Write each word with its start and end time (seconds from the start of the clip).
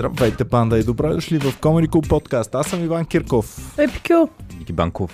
Здравейте, 0.00 0.44
панда 0.44 0.78
и 0.78 0.84
добре 0.84 1.08
дошли 1.08 1.38
в 1.38 1.60
Comedy 1.60 1.88
Club 1.88 2.08
подкаст. 2.08 2.54
Аз 2.54 2.66
съм 2.66 2.84
Иван 2.84 3.04
Кирков. 3.04 3.78
Епикю. 3.78 4.28
Ники 4.58 4.72
Банков. 4.72 5.10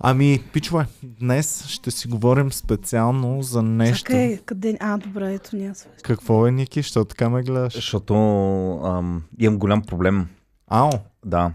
Ами, 0.00 0.42
пичове, 0.52 0.86
днес 1.02 1.66
ще 1.66 1.90
си 1.90 2.08
говорим 2.08 2.52
специално 2.52 3.42
за 3.42 3.62
нещо. 3.62 3.98
Чакай, 3.98 4.38
къде... 4.44 4.76
А, 4.80 4.98
добре, 4.98 5.34
ето 5.34 5.56
няма 5.56 5.74
свещ. 5.74 6.02
Какво 6.02 6.46
е, 6.46 6.50
Ники? 6.50 6.82
Що 6.82 7.04
така 7.04 7.28
ме 7.28 7.42
гледаш? 7.42 7.74
Защото 7.74 8.14
ам, 8.84 9.22
имам 9.38 9.58
голям 9.58 9.82
проблем. 9.82 10.28
Ао, 10.70 10.90
Да. 11.24 11.52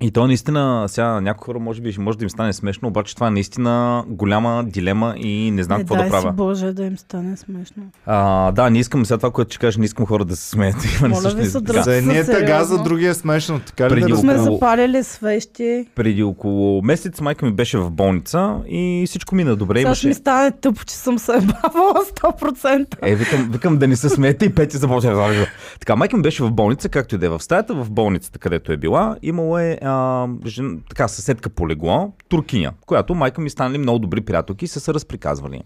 И 0.00 0.10
то 0.10 0.26
наистина, 0.26 0.84
сега 0.88 1.20
някои 1.20 1.44
хора 1.44 1.58
може 1.58 1.80
би 1.80 1.94
може 1.98 2.18
да 2.18 2.24
им 2.24 2.30
стане 2.30 2.52
смешно, 2.52 2.88
обаче 2.88 3.14
това 3.14 3.26
е 3.26 3.30
наистина 3.30 4.04
голяма 4.08 4.64
дилема 4.66 5.14
и 5.16 5.50
не 5.50 5.62
знам 5.62 5.78
не, 5.78 5.82
какво 5.82 5.94
дай 5.96 6.04
да 6.04 6.10
правя. 6.10 6.22
си 6.22 6.36
Боже 6.36 6.72
да 6.72 6.84
им 6.84 6.98
стане 6.98 7.36
смешно. 7.36 7.82
А, 8.06 8.52
да, 8.52 8.70
не 8.70 8.78
искам 8.78 9.06
сега 9.06 9.16
това, 9.18 9.30
което 9.30 9.50
ще 9.50 9.58
кажа, 9.58 9.78
не 9.78 9.84
искам 9.84 10.06
хора 10.06 10.24
да 10.24 10.36
се 10.36 10.48
смеят. 10.48 10.76
Има 10.98 11.08
Моля 11.08 11.28
ви 11.28 11.34
не- 11.34 11.46
се, 11.46 11.58
дръж- 11.58 11.80
за 11.80 11.94
едния 11.96 12.26
тъга, 12.26 12.64
за 12.64 12.82
другия 12.82 13.10
е 13.10 13.14
смешно. 13.14 13.60
Така 13.60 13.84
ли 13.84 13.88
Преди 13.90 14.00
да 14.02 14.06
около- 14.06 14.20
Сме 14.20 14.34
разбера? 14.34 14.52
запалили 14.52 15.04
свещи. 15.04 15.86
Преди 15.94 16.22
около 16.22 16.82
месец 16.82 17.20
майка 17.20 17.46
ми 17.46 17.52
беше 17.52 17.78
в 17.78 17.90
болница 17.90 18.56
и 18.68 19.04
всичко 19.06 19.34
мина 19.34 19.56
добре. 19.56 19.78
Сега 19.78 19.94
ще 19.94 20.06
ми 20.06 20.10
Имаше... 20.10 20.20
стане 20.20 20.50
тъпо, 20.52 20.84
че 20.84 20.94
съм 20.94 21.18
се 21.18 21.32
бавала 21.32 21.94
100%. 22.14 22.96
Е, 23.02 23.14
викам, 23.14 23.48
викам 23.52 23.78
да 23.78 23.88
не 23.88 23.96
се 23.96 24.08
смеете 24.08 24.44
и 24.44 24.50
Пети 24.50 24.76
започна 24.76 25.14
да. 25.14 25.46
Така, 25.80 25.96
майка 25.96 26.16
ми 26.16 26.22
беше 26.22 26.42
в 26.42 26.52
болница, 26.52 26.88
както 26.88 27.14
и 27.14 27.18
да 27.18 27.26
е 27.26 27.30
в 27.30 27.40
стаята, 27.40 27.74
в 27.74 27.90
болницата, 27.90 28.38
където 28.38 28.72
е 28.72 28.76
била. 28.76 29.16
Имало 29.22 29.58
е 29.58 29.78
а, 29.84 30.28
жен, 30.46 30.82
така, 30.88 31.08
съседка 31.08 31.50
по 31.50 31.68
легло, 31.68 32.12
туркиня, 32.28 32.72
която 32.86 33.14
майка 33.14 33.40
ми 33.40 33.50
станали 33.50 33.78
много 33.78 33.98
добри 33.98 34.20
приятелки 34.20 34.64
и 34.64 34.68
са 34.68 34.80
се 34.80 34.94
разприказвали. 34.94 35.62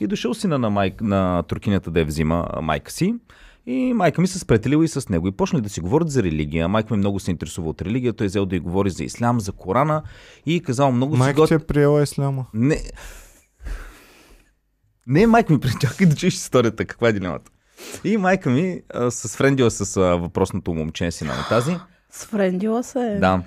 И 0.00 0.06
дошъл 0.06 0.34
сина 0.34 0.58
на, 0.58 0.70
майк, 0.70 1.00
на 1.00 1.42
туркинята 1.42 1.90
да 1.90 2.00
я 2.00 2.06
взима 2.06 2.48
майка 2.62 2.92
си. 2.92 3.14
И 3.66 3.92
майка 3.94 4.20
ми 4.20 4.26
се 4.26 4.38
спретелила 4.38 4.84
и 4.84 4.88
с 4.88 5.08
него. 5.08 5.28
И 5.28 5.32
почнали 5.32 5.62
да 5.62 5.68
си 5.68 5.80
говорят 5.80 6.10
за 6.10 6.22
религия. 6.22 6.68
Майка 6.68 6.94
ми 6.94 6.98
много 6.98 7.20
се 7.20 7.30
интересува 7.30 7.68
от 7.68 7.82
религия. 7.82 8.12
Той 8.12 8.24
е 8.24 8.28
взел 8.28 8.46
да 8.46 8.56
й 8.56 8.60
говори 8.60 8.90
за 8.90 9.04
ислям, 9.04 9.40
за 9.40 9.52
Корана 9.52 10.02
и 10.46 10.62
казал 10.62 10.92
много 10.92 11.16
Майка 11.16 11.46
ти 11.46 11.54
е 11.54 11.58
приела 11.58 12.02
исляма. 12.02 12.46
не. 12.54 12.82
Не, 15.06 15.26
майка 15.26 15.52
ми, 15.52 15.60
чакай 15.80 16.06
да 16.06 16.16
чуеш 16.16 16.34
историята, 16.34 16.84
каква 16.84 17.08
е 17.08 17.12
дилемата. 17.12 17.50
И 18.04 18.16
майка 18.16 18.50
ми 18.50 18.82
а, 18.94 19.10
се 19.10 19.28
сфрендила 19.28 19.70
с 19.70 19.96
а, 19.96 20.00
въпросното 20.00 20.74
момче 20.74 21.10
си 21.10 21.24
на 21.24 21.48
тази. 21.48 21.76
Сфрендила 22.18 22.82
се. 22.82 23.18
Да. 23.20 23.40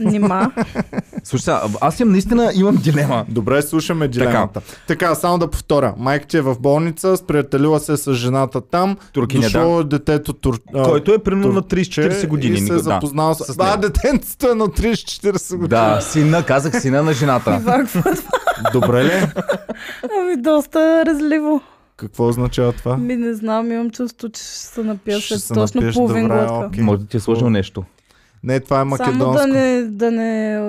Нима. 0.00 0.50
Слушай, 1.24 1.54
аз 1.80 2.00
имам 2.00 2.12
наистина 2.12 2.50
имам 2.54 2.76
дилема. 2.76 3.24
Добре, 3.28 3.62
слушаме 3.62 4.08
дилемата. 4.08 4.60
Така. 4.86 5.14
само 5.14 5.38
да 5.38 5.50
повторя. 5.50 5.94
Майка 5.98 6.26
ти 6.26 6.36
е 6.36 6.40
в 6.40 6.56
болница, 6.60 7.16
сприятелила 7.16 7.80
се 7.80 7.96
с 7.96 8.14
жената 8.14 8.60
там. 8.60 8.96
Туркиня, 9.12 9.42
дошло 9.42 9.80
е 9.80 9.84
детето 9.84 10.32
тур... 10.32 10.60
Който 10.84 11.14
е 11.14 11.18
примерно 11.18 11.52
на 11.52 11.62
турче 11.62 12.00
30-40 12.00 12.26
години. 12.26 12.54
И 12.54 12.58
се 12.58 12.72
е 12.72 12.76
да. 12.76 12.82
запознал 12.82 13.34
с... 13.34 13.44
с 13.44 13.56
Да, 13.56 13.76
детенцето 13.76 14.50
е 14.50 14.54
на 14.54 14.66
30-40 14.66 15.50
години. 15.56 15.68
Да, 15.68 16.00
сина, 16.00 16.42
казах 16.46 16.80
сина 16.80 17.02
на 17.02 17.12
жената. 17.12 17.62
Е? 17.76 18.70
Добре 18.72 19.04
ли? 19.04 19.12
Ами 20.20 20.36
доста 20.36 21.04
разливо. 21.06 21.60
Какво 21.96 22.28
означава 22.28 22.72
това? 22.72 22.96
Ми 22.96 23.16
не 23.16 23.34
знам, 23.34 23.72
имам 23.72 23.90
чувство, 23.90 24.28
че 24.28 24.42
ще 24.42 24.50
се 24.50 24.82
напия 24.82 25.20
Ще 25.20 25.28
след 25.28 25.40
се 25.40 25.54
точно 25.54 25.80
напиеш, 25.80 25.94
половин 25.94 26.28
добре, 26.28 26.46
глътка. 26.46 26.82
Може 26.82 27.00
да 27.00 27.06
ти 27.06 27.16
е 27.16 27.20
сложил 27.20 27.50
нещо. 27.50 27.84
Не, 28.44 28.60
това 28.60 28.76
е 28.76 28.80
Само 28.80 28.90
македонско. 28.90 29.32
да 29.36 29.46
не, 29.46 29.82
да 29.82 30.10
не 30.10 30.60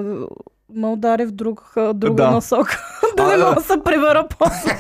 ме 0.76 0.88
удари 0.88 1.26
в 1.26 1.31
друг, 1.31 1.64
друга 1.94 2.23
Да. 2.23 2.31
насока. 2.31 2.78
да 3.18 3.23
А, 3.23 3.28
не 3.28 3.38
да. 3.38 3.44
мога 3.44 3.56
да 3.56 3.62
се 3.64 3.73
прибера 3.86 4.28
после. 4.30 4.80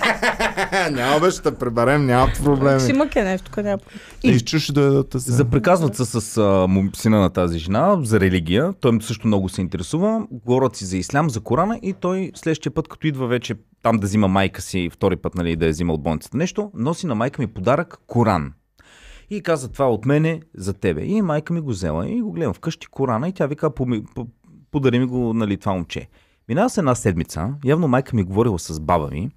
няма 0.91 1.19
бе, 1.19 1.31
ще 1.31 1.41
те 1.41 1.55
приберем, 1.55 2.05
няма 2.05 2.27
Ще 2.27 2.43
проблеми. 2.43 2.89
има 2.89 3.07
кенев, 3.07 3.41
тук 3.41 3.57
няма. 3.57 3.77
И 4.23 4.29
изчуш 4.29 4.71
да 4.71 4.91
да 4.91 5.03
те 5.03 5.19
се. 5.19 5.31
Заприказват 5.31 5.95
се 5.95 6.05
с 6.05 6.37
а, 6.37 6.67
му- 6.67 6.89
сина 6.95 7.19
на 7.19 7.29
тази 7.29 7.59
жена 7.59 7.97
за 8.01 8.19
религия. 8.19 8.73
Той 8.73 8.97
също 9.01 9.27
много 9.27 9.49
се 9.49 9.61
интересува. 9.61 10.21
Говорят 10.31 10.75
си 10.75 10.85
за 10.85 10.97
ислям, 10.97 11.29
за 11.29 11.39
Корана 11.39 11.79
и 11.81 11.93
той 11.93 12.31
следващия 12.35 12.71
път, 12.71 12.87
като 12.87 13.07
идва 13.07 13.27
вече 13.27 13.55
там 13.83 13.97
да 13.97 14.07
взима 14.07 14.27
майка 14.27 14.61
си, 14.61 14.89
втори 14.93 15.15
път 15.15 15.35
нали, 15.35 15.55
да 15.55 15.65
я 15.65 15.71
взима 15.71 15.93
от 15.93 16.03
болницата 16.03 16.37
нещо, 16.37 16.71
носи 16.73 17.07
на 17.07 17.15
майка 17.15 17.41
ми 17.41 17.47
подарък 17.47 17.97
Коран. 18.07 18.51
И 19.29 19.41
каза, 19.41 19.71
това 19.71 19.89
от 19.89 20.05
мене 20.05 20.41
за 20.53 20.73
тебе. 20.73 21.01
И 21.05 21.21
майка 21.21 21.53
ми 21.53 21.61
го 21.61 21.69
взела 21.69 22.09
и 22.09 22.21
го 22.21 22.31
гледам 22.31 22.53
вкъщи 22.53 22.87
Корана 22.87 23.29
и 23.29 23.33
тя 23.33 23.47
вика, 23.47 23.69
«Поми- 23.69 24.13
по- 24.15 24.27
подари 24.71 24.99
ми 24.99 25.05
го 25.05 25.33
нали, 25.33 25.57
това 25.57 25.73
момче. 25.73 26.07
Минава 26.49 26.69
се 26.69 26.79
една 26.79 26.95
седмица, 26.95 27.53
явно 27.65 27.87
майка 27.87 28.15
ми 28.15 28.21
е 28.21 28.25
говорила 28.25 28.59
с 28.59 28.79
баба 28.79 29.07
ми 29.11 29.29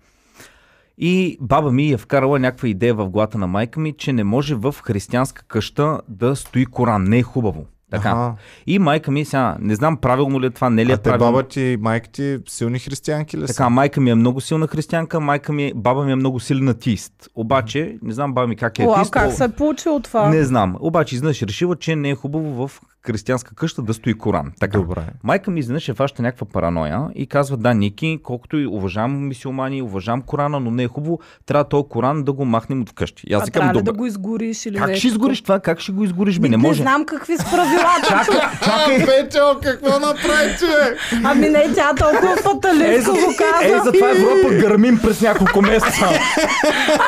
и 0.99 1.39
баба 1.41 1.73
ми 1.73 1.91
е 1.91 1.97
вкарала 1.97 2.39
някаква 2.39 2.69
идея 2.69 2.95
в 2.95 3.09
главата 3.09 3.39
на 3.39 3.47
майка 3.47 3.81
ми, 3.81 3.93
че 3.93 4.13
не 4.13 4.25
може 4.25 4.55
в 4.55 4.75
християнска 4.83 5.43
къща 5.43 6.01
да 6.09 6.37
стои 6.37 6.67
Коран. 6.67 7.05
Не 7.05 7.19
е 7.19 7.23
хубаво. 7.23 7.67
Така. 7.91 8.09
Аха. 8.09 8.35
И 8.67 8.79
майка 8.79 9.11
ми, 9.11 9.25
сега, 9.25 9.57
не 9.61 9.75
знам 9.75 9.97
правилно 9.97 10.41
ли 10.41 10.47
е 10.47 10.51
това, 10.51 10.71
не 10.71 10.87
ли 10.87 10.91
е 10.91 10.95
А 10.95 10.97
те 10.97 11.03
правилно. 11.03 11.33
баба 11.33 11.43
ти, 11.45 11.77
майка 11.81 12.09
ти, 12.09 12.39
силни 12.49 12.79
християнки 12.79 13.39
ли 13.39 13.41
са? 13.41 13.47
Така, 13.49 13.69
майка 13.69 14.01
ми 14.01 14.11
е 14.11 14.15
много 14.15 14.41
силна 14.41 14.67
християнка, 14.67 15.21
майка 15.21 15.53
ми, 15.53 15.73
баба 15.75 16.05
ми 16.05 16.13
е 16.13 16.17
много 16.17 16.41
силен 16.41 16.69
атеист. 16.69 17.13
Обаче, 17.35 17.97
не 18.03 18.13
знам 18.13 18.35
баба 18.35 18.47
ми 18.47 18.57
как 18.57 18.79
е 18.79 18.83
Уау, 18.83 18.93
атеист. 18.93 19.11
как 19.11 19.29
о- 19.29 19.31
се 19.31 19.45
е 19.45 19.49
получило 19.49 20.01
това? 20.01 20.29
Не 20.29 20.45
знам. 20.45 20.77
Обаче 20.81 21.15
изведнъж 21.15 21.43
е 21.43 21.47
решила, 21.47 21.77
че 21.77 21.97
не 21.97 22.11
е 22.11 22.15
хубаво 22.15 22.69
в 22.69 22.81
християнска 23.07 23.55
къща 23.55 23.83
да 23.83 23.95
стои 23.95 24.15
Коран. 24.15 24.53
Така. 24.61 24.79
Добре. 24.79 25.01
Майка 25.25 25.51
ми 25.51 25.61
изведнъж 25.61 25.89
е 25.89 25.95
фаща 25.95 26.23
някаква 26.23 26.47
параноя 26.53 27.01
и 27.15 27.27
казва, 27.27 27.57
да, 27.57 27.75
Ники, 27.75 28.19
колкото 28.23 28.59
и 28.59 28.67
уважавам 28.67 29.29
мисиомани, 29.29 29.83
уважавам 29.83 30.23
Корана, 30.23 30.61
но 30.61 30.71
не 30.71 30.83
е 30.83 30.89
хубаво, 30.89 31.19
трябва 31.47 31.65
този 31.65 31.85
Коран 31.89 32.25
да 32.25 32.33
го 32.33 32.45
махнем 32.45 32.83
от 32.83 32.91
вкъщи. 32.91 33.23
И 33.27 33.35
аз 33.35 33.43
а 33.43 33.45
си 33.45 33.51
трябва 33.51 33.83
да 33.83 33.93
го 33.93 34.07
изгориш 34.07 34.67
или 34.67 34.79
Как 34.79 34.87
нещо? 34.89 34.99
ще 34.99 35.09
изгориш 35.09 35.43
това? 35.43 35.61
Как 35.61 35.81
ще 35.81 35.93
го 35.93 36.05
изгориш? 36.05 36.39
Бе, 36.39 36.43
Ми, 36.43 36.49
не 36.49 36.57
може. 36.57 36.81
Не 36.81 36.91
знам 36.91 37.05
какви 37.05 37.37
са 37.37 37.45
правилата. 37.45 38.25
Чакай! 38.65 39.07
Петя, 39.07 39.57
какво 39.63 39.99
направи, 40.01 40.57
човек? 40.59 40.99
ами 41.25 41.49
не, 41.49 41.73
тя 41.75 41.95
толкова 41.95 42.37
фаталистко 42.37 43.13
го 43.13 43.35
каза. 43.39 43.75
е, 43.75 43.81
затова 43.85 44.11
Европа 44.11 44.55
гърмим 44.61 44.99
през 45.03 45.21
няколко 45.21 45.63
месеца. 45.63 46.07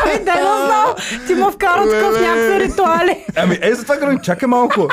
Ами 0.05 0.25
да 0.25 0.35
не 0.35 0.41
знам. 0.67 0.95
Ти 1.27 1.35
ме 1.35 1.51
вкара 1.53 1.91
такъв 1.91 2.15
Леле. 2.15 2.29
някакви 2.29 2.69
ритуали. 2.69 3.25
Ами, 3.37 3.59
е, 3.63 3.75
затова 3.75 3.97
гърмим. 3.97 4.19
Чакай 4.19 4.47
малко. 4.49 4.89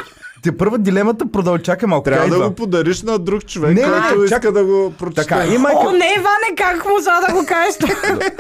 Те 0.48 0.58
първа 0.58 0.78
дилемата 0.78 1.32
продължи. 1.32 1.64
Чакай 1.64 1.88
малко. 1.88 2.04
Трябва 2.04 2.38
да 2.38 2.50
го 2.50 2.56
подариш 2.56 3.02
на 3.02 3.20
друг 3.20 3.46
човек, 3.46 3.76
Не, 3.76 3.82
не, 3.82 3.88
не, 3.88 4.02
който 4.08 4.24
иска 4.24 4.36
чакай. 4.36 4.52
да 4.52 4.66
го 4.66 4.94
прочете. 5.00 5.22
Така, 5.22 5.46
и 5.46 5.58
майка... 5.58 5.80
О, 5.80 5.92
не, 5.92 6.06
Иване, 6.18 6.56
как 6.58 6.86
можа 6.86 7.22
да 7.28 7.34
го 7.34 7.46
кажеш? 7.48 7.76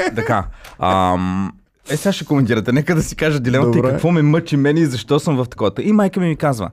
Така. 0.16 0.44
Ам... 0.80 1.52
Е, 1.90 1.98
сега 1.98 2.14
ще 2.14 2.26
коментирате. 2.26 2.72
Нека 2.72 2.96
да 2.96 3.04
си 3.04 3.16
кажа 3.16 3.40
дилемата 3.40 3.72
Добре. 3.72 3.88
и 3.88 3.92
какво 3.92 4.12
ме 4.12 4.22
мъчи 4.22 4.58
мен 4.58 4.78
и 4.78 4.86
защо 4.86 5.20
съм 5.20 5.38
в 5.38 5.46
такова. 5.50 5.72
И 5.82 5.92
майка 5.92 6.20
ми 6.20 6.28
ми 6.28 6.36
казва, 6.36 6.70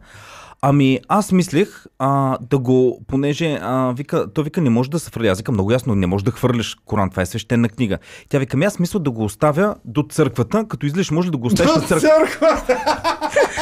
Ами, 0.67 1.01
аз 1.09 1.33
мислех 1.33 1.85
а, 1.99 2.39
да 2.51 2.59
го, 2.59 3.01
понеже 3.09 3.59
а, 3.63 3.93
вика, 3.97 4.33
той 4.35 4.45
вика, 4.45 4.61
не 4.61 4.71
може 4.71 4.91
да 4.91 4.99
се 4.99 5.11
хвърля. 5.11 5.29
Аз 5.29 5.39
викам 5.39 5.55
много 5.55 5.73
ясно, 5.73 5.95
не 5.95 6.07
може 6.07 6.25
да 6.25 6.31
хвърляш 6.31 6.77
Коран, 6.85 7.11
това 7.11 7.23
е 7.23 7.27
свещена 7.27 7.69
книга. 7.69 7.99
Тя 8.29 8.39
вика, 8.39 8.57
ами 8.57 8.65
аз 8.65 8.79
мисля 8.79 9.01
да 9.01 9.11
го 9.11 9.25
оставя 9.25 9.75
до 9.85 10.03
църквата, 10.03 10.65
като 10.69 10.87
излезеш 10.87 11.11
може 11.11 11.27
ли 11.27 11.31
да 11.31 11.39
го 11.39 11.47
оставиш 11.47 11.75
на 11.75 11.81
църква. 11.81 12.01
Църква! 12.01 12.63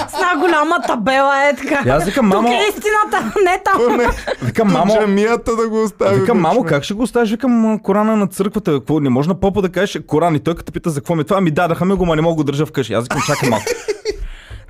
С 0.09 0.15
една 0.15 0.41
голяма 0.41 0.81
табела 0.87 1.49
е 1.49 1.57
така. 1.57 1.83
И 1.87 1.89
аз 1.89 2.05
викам, 2.05 2.27
мамо, 2.27 2.49
Тук 2.49 2.51
е 2.51 2.69
истината, 2.69 3.33
не 3.45 3.63
там. 3.65 3.97
Не, 3.97 4.09
викам, 4.47 4.69
до 4.69 4.75
мамо, 4.75 4.95
джамията 4.95 5.57
да 5.57 5.69
го 5.69 5.83
остави. 5.83 6.21
Викам, 6.21 6.41
мамо, 6.41 6.65
как 6.65 6.85
ще 6.85 6.95
го 6.95 7.03
оставиш? 7.03 7.31
Викам, 7.31 7.53
«М, 7.53 7.79
Корана 7.83 8.17
на 8.17 8.27
църквата. 8.27 8.73
Какво? 8.73 9.01
Не 9.01 9.09
може 9.09 9.29
на 9.29 9.41
попа 9.41 9.63
да 9.63 9.69
кажеш 9.69 10.03
Коран. 10.07 10.35
И 10.35 10.41
той 10.41 10.55
като 10.55 10.73
пита 10.73 10.91
за 10.91 11.01
какво 11.01 11.15
ми 11.15 11.21
е 11.21 11.25
това, 11.25 11.41
ми 11.41 11.51
дадаха 11.51 11.85
ми 11.85 11.95
го, 11.95 12.07
ма 12.07 12.17
не 12.17 12.23
мога 12.23 12.33
да 12.33 12.37
го 12.37 12.45
държа 12.45 12.67
вкъщи. 12.67 12.93
Аз 12.95 13.05
викам, 13.05 13.21
чакай 13.27 13.49
малко. 13.49 13.65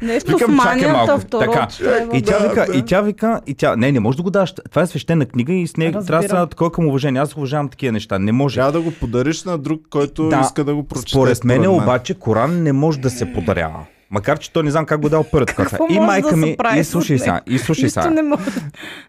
Нещо 0.03 0.31
Викам, 0.31 0.55
с 0.55 0.63
чакай 0.63 0.77
манията, 0.83 1.07
малко. 1.07 1.21
второ. 1.21 1.41
Така. 1.41 1.69
трябва. 1.79 2.17
И 2.17 2.23
тя 2.23 2.39
Да, 2.39 2.49
вика, 2.49 2.67
да. 2.67 2.79
и 2.79 2.83
тя 2.83 3.01
вика, 3.01 3.41
и 3.47 3.55
тя, 3.55 3.77
не, 3.77 3.93
не 3.93 4.01
може 4.01 4.17
да 4.17 4.23
го 4.23 4.31
даш. 4.31 4.55
Това 4.71 4.83
е 4.83 4.87
свещена 4.87 5.27
книга 5.27 5.53
и 5.53 5.67
с 5.67 5.77
нея 5.77 5.93
трябва 5.93 6.23
да 6.23 6.29
са 6.29 6.47
такова 6.47 6.73
към 6.73 6.87
уважение. 6.87 7.21
Аз 7.21 7.37
уважавам 7.37 7.69
такива 7.69 7.93
неща. 7.93 8.19
Не 8.19 8.33
може. 8.33 8.55
Трябва 8.55 8.73
да 8.73 8.81
го 8.81 8.91
подариш 8.91 9.45
на 9.45 9.59
друг, 9.59 9.81
който 9.91 10.29
Да, 10.29 10.41
иска 10.41 10.65
да 10.65 10.75
го 10.75 10.83
прочете. 10.85 11.11
Според 11.11 11.45
мен 11.45 11.67
обаче 11.69 12.15
Коран 12.15 12.63
не 12.63 12.73
може 12.73 12.99
да 12.99 13.11
се 13.11 13.33
подарява. 13.33 13.79
Макар, 14.11 14.39
че 14.39 14.53
той 14.53 14.63
не 14.63 14.71
знам 14.71 14.87
как 14.87 15.01
го 15.01 15.07
е 15.07 15.11
дал 15.11 15.25
първата. 15.33 15.55
Какво 15.55 15.87
И 15.91 16.01
майка 16.01 16.29
да 16.29 16.31
се 16.31 16.37
ми, 16.37 16.57
и 16.77 16.85
слушай 16.85 17.19
сега, 17.19 17.41
и 17.47 17.59
слушай 17.59 17.91
сега. 17.91 18.37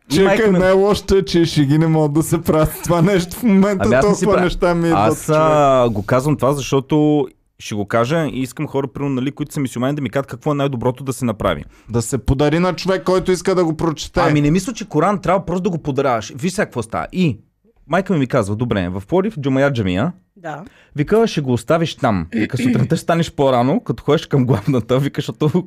Чекай, 0.09 0.51
ми- 0.51 0.59
най-лошото 0.59 1.15
е, 1.15 1.21
че 1.21 1.45
шеги 1.45 1.77
не 1.77 1.87
могат 1.87 2.13
да 2.13 2.23
се 2.23 2.41
правят 2.41 2.79
това 2.83 3.01
нещо 3.01 3.35
в 3.35 3.43
момента. 3.43 3.83
Ами 3.85 3.95
аз 3.95 4.05
не 4.05 4.15
си 4.15 4.23
толкова 4.23 4.41
неща 4.41 4.75
ми 4.75 4.87
идват. 4.87 5.01
Аз 5.01 5.29
а, 5.29 5.89
го 5.91 6.03
казвам 6.03 6.35
това, 6.37 6.53
защото 6.53 7.27
ще 7.59 7.75
го 7.75 7.85
кажа 7.85 8.27
и 8.27 8.41
искам 8.41 8.67
хора, 8.67 8.87
примерно, 8.87 9.15
нали, 9.15 9.31
които 9.31 9.53
са 9.53 9.59
мисюмани, 9.59 9.95
да 9.95 10.01
ми 10.01 10.09
кажат 10.09 10.27
какво 10.27 10.51
е 10.51 10.55
най-доброто 10.55 11.03
да 11.03 11.13
се 11.13 11.25
направи. 11.25 11.65
Да 11.89 12.01
се 12.01 12.17
подари 12.17 12.59
на 12.59 12.75
човек, 12.75 13.03
който 13.03 13.31
иска 13.31 13.55
да 13.55 13.65
го 13.65 13.77
прочете. 13.77 14.19
Ами 14.19 14.41
не 14.41 14.51
мисля, 14.51 14.73
че 14.73 14.89
Коран 14.89 15.21
трябва 15.21 15.45
просто 15.45 15.63
да 15.63 15.69
го 15.69 15.77
подаряваш. 15.77 16.33
Виж 16.35 16.53
сега 16.53 16.65
какво 16.65 16.83
става. 16.83 17.07
И 17.11 17.39
майка 17.87 18.13
ми 18.13 18.19
ми 18.19 18.27
казва, 18.27 18.55
добре, 18.55 18.89
в 18.89 19.03
Плодив, 19.07 19.39
Джумая 19.39 19.73
Джамия, 19.73 20.11
Да. 20.37 20.63
Вика, 20.95 21.27
ще 21.27 21.41
го 21.41 21.53
оставиш 21.53 21.95
там. 21.95 22.27
Вика, 22.31 22.57
сутринта 22.57 22.95
ще 22.95 23.03
станеш 23.03 23.31
по-рано, 23.31 23.79
като 23.79 24.03
ходиш 24.03 24.25
към 24.27 24.45
главната. 24.45 24.99
Вика, 24.99 25.21
защото, 25.21 25.63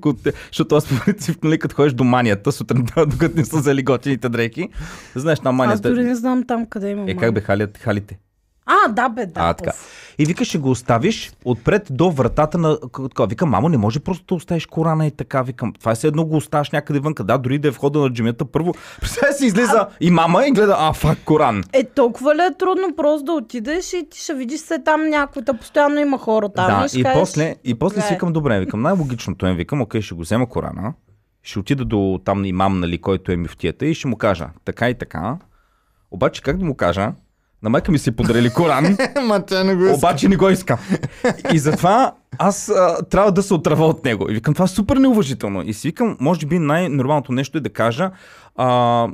защото 0.46 0.76
аз 0.76 0.88
по 0.88 1.04
принцип, 1.04 1.44
нали, 1.44 1.58
като 1.58 1.74
ходиш 1.74 1.92
до 1.92 2.04
манията, 2.04 2.52
сутринта, 2.52 3.06
докато 3.10 3.36
не 3.36 3.44
са 3.44 3.56
взели 3.56 3.82
готините 3.82 4.28
дрехи. 4.28 4.68
Знаеш, 5.14 5.40
там 5.40 5.54
Аз 5.54 5.66
манията. 5.66 5.88
дори 5.90 6.04
не 6.04 6.14
знам 6.14 6.44
там 6.46 6.66
къде 6.66 6.90
има. 6.90 7.10
Е, 7.10 7.16
как 7.16 7.34
бе 7.34 7.40
халят, 7.40 7.78
халите? 7.78 8.18
А, 8.66 8.88
да 8.88 9.08
бе, 9.08 9.26
да. 9.26 9.40
А, 9.40 9.54
така. 9.54 9.70
Оф. 9.70 10.05
И 10.18 10.26
вика, 10.26 10.44
ще 10.44 10.58
го 10.58 10.70
оставиш 10.70 11.32
отпред 11.44 11.86
до 11.90 12.10
вратата 12.10 12.58
на... 12.58 12.78
Вика, 13.28 13.46
мамо, 13.46 13.68
не 13.68 13.76
може 13.76 14.00
просто 14.00 14.24
да 14.26 14.34
оставиш 14.34 14.66
Корана 14.66 15.06
и 15.06 15.10
така. 15.10 15.42
Викам, 15.42 15.72
това 15.72 15.92
е 15.92 15.94
все 15.94 16.06
едно 16.06 16.24
го 16.24 16.36
оставаш 16.36 16.70
някъде 16.70 16.98
вънка. 16.98 17.24
Да, 17.24 17.38
дори 17.38 17.58
да 17.58 17.68
е 17.68 17.70
входа 17.70 17.98
на 17.98 18.10
джемията 18.10 18.44
първо. 18.44 18.74
Представя 19.00 19.32
си, 19.32 19.46
излиза 19.46 19.86
и 20.00 20.10
мама 20.10 20.46
и 20.46 20.50
гледа, 20.50 20.76
а, 20.78 20.92
фак, 20.92 21.18
Коран. 21.24 21.62
Е, 21.72 21.84
толкова 21.84 22.34
ли 22.34 22.40
е 22.40 22.58
трудно 22.58 22.96
просто 22.96 23.24
да 23.24 23.32
отидеш 23.32 23.92
и 23.92 24.06
ти 24.10 24.20
ще 24.20 24.34
видиш 24.34 24.60
се 24.60 24.78
там 24.78 25.08
някой, 25.08 25.42
та 25.42 25.54
постоянно 25.54 26.00
има 26.00 26.18
хора 26.18 26.48
там. 26.48 26.66
да, 26.66 26.98
и 26.98 27.02
кажеш, 27.02 27.18
после, 27.20 27.56
и 27.64 27.74
после 27.74 28.00
си 28.00 28.12
викам, 28.12 28.32
добре, 28.32 28.60
викам, 28.60 28.82
най-логичното 28.82 29.46
е, 29.46 29.54
викам, 29.54 29.80
окей, 29.80 30.02
ще 30.02 30.14
го 30.14 30.20
взема 30.20 30.48
Корана, 30.48 30.94
ще 31.42 31.58
отида 31.58 31.84
до 31.84 32.20
там 32.24 32.44
имам, 32.44 32.80
нали, 32.80 32.98
който 32.98 33.32
е 33.32 33.36
мифтията 33.36 33.86
и 33.86 33.94
ще 33.94 34.08
му 34.08 34.16
кажа, 34.16 34.48
така 34.64 34.90
и 34.90 34.94
така. 34.94 35.38
Обаче 36.10 36.42
как 36.42 36.58
да 36.58 36.64
му 36.64 36.74
кажа, 36.74 37.12
на 37.66 37.70
майка 37.70 37.92
ми 37.92 37.98
си 37.98 38.10
подарили 38.10 38.50
Коран, 38.50 38.96
Ма 39.22 39.40
тя 39.40 39.64
не 39.64 39.74
го 39.74 39.84
иска. 39.84 39.94
обаче 39.94 40.28
не 40.28 40.36
го 40.36 40.48
иска. 40.48 40.78
И 41.52 41.58
затова 41.58 42.12
аз 42.38 42.68
а, 42.68 43.02
трябва 43.02 43.32
да 43.32 43.42
се 43.42 43.54
отрава 43.54 43.86
от 43.86 44.04
него. 44.04 44.30
И 44.30 44.34
викам, 44.34 44.54
това 44.54 44.64
е 44.64 44.68
супер 44.68 44.96
неуважително. 44.96 45.62
И 45.62 45.74
си 45.74 45.88
викам, 45.88 46.16
може 46.20 46.46
би 46.46 46.58
най-нормалното 46.58 47.32
нещо 47.32 47.58
е 47.58 47.60
да 47.60 47.68
кажа, 47.70 48.10
а, 48.56 48.66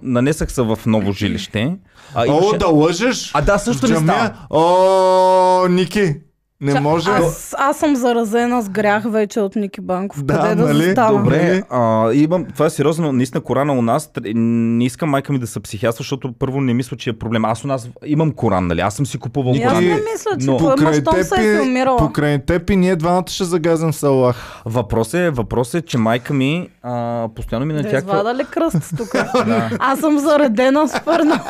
нанесах 0.02 0.52
се 0.52 0.62
в 0.62 0.78
ново 0.86 1.12
жилище. 1.12 1.76
А, 2.14 2.22
О, 2.22 2.24
имаше- 2.26 2.58
да 2.58 2.66
лъжеш? 2.66 3.30
А, 3.34 3.40
да, 3.40 3.58
също 3.58 3.88
не 3.88 3.96
става. 3.96 4.30
О, 4.50 5.66
Ники, 5.68 6.14
не 6.62 6.72
Ча- 6.72 6.80
може. 6.80 7.10
Аз, 7.10 7.54
аз 7.58 7.76
съм 7.76 7.96
заразена 7.96 8.62
с 8.62 8.68
грях 8.68 9.02
вече 9.04 9.40
от 9.40 9.56
Ники 9.56 9.80
Банков. 9.80 10.22
Да, 10.22 10.34
Къде 10.34 10.54
да 10.54 10.64
нали? 10.64 10.84
заставам? 10.84 11.22
Добре, 11.22 11.62
а, 11.70 11.80
имам, 12.12 12.44
това 12.46 12.66
е 12.66 12.70
сериозно, 12.70 13.12
наистина 13.12 13.40
Корана 13.40 13.72
у 13.72 13.82
нас, 13.82 14.10
не 14.26 14.84
искам 14.84 15.08
майка 15.08 15.32
ми 15.32 15.38
да 15.38 15.46
се 15.46 15.60
психясва, 15.60 15.98
защото 15.98 16.32
първо 16.32 16.60
не 16.60 16.74
мисля, 16.74 16.96
че 16.96 17.10
е 17.10 17.14
проблем. 17.14 17.44
Аз 17.44 17.64
у 17.64 17.68
нас 17.68 17.88
имам 18.06 18.32
Коран, 18.32 18.66
нали? 18.66 18.80
Аз 18.80 18.94
съм 18.94 19.06
си 19.06 19.18
купувал 19.18 19.52
И 19.52 19.62
аз 19.62 19.68
Коран. 19.68 19.84
не 19.84 19.94
мисля, 19.94 20.30
че 20.40 20.46
Но- 20.46 20.56
Покрай 20.58 21.02
теб, 21.04 21.22
се 21.22 21.34
е 21.36 21.56
филмирала. 21.56 21.96
покрай 21.98 22.38
теб 22.38 22.70
и 22.70 22.76
ние 22.76 22.96
двамата 22.96 23.24
ще 23.28 23.44
загазим 23.44 23.92
с 23.92 24.02
Аллах. 24.02 24.62
Въпрос 24.64 25.14
е, 25.14 25.30
въпрос 25.30 25.74
е, 25.74 25.82
че 25.82 25.98
майка 25.98 26.34
ми 26.34 26.68
а, 26.82 26.92
постоянно 27.28 27.66
ми 27.66 27.72
Да 27.72 27.78
натяква. 27.78 27.98
извада 28.10 28.34
ли 28.34 28.44
кръст 28.44 28.96
тук? 28.96 29.08
Аз 29.78 29.98
съм 30.00 30.18
заредена 30.18 30.88
супер 30.88 31.22
много. 31.22 31.42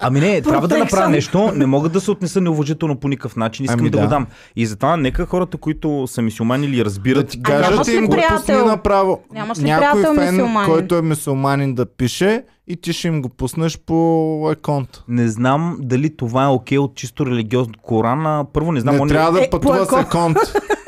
Ами 0.00 0.20
не, 0.20 0.40
трябва 0.40 0.68
да 0.68 0.78
направя 0.78 1.08
нещо, 1.08 1.52
не 1.54 1.66
мога 1.66 1.88
да 1.88 2.00
се 2.00 2.10
отнеса 2.10 2.40
неуважително 2.40 2.96
по 2.96 3.08
никакъв 3.08 3.36
начин, 3.36 3.64
искам 3.64 3.80
Ами 3.80 3.90
да, 3.90 3.98
да. 3.98 4.04
го 4.04 4.10
дам. 4.10 4.21
И 4.56 4.66
затова 4.66 4.96
нека 4.96 5.26
хората, 5.26 5.56
които 5.56 6.06
са 6.06 6.22
мисюмани 6.22 6.66
или 6.66 6.76
Да 6.76 6.84
разбират, 6.84 7.28
ти 7.28 7.38
А 7.38 7.42
кажа, 7.42 7.70
нямаш 7.70 7.86
ти 7.86 7.92
ли 7.92 7.96
им 7.96 8.06
го 8.06 8.10
приятел? 8.10 8.36
пусни 8.36 8.56
направо. 8.56 9.20
Нямаш 9.32 9.58
ли 9.58 9.62
Някой 9.64 10.02
приятел 10.02 10.14
фен, 10.16 10.54
който 10.66 10.94
е 10.94 11.02
мусулманин 11.02 11.74
да 11.74 11.86
пише 11.86 12.44
и 12.68 12.76
ти 12.76 12.92
ще 12.92 13.08
им 13.08 13.22
го 13.22 13.28
пуснеш 13.28 13.78
по 13.78 13.96
еконт. 14.52 15.02
не 15.08 15.28
знам 15.28 15.76
дали 15.80 16.16
това 16.16 16.44
е 16.44 16.48
окей 16.48 16.78
от 16.78 16.94
чисто 16.94 17.26
религиозно 17.26 17.74
Корана. 17.82 18.44
Първо 18.52 18.72
не 18.72 18.80
знам, 18.80 18.94
Не 18.94 19.00
он 19.00 19.08
трябва 19.08 19.32
да 19.32 19.40
Е, 19.40 19.50
пътува 19.50 19.78
по 19.78 19.84
с 19.84 19.88
еко- 19.88 20.00
еконт. 20.00 20.38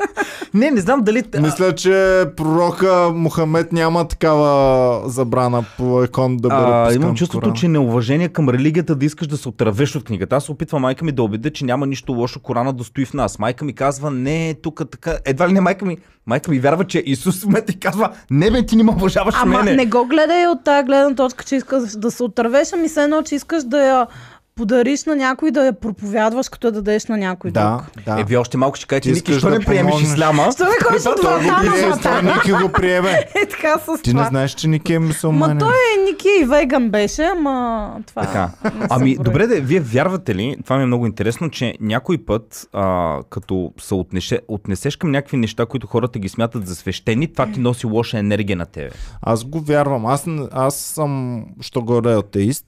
не, 0.55 0.71
не 0.71 0.81
знам 0.81 1.01
дали... 1.01 1.23
Мисля, 1.41 1.75
че 1.75 2.25
пророка 2.35 3.11
Мухамед 3.15 3.71
няма 3.71 4.07
такава 4.07 5.09
забрана 5.09 5.65
по 5.77 6.03
еконт 6.03 6.41
да 6.41 6.49
бъде 6.49 6.61
А, 6.61 6.93
имам 6.93 7.15
чувството, 7.15 7.53
че 7.53 7.67
неуважение 7.67 8.29
към 8.29 8.49
религията 8.49 8.95
да 8.95 9.05
искаш 9.05 9.27
да 9.27 9.37
се 9.37 9.49
отравеш 9.49 9.95
от 9.95 10.03
книгата. 10.03 10.35
Аз 10.35 10.45
се 10.45 10.51
опитвам 10.51 10.81
майка 10.81 11.05
ми 11.05 11.11
да 11.11 11.23
убедя, 11.23 11.49
че 11.49 11.65
няма 11.65 11.87
нищо 11.87 12.11
лошо 12.13 12.39
Корана 12.39 12.73
да 12.73 12.83
стои 12.83 13.05
в 13.05 13.13
нас. 13.13 13.39
Майка 13.39 13.65
ми 13.65 13.73
казва, 13.73 14.11
не, 14.11 14.55
тук 14.63 14.81
така. 14.91 15.17
Едва 15.25 15.49
ли 15.49 15.53
не 15.53 15.61
майка 15.61 15.85
ми. 15.85 15.97
Майка 16.27 16.51
ми 16.51 16.59
вярва, 16.59 16.83
че 16.83 17.03
Исус 17.05 17.41
в 17.41 17.45
момента 17.45 17.71
и 17.71 17.79
казва, 17.79 18.09
не 18.31 18.51
бе, 18.51 18.65
ти 18.65 18.75
не 18.75 18.83
ме 18.83 18.91
уважаваш 18.91 19.35
Ама 19.41 19.57
мене. 19.57 19.75
не 19.75 19.85
го 19.85 20.05
гледай 20.05 20.47
от 20.47 20.63
тази 20.63 20.85
гледна 20.85 21.15
точка, 21.15 21.43
че 21.43 21.55
искаш 21.55 21.83
да 21.97 22.11
се 22.11 22.23
отървеш, 22.23 22.73
ами 22.73 22.89
се 22.89 23.03
едно, 23.03 23.21
че 23.21 23.35
искаш 23.35 23.63
да 23.63 23.85
я 23.85 24.07
подариш 24.55 25.05
на 25.05 25.15
някой, 25.15 25.51
да 25.51 25.65
я 25.65 25.73
проповядваш, 25.73 26.49
като 26.49 26.67
я 26.67 26.71
дадеш 26.71 27.05
на 27.05 27.17
някой 27.17 27.51
Да, 27.51 27.71
друг. 27.93 28.05
да. 28.05 28.21
Е, 28.21 28.23
вие 28.23 28.37
още 28.37 28.57
малко 28.57 28.77
ще 28.77 28.87
кажете, 28.87 29.09
Ники, 29.09 29.17
искаш 29.21 29.37
що 29.37 29.49
да 29.49 29.59
не 29.59 29.65
приемеш 29.65 30.01
исляма? 30.01 30.51
Що 30.51 30.63
ми 30.63 30.71
ходиш 30.83 31.05
от 31.05 31.15
Той 31.15 31.37
го 31.37 31.39
врата 31.39 31.53
на 31.53 31.61
прие, 31.61 31.81
той 31.81 31.89
врата? 31.89 32.21
Ники 32.21 32.51
го 32.53 32.71
приеме. 32.71 33.09
Е 33.35 33.45
така 33.45 33.79
с 33.79 34.01
Ти 34.01 34.13
не 34.13 34.23
знаеш, 34.23 34.51
че 34.51 34.67
Ники 34.67 34.93
е 34.93 34.99
Ма 34.99 35.05
мусулманин. 35.07 35.57
той 35.59 35.69
е 35.69 36.03
Ники 36.03 36.27
и 36.41 36.45
веган 36.45 36.89
беше, 36.89 37.23
ама 37.23 37.97
това 38.07 38.21
Така. 38.21 38.49
не 38.65 38.87
Ами, 38.89 39.17
добре, 39.17 39.47
де, 39.47 39.61
вие 39.61 39.79
вярвате 39.79 40.35
ли, 40.35 40.57
това 40.63 40.77
ми 40.77 40.83
е 40.83 40.87
много 40.87 41.05
интересно, 41.05 41.49
че 41.49 41.73
някой 41.79 42.17
път, 42.17 42.67
а, 42.73 43.19
като 43.29 43.71
се 43.79 43.93
отнесе, 43.93 44.39
отнесеш 44.47 44.95
към 44.95 45.11
някакви 45.11 45.37
неща, 45.37 45.65
които 45.65 45.87
хората 45.87 46.19
ги 46.19 46.29
смятат 46.29 46.67
за 46.67 46.75
свещени, 46.75 47.27
това 47.27 47.45
ти 47.45 47.59
носи 47.59 47.87
лоша 47.87 48.17
енергия 48.19 48.57
на 48.57 48.65
тебе. 48.65 48.89
Аз 49.21 49.43
го 49.43 49.59
вярвам. 49.59 50.05
Аз, 50.05 50.25
аз 50.51 50.75
съм, 50.75 51.43
що 51.61 51.81
горе 51.81 52.13
атеист, 52.13 52.65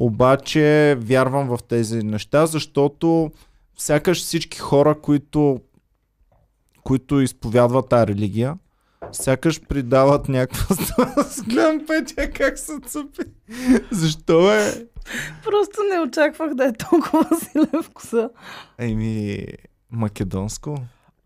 обаче 0.00 0.96
вярвам 1.00 1.48
в 1.48 1.58
тези 1.68 2.02
неща, 2.02 2.46
защото 2.46 3.30
сякаш 3.78 4.22
всички 4.22 4.58
хора, 4.58 5.00
които, 5.00 5.60
които 6.84 7.20
изповядват 7.20 7.88
тази 7.88 8.06
религия, 8.06 8.54
сякаш 9.12 9.60
придават 9.60 10.28
някаква 10.28 10.76
стойност. 10.84 11.44
Гледам 11.44 11.86
Петя 11.86 12.30
как 12.30 12.58
се 12.58 12.72
цъпи. 12.86 13.22
Защо 13.90 14.52
е? 14.52 14.86
Просто 15.44 15.80
не 15.92 16.00
очаквах 16.00 16.54
да 16.54 16.64
е 16.64 16.72
толкова 16.72 17.26
силен 17.40 17.82
вкуса. 17.82 18.30
Еми, 18.78 19.46
македонско. 19.90 20.76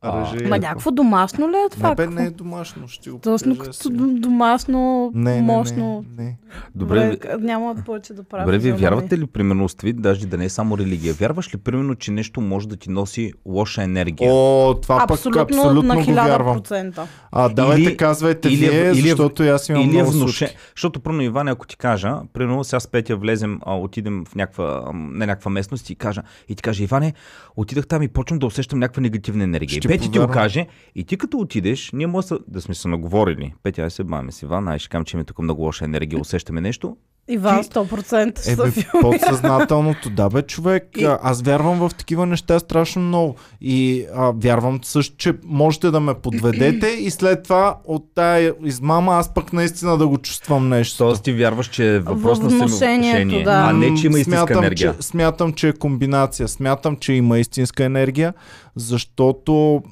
А, 0.05 0.19
Оръжие. 0.23 0.49
Ма 0.49 0.59
някакво 0.59 0.91
домашно 0.91 1.49
ли 1.49 1.57
е 1.57 1.71
това? 1.71 1.89
Не, 1.89 1.95
бе, 1.95 2.07
не 2.07 2.25
е 2.25 2.31
домашно. 2.31 2.89
Ще 2.89 3.11
го 3.11 3.19
Точно 3.19 3.59
като 3.59 3.91
д- 3.91 4.21
домашно, 4.21 5.11
Не, 5.15 5.35
не, 5.35 5.43
мощно. 5.43 6.05
не, 6.09 6.25
не. 6.25 6.37
Добре, 6.75 7.01
Добре, 7.01 7.17
к- 7.19 7.39
няма 7.39 7.75
повече 7.77 8.15
да 8.15 8.23
правя. 8.23 8.45
Добре, 8.45 8.59
вие 8.59 8.73
вярвате 8.73 9.19
ли, 9.19 9.27
примерно, 9.27 9.69
Ствит, 9.69 10.03
даже 10.03 10.27
да 10.27 10.39
не 10.39 10.45
е 10.45 10.49
само 10.49 10.79
религия? 10.79 11.15
Вярваш 11.15 11.55
ли, 11.55 11.59
примерно, 11.59 11.95
че 11.95 12.11
нещо 12.11 12.41
може 12.41 12.69
да 12.69 12.77
ти 12.77 12.91
носи 12.91 13.33
лоша 13.47 13.83
енергия? 13.83 14.31
О, 14.33 14.75
това 14.75 14.99
Абсолютно, 15.03 15.41
пък 15.41 15.51
абсолютно 15.51 15.83
на 15.85 15.97
го 15.97 16.13
вярвам. 16.15 16.59
1000%. 16.59 17.01
А, 17.33 17.49
давайте 17.49 17.83
Или- 17.83 17.97
казвайте 17.97 18.49
или 18.49 18.67
е- 18.67 18.71
вие, 18.71 18.91
или 18.91 18.99
е- 19.01 19.11
защото 19.11 19.43
аз 19.45 19.69
имам 19.69 19.83
Или 19.83 19.89
е 19.89 19.93
много 19.93 20.11
внуше. 20.11 20.39
случки. 20.39 20.57
Защото, 20.77 21.01
примерно, 21.01 21.23
Иван, 21.23 21.49
ако 21.49 21.67
ти 21.67 21.77
кажа, 21.77 22.17
примерно, 22.33 22.65
сега 22.65 22.81
с 22.81 22.89
Петя 22.89 23.17
влезем, 23.17 23.59
а, 23.63 23.77
отидем 23.77 24.25
в 24.25 24.35
някаква, 24.35 24.83
не 24.95 25.27
някаква 25.27 25.51
местност 25.51 25.91
и, 25.91 25.95
кажа, 25.95 26.23
и 26.49 26.55
ти 26.55 26.63
каже, 26.63 26.85
Иване, 26.85 27.13
отидах 27.57 27.87
там 27.87 28.03
и 28.03 28.09
почвам 28.09 28.39
да 28.39 28.47
усещам 28.47 28.79
някаква 28.79 29.01
негативна 29.03 29.45
енергия. 29.45 29.69
Ще 29.71 29.89
и 29.95 29.99
Петя 29.99 30.11
ти 30.11 30.19
го 30.19 30.29
каже, 30.29 30.67
и 30.95 31.05
ти 31.05 31.17
като 31.17 31.39
отидеш, 31.39 31.91
ние 31.93 32.07
може 32.07 32.29
да- 32.49 32.61
сме 32.61 32.75
се 32.75 32.89
наговорили. 32.89 33.55
Петя, 33.63 33.83
ай 33.83 33.91
се 33.91 34.05
бавим 34.05 34.33
с 34.33 34.43
Иван, 34.43 34.69
ай 34.69 34.79
ще 34.79 34.89
кажем, 34.89 35.05
че 35.05 35.17
има 35.17 35.25
тук 35.25 35.39
много 35.39 35.63
лоша 35.63 35.85
енергия, 35.85 36.21
усещаме 36.21 36.61
нещо. 36.61 36.97
Иван 37.29 37.63
Ти- 37.63 37.69
100% 37.69 38.41
ще 38.41 38.53
Е, 38.53 38.57
са 38.57 38.65
бе, 38.65 38.71
филми. 38.71 38.89
подсъзнателното, 39.03 40.11
да 40.11 40.29
бе, 40.29 40.43
човек. 40.43 40.89
И- 40.97 41.05
А, 41.05 41.19
Аз 41.23 41.43
вярвам 41.43 41.79
в 41.79 41.95
такива 41.95 42.27
неща 42.27 42.59
страшно 42.59 43.03
много. 43.03 43.35
И 43.61 44.07
а, 44.15 44.33
вярвам 44.33 44.81
също, 44.83 45.17
че 45.17 45.35
можете 45.45 45.91
да 45.91 46.01
ме 46.01 46.15
подведете 46.15 46.87
и 46.87 47.11
след 47.11 47.43
това 47.43 47.79
от 47.85 48.05
тая 48.15 48.55
измама 48.65 49.13
аз 49.13 49.35
пък 49.35 49.53
наистина 49.53 49.99
да 49.99 50.09
го 50.09 50.19
чувствам 50.19 50.69
нещо. 50.69 50.99
Тоест 50.99 51.23
ти 51.25 51.33
вярваш, 51.33 51.67
че 51.67 51.87
е 51.87 51.99
въпрос 51.99 52.39
на 52.39 52.51
самовнушение, 52.51 53.43
да. 53.45 53.51
а 53.51 53.73
не, 53.73 53.95
че 53.95 54.07
има 54.07 54.19
истинска 54.19 54.39
смятам, 54.39 54.59
енергия. 54.59 54.95
Че, 54.95 55.03
смятам, 55.03 55.53
че 55.53 55.69
е 55.69 55.73
комбинация. 55.73 56.49
Смятам, 56.49 56.97
че 56.97 57.13
има 57.13 57.39
истинска 57.39 57.85
енергия, 57.85 58.35
защото 58.77 59.83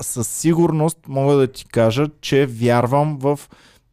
със 0.00 0.28
сигурност 0.28 0.98
мога 1.08 1.34
да 1.34 1.46
ти 1.46 1.64
кажа, 1.64 2.06
че 2.20 2.46
вярвам 2.46 3.18
в 3.18 3.40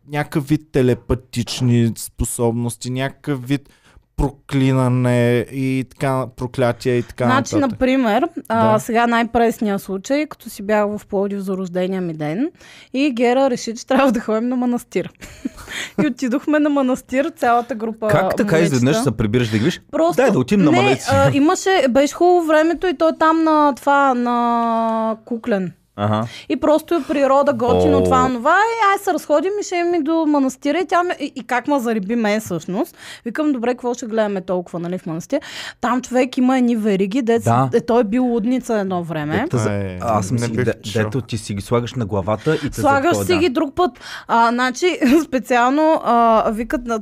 някакъв 0.08 0.48
вид 0.48 0.62
телепатични 0.72 1.91
способности, 1.98 2.89
някакъв 2.89 3.48
вид 3.48 3.70
проклинане 4.17 5.46
и 5.51 5.86
така, 5.89 6.25
проклятия 6.36 6.98
и 6.98 7.03
така 7.03 7.25
Значи, 7.25 7.55
нататък. 7.55 7.72
например, 7.72 8.24
а, 8.50 8.72
Да. 8.74 8.79
сега 8.79 9.08
най-пресният 9.08 9.81
случай, 9.81 10.25
като 10.25 10.50
си 10.50 10.63
бях 10.63 10.86
в 10.88 11.08
Пловдив 11.08 11.39
за 11.39 11.58
рождения 11.58 12.01
ми 12.01 12.13
ден 12.13 12.51
и 12.93 13.12
Гера 13.12 13.50
реши, 13.50 13.75
че 13.75 13.88
трябва 13.88 14.12
да 14.12 14.20
ходим 14.20 14.50
на 14.50 14.55
манастир. 14.55 15.10
и 16.03 16.08
отидохме 16.08 16.60
на 16.60 16.70
манастир, 16.70 17.31
цялата 17.36 17.75
група 17.75 18.08
Как 18.08 18.36
така 18.36 18.55
момичета. 18.55 18.75
изведнъж 18.75 18.98
се 18.98 19.12
прибираш 19.12 19.50
да 19.50 19.58
ги 19.58 19.63
виж? 19.63 19.81
Просто, 19.91 20.22
Дай 20.22 20.31
да 20.31 20.39
отидем 20.39 20.65
на 20.65 20.98
а, 21.12 21.31
имаше, 21.34 21.86
беше 21.89 22.13
хубаво 22.13 22.48
времето 22.48 22.88
и 22.88 22.98
то 22.98 23.10
е 23.10 23.17
там 23.20 23.43
на 23.43 23.74
това, 23.75 24.13
на 24.13 25.17
Куклен. 25.25 25.72
Ага. 26.03 26.27
И 26.50 26.55
просто 26.58 26.96
е 26.96 27.03
природа, 27.03 27.53
готино, 27.53 27.98
О. 27.98 28.03
това, 28.03 28.27
това. 28.27 28.51
И 28.51 28.91
ай 28.91 28.98
се 28.98 29.13
разходим 29.13 29.51
и 29.62 29.65
ще 29.65 29.84
ми 29.84 30.03
до 30.03 30.25
манастира. 30.25 30.79
И, 30.79 30.86
тя 30.86 31.03
ме, 31.03 31.17
и, 31.20 31.31
и 31.36 31.43
как 31.43 31.67
ма 31.67 31.79
зариби 31.79 32.15
мен 32.15 32.41
всъщност. 32.41 32.98
Викам, 33.25 33.51
добре, 33.51 33.70
какво 33.70 33.93
ще 33.93 34.05
гледаме 34.05 34.41
толкова, 34.41 34.79
нали, 34.79 34.98
в 34.98 35.05
манастир. 35.05 35.39
Там 35.81 36.01
човек 36.01 36.38
има 36.38 36.58
едни 36.58 36.75
вериги, 36.75 37.22
дец, 37.22 37.43
Да. 37.43 37.70
е, 37.74 37.81
той 37.81 38.01
е 38.01 38.05
бил 38.05 38.24
лудница 38.24 38.75
едно 38.75 39.03
време. 39.03 39.46
Та 39.50 39.58
за- 39.58 39.72
Е, 39.72 39.98
Аз 40.01 40.27
съм 40.27 40.36
не 40.36 40.46
си, 40.46 40.51
де- 40.53 40.74
дето 40.93 41.22
ти 41.22 41.38
си 41.38 41.53
ги 41.53 41.62
слагаш 41.62 41.93
на 41.93 42.05
главата 42.05 42.55
и 42.55 42.70
те 42.70 42.81
Слагаш 42.81 43.17
за 43.17 43.25
си 43.25 43.38
ги 43.38 43.50
друг 43.50 43.75
път. 43.75 43.91
А, 44.27 44.51
значи, 44.51 44.98
специално, 45.25 46.01
а, 46.03 46.22
викат, 46.51 46.86
на, 46.86 47.00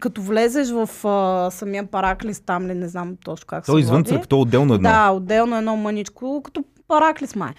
като 0.00 0.22
влезеш 0.22 0.70
в 0.70 0.88
а, 1.04 1.50
самия 1.50 1.84
параклис, 1.84 2.40
там 2.40 2.66
ли, 2.66 2.74
не 2.74 2.88
знам 2.88 3.12
точно 3.24 3.46
как 3.46 3.64
То 3.66 3.72
се 3.72 3.78
извън 3.80 4.04
църквата, 4.04 4.36
отделно 4.36 4.74
едно. 4.74 4.88
Да, 4.88 5.10
отделно 5.10 5.56
едно 5.56 5.76
мъничко, 5.76 6.40
като 6.44 6.64
параклис 6.88 7.36
май. 7.36 7.50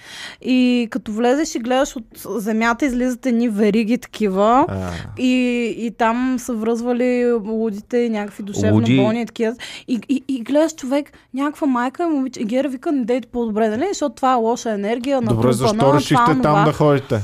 И 0.41 0.87
като 0.91 1.11
влезеш 1.11 1.23
и 1.55 1.59
гледаш 1.59 1.95
от 1.95 2.03
земята, 2.35 2.85
излизат 2.85 3.25
едни 3.25 3.49
вериги 3.49 3.97
такива. 3.97 4.65
А, 4.69 4.89
И, 5.19 5.29
и 5.77 5.91
там 5.91 6.35
са 6.39 6.53
връзвали 6.53 7.03
лудите 7.35 7.97
и 7.97 8.09
някакви 8.09 8.43
душевно 8.43 8.73
Луди. 8.73 8.97
болни 8.97 9.21
и 9.21 9.25
такива. 9.25 9.55
И, 9.87 9.99
и, 10.09 10.23
и 10.27 10.41
гледаш 10.41 10.75
човек, 10.75 11.11
някаква 11.33 11.67
майка 11.67 12.03
и 12.03 12.07
му 12.07 12.21
вича, 12.21 12.39
и 12.39 12.45
Гера 12.45 12.69
вика, 12.69 12.91
не 12.91 13.05
дейте 13.05 13.27
по-добре, 13.27 13.69
нали? 13.69 13.85
Защото 13.87 14.15
това 14.15 14.31
е 14.31 14.35
лоша 14.35 14.71
енергия. 14.71 15.21
Добре, 15.21 15.51
защо 15.51 15.63
натрупана, 15.65 15.93
решихте 15.95 16.15
това, 16.15 16.41
там 16.41 16.53
онова. 16.53 16.65
да 16.65 16.73
ходите? 16.73 17.21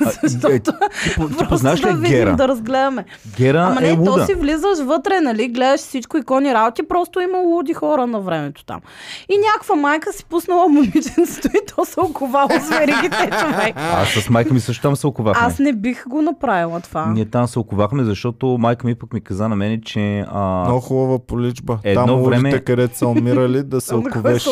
Защото 0.22 0.46
Е, 0.48 0.58
ти, 0.58 0.70
по- 1.16 1.28
ти 1.28 1.44
познаш 1.48 1.80
да 1.80 1.88
ли 1.88 1.94
видим, 1.94 2.10
Гера? 2.10 2.36
да 2.36 2.48
разгледаме. 2.48 3.04
Гера 3.36 3.58
Ама 3.60 3.80
е 3.80 3.86
не, 3.86 3.94
то 3.96 4.10
луда. 4.10 4.26
си 4.26 4.34
влизаш 4.34 4.78
вътре, 4.78 5.20
нали, 5.20 5.48
гледаш 5.48 5.80
всичко 5.80 6.16
икони 6.18 6.54
работи, 6.54 6.82
просто 6.84 7.20
има 7.20 7.38
луди 7.38 7.74
хора 7.74 8.06
на 8.06 8.20
времето 8.20 8.64
там. 8.64 8.80
И 9.28 9.36
някаква 9.38 9.74
майка 9.76 10.12
си 10.12 10.24
пуснала 10.24 10.68
момиченцето 10.68 11.37
и 11.44 11.66
то 11.68 11.84
се 11.84 12.00
оковало 12.00 12.48
с 12.50 12.68
веригите, 12.68 13.30
човек. 13.40 13.74
Аз 13.76 14.08
с 14.08 14.30
майка 14.30 14.54
ми 14.54 14.60
също 14.60 14.82
там 14.82 14.96
се 14.96 15.06
оковахме. 15.06 15.46
Аз 15.46 15.58
не 15.58 15.72
бих 15.72 16.08
го 16.08 16.22
направила 16.22 16.80
това. 16.80 17.06
Ние 17.06 17.24
там 17.24 17.48
се 17.48 17.58
оковахме, 17.58 18.04
защото 18.04 18.46
майка 18.58 18.86
ми 18.86 18.94
пък 18.94 19.12
ми 19.12 19.20
каза 19.20 19.48
на 19.48 19.56
мене, 19.56 19.80
че 19.80 20.24
а, 20.28 20.64
Много 20.64 20.80
хубава 20.80 21.18
поличба. 21.18 21.78
Едно 21.84 22.06
Там 22.06 22.22
време- 22.22 22.50
време... 22.50 22.60
където 22.60 22.98
са 22.98 23.06
умирали, 23.06 23.62
да 23.62 23.80
се 23.80 23.94
оковеш 23.94 24.44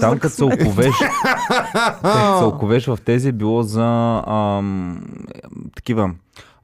там 0.00 0.18
като 0.18 0.34
се 0.34 0.44
оковеш, 0.44 0.94
като 2.02 2.38
се 2.38 2.44
оковеш 2.44 2.86
в 2.86 2.98
тези 3.04 3.28
е 3.28 3.32
било 3.32 3.62
за 3.62 4.22
ам, 4.26 5.00
такива 5.76 6.10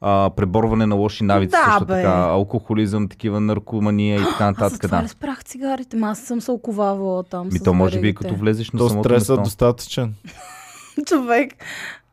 а, 0.03 0.31
преборване 0.31 0.87
на 0.87 0.95
лоши 0.95 1.25
навици, 1.25 1.51
Да, 1.51 1.65
също 1.67 1.87
бе. 1.87 1.93
така, 1.93 2.09
алкохолизъм, 2.11 3.09
такива 3.09 3.41
наркомания 3.41 4.17
и 4.17 4.25
така 4.25 4.45
Аз 4.45 4.51
нататък. 4.51 4.81
това 4.81 4.97
Да. 4.97 5.05
ли 5.05 5.09
спрах 5.09 5.45
цигарите? 5.45 5.97
Ма 5.97 6.09
аз 6.09 6.19
съм 6.19 6.41
се 6.41 6.51
оковавала 6.51 7.23
там 7.23 7.47
Ми 7.47 7.59
с 7.59 7.63
то 7.63 7.75
може 7.75 8.01
би 8.01 8.15
като 8.15 8.35
влезеш 8.35 8.71
на 8.71 8.79
То 8.79 8.89
самото 8.89 9.09
стресът 9.09 9.29
е 9.29 9.33
место. 9.33 9.43
достатъчен. 9.43 10.15
Човек. 11.07 11.53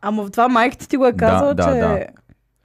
Ама 0.01 0.23
в 0.23 0.31
това 0.31 0.47
майката 0.47 0.87
ти 0.87 0.97
го 0.97 1.05
е 1.05 1.13
казала, 1.13 1.53
да, 1.53 1.63
че... 1.63 1.69
да. 1.71 2.05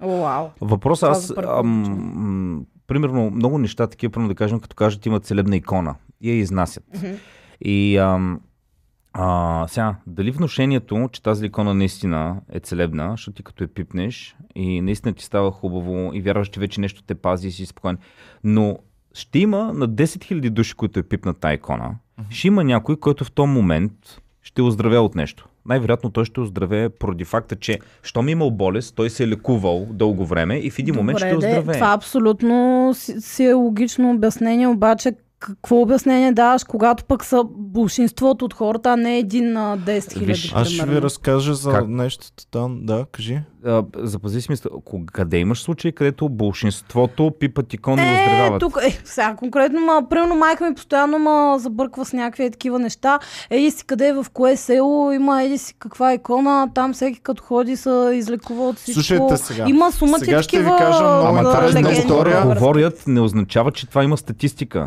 Вау. 0.08 0.46
Въпрос 0.60 1.00
Това 1.00 1.12
аз, 1.12 1.32
ам, 1.48 2.64
примерно, 2.86 3.30
много 3.30 3.58
неща 3.58 3.86
такива, 3.86 4.10
примерно 4.10 4.28
да 4.28 4.34
кажем, 4.34 4.60
като 4.60 4.76
кажат 4.76 5.06
има 5.06 5.20
целебна 5.20 5.56
икона 5.56 5.94
и 6.20 6.30
я 6.30 6.36
изнасят. 6.36 6.84
Мгм. 6.96 7.12
И 7.60 7.96
ам, 7.96 8.40
а, 9.16 9.66
сега, 9.68 9.96
дали 10.06 10.30
вношението, 10.30 11.08
че 11.12 11.22
тази 11.22 11.46
икона 11.46 11.74
наистина 11.74 12.36
е 12.52 12.60
целебна, 12.60 13.10
защото 13.10 13.36
ти 13.36 13.42
като 13.42 13.64
я 13.64 13.68
пипнеш 13.68 14.36
и 14.54 14.80
наистина 14.80 15.14
ти 15.14 15.24
става 15.24 15.50
хубаво 15.50 16.10
и 16.14 16.20
вярваш, 16.20 16.48
че 16.48 16.60
вече 16.60 16.80
нещо 16.80 17.02
те 17.02 17.14
пази 17.14 17.48
и 17.48 17.50
си 17.50 17.66
спокоен. 17.66 17.98
Но 18.44 18.78
ще 19.14 19.38
има 19.38 19.72
на 19.72 19.88
10 19.88 20.04
000 20.04 20.50
души, 20.50 20.74
които 20.74 20.98
е 20.98 21.02
пипнат 21.02 21.38
тази 21.38 21.54
икона, 21.54 21.94
ще 22.30 22.48
има 22.48 22.64
някой, 22.64 22.96
който 22.96 23.24
в 23.24 23.32
този 23.32 23.50
момент 23.50 23.92
ще 24.42 24.62
оздравя 24.62 25.00
от 25.00 25.14
нещо. 25.14 25.48
Най-вероятно 25.66 26.10
той 26.10 26.24
ще 26.24 26.40
оздравее 26.40 26.88
поради 26.88 27.24
факта, 27.24 27.56
че 27.56 27.78
щом 28.02 28.28
е 28.28 28.30
имал 28.30 28.50
болест, 28.50 28.94
той 28.96 29.10
се 29.10 29.24
е 29.24 29.28
лекувал 29.28 29.86
дълго 29.90 30.26
време 30.26 30.58
и 30.58 30.70
в 30.70 30.78
един 30.78 30.94
момент 30.94 31.18
ще 31.18 31.30
Добре, 31.30 31.46
оздравее. 31.46 31.74
това 31.74 31.92
абсолютно 31.92 32.90
си, 32.94 33.20
си 33.20 33.44
е 33.44 33.52
логично 33.52 34.10
обяснение, 34.10 34.66
обаче 34.66 35.12
какво 35.44 35.80
обяснение 35.80 36.32
даваш, 36.32 36.64
когато 36.64 37.04
пък 37.04 37.24
са 37.24 37.44
большинството 37.56 38.44
от 38.44 38.54
хората, 38.54 38.90
а 38.92 38.96
не 38.96 39.18
един 39.18 39.52
на 39.52 39.78
10 39.78 40.12
хиляди, 40.12 40.26
Виж, 40.26 40.52
Аз 40.54 40.68
ще 40.68 40.86
ви 40.86 41.02
разкажа 41.02 41.54
за 41.54 41.70
Как? 41.70 41.88
нещо 41.88 42.26
там. 42.50 42.78
Да, 42.82 43.04
кажи. 43.12 43.40
А, 43.66 43.82
запази 43.96 44.40
си 44.40 44.46
мисля, 44.50 44.70
къде 45.12 45.36
имаш 45.38 45.62
случаи, 45.62 45.92
където 45.92 46.28
большинството 46.28 47.32
пипат 47.40 47.74
икони 47.74 48.02
и 48.02 48.04
Е, 48.04 48.12
оздравяват? 48.12 48.60
тук, 48.60 48.78
е, 48.86 49.00
сега 49.04 49.34
конкретно, 49.36 49.80
ма, 49.80 50.02
примерно 50.10 50.34
майка 50.34 50.68
ми 50.68 50.74
постоянно 50.74 51.18
ма 51.18 51.56
забърква 51.58 52.04
с 52.04 52.12
някакви 52.12 52.44
е 52.44 52.50
такива 52.50 52.78
неща. 52.78 53.18
Еди 53.50 53.70
си 53.70 53.84
къде, 53.86 54.12
в 54.12 54.26
кое 54.32 54.56
село, 54.56 55.12
има 55.12 55.42
еди 55.42 55.58
си 55.58 55.74
каква 55.78 56.14
икона, 56.14 56.68
там 56.74 56.92
всеки 56.92 57.20
като 57.20 57.42
ходи 57.42 57.76
се 57.76 58.10
излекува 58.14 58.68
от 58.68 58.76
всичко. 58.76 59.02
Слушайте 59.02 59.36
сега. 59.36 59.64
Има 59.68 59.92
сума 59.92 60.18
Сега 60.18 60.42
ще 60.42 60.58
ви 60.58 60.64
такива 60.64 60.78
кажа 60.78 61.04
много 61.04 61.26
Ама 61.26 61.48
интересна 61.48 61.80
легенди, 61.80 61.98
история. 62.00 62.42
Говорят, 62.46 63.02
не 63.06 63.20
означава, 63.20 63.72
че 63.72 63.86
това 63.88 64.04
има 64.04 64.16
статистика. 64.16 64.84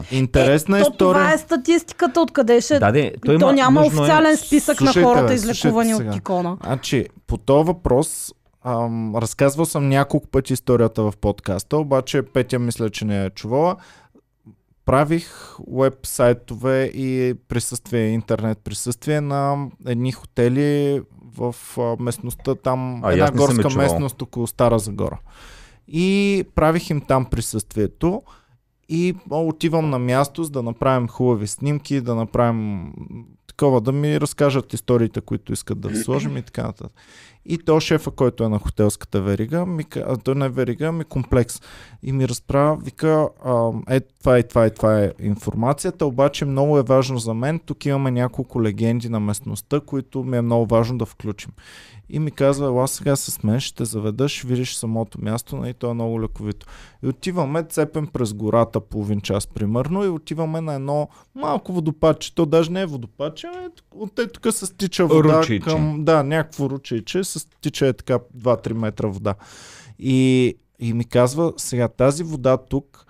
Интересна 0.48 0.80
е, 0.80 0.82
то, 0.82 0.90
история. 0.92 1.22
Това 1.22 1.34
е 1.34 1.38
статистиката, 1.38 2.22
откъде 2.22 2.62
ще... 2.62 2.80
Да, 2.80 2.92
де, 2.92 3.14
то 3.26 3.32
има, 3.32 3.54
няма 3.54 3.82
нужно 3.82 4.02
официален 4.02 4.32
Е, 4.32 4.38
списък 4.38 4.78
Слушайте, 4.78 5.00
на 5.00 5.06
хората, 5.06 5.28
бе, 5.28 5.34
излекувани 5.34 5.94
от 5.94 5.98
сега. 5.98 6.16
икона. 6.16 6.58
Значи, 6.64 7.06
по 7.28 7.38
този 7.38 7.68
въпрос 7.68 8.34
ам, 8.64 9.16
разказвал 9.16 9.66
съм 9.66 9.90
няколко 9.90 10.28
пъти 10.28 10.54
историята 10.54 11.04
в 11.04 11.14
подкаста, 11.22 11.78
обаче 11.78 12.22
Петя 12.22 12.60
мисля, 12.60 12.90
че 12.90 13.06
не 13.06 13.26
е 13.26 13.30
чувала. 13.30 13.76
Правих 14.86 15.56
веб 15.72 15.94
сайтове 16.04 16.84
и 16.84 17.36
присъствие, 17.48 18.08
интернет 18.08 18.58
присъствие 18.58 19.22
на 19.22 19.68
едни 19.88 20.12
хотели 20.12 21.02
в 21.38 21.56
местността 22.00 22.56
там, 22.56 23.04
А, 23.04 23.12
една 23.12 23.32
горска 23.32 23.70
местност 23.70 24.22
около 24.22 24.48
Стара 24.48 24.80
Загора. 24.80 25.20
И 25.88 26.44
правих 26.56 26.90
им 26.90 27.02
там 27.02 27.26
присъствието 27.26 28.22
и 28.90 29.16
отивам 29.30 29.90
на 29.90 30.00
място, 30.00 30.44
за 30.44 30.52
да 30.52 30.64
направим 30.64 31.08
хубави 31.08 31.48
снимки, 31.48 32.02
да 32.02 32.16
направим 32.16 32.94
такова, 33.48 33.82
да 33.82 33.92
ми 33.92 34.22
разкажат 34.22 34.74
историите, 34.74 35.22
които 35.22 35.54
искат 35.54 35.80
да 35.80 35.96
сложим 35.96 36.38
и 36.38 36.42
така 36.42 36.64
нататък. 36.64 36.92
И 37.50 37.58
то 37.58 37.80
шефа, 37.80 38.12
който 38.12 38.44
е 38.44 38.50
на 38.50 38.60
хотелската 38.60 39.22
верига, 39.22 39.66
ми, 39.66 39.86
а, 39.96 40.18
той 40.18 40.36
не 40.36 40.46
е 40.46 40.50
верига, 40.50 40.92
ми 40.92 41.04
комплекс. 41.04 41.62
И 42.04 42.12
ми 42.12 42.28
разправя, 42.28 42.78
вика, 42.84 43.30
а, 43.46 43.72
е, 43.90 44.00
това 44.00 44.40
и 44.40 44.48
това 44.48 44.68
и 44.68 44.72
това 44.72 45.00
е 45.00 45.12
информацията, 45.20 46.06
обаче 46.06 46.46
много 46.46 46.78
е 46.78 46.84
важно 46.84 47.18
за 47.18 47.34
мен. 47.34 47.60
Тук 47.60 47.86
имаме 47.86 48.12
няколко 48.12 48.64
легенди 48.64 49.10
на 49.10 49.20
местността, 49.20 49.80
които 49.80 50.24
ми 50.24 50.38
е 50.38 50.42
много 50.42 50.66
важно 50.66 50.98
да 50.98 51.06
включим. 51.06 51.52
И 52.10 52.20
ми 52.20 52.32
казва, 52.32 52.66
ела 52.66 52.88
сега 52.88 53.16
с 53.16 53.44
мен, 53.44 53.60
ще 53.60 53.76
те 53.76 53.86
заведа, 53.86 54.30
ще 54.30 54.48
видиш 54.48 54.76
самото 54.76 55.22
място, 55.22 55.66
и 55.66 55.74
то 55.74 55.92
е 55.92 55.94
много 55.94 56.22
лековито. 56.22 56.66
И 57.04 57.08
отиваме, 57.08 57.64
цепем 57.64 58.08
през 58.08 58.34
гората 58.34 58.80
половин 58.80 59.22
час 59.22 59.48
примерно 59.48 60.04
и 60.04 60.08
отиваме 60.08 60.62
на 60.62 60.74
едно 60.74 61.10
малко 61.36 61.74
водопадче. 61.74 62.36
То 62.36 62.46
даже 62.46 62.72
не 62.72 62.82
е 62.82 62.86
водопадче, 62.86 63.48
а 63.48 63.66
е, 63.66 63.68
от 63.96 64.20
е 64.20 64.28
тук 64.28 64.54
се 64.54 64.66
стича 64.66 65.06
вода 65.06 65.40
Ручейче. 65.40 65.66
към... 65.66 66.04
Да, 66.04 66.24
някакво 66.24 66.70
ручейче, 66.70 67.24
се 67.40 67.48
стича 67.58 67.88
е 67.88 67.94
така 67.94 68.20
2-3 68.38 68.74
метра 68.74 69.08
вода. 69.08 69.36
И, 70.00 70.54
и 70.80 70.94
ми 70.94 71.06
казва, 71.06 71.54
сега 71.58 71.88
тази 71.88 72.24
вода 72.24 72.58
тук, 72.58 73.06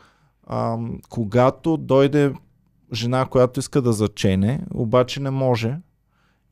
ам, 0.47 0.99
когато 1.09 1.77
дойде 1.77 2.33
жена, 2.93 3.25
която 3.25 3.59
иска 3.59 3.81
да 3.81 3.93
зачене, 3.93 4.59
обаче 4.73 5.19
не 5.19 5.29
може 5.29 5.77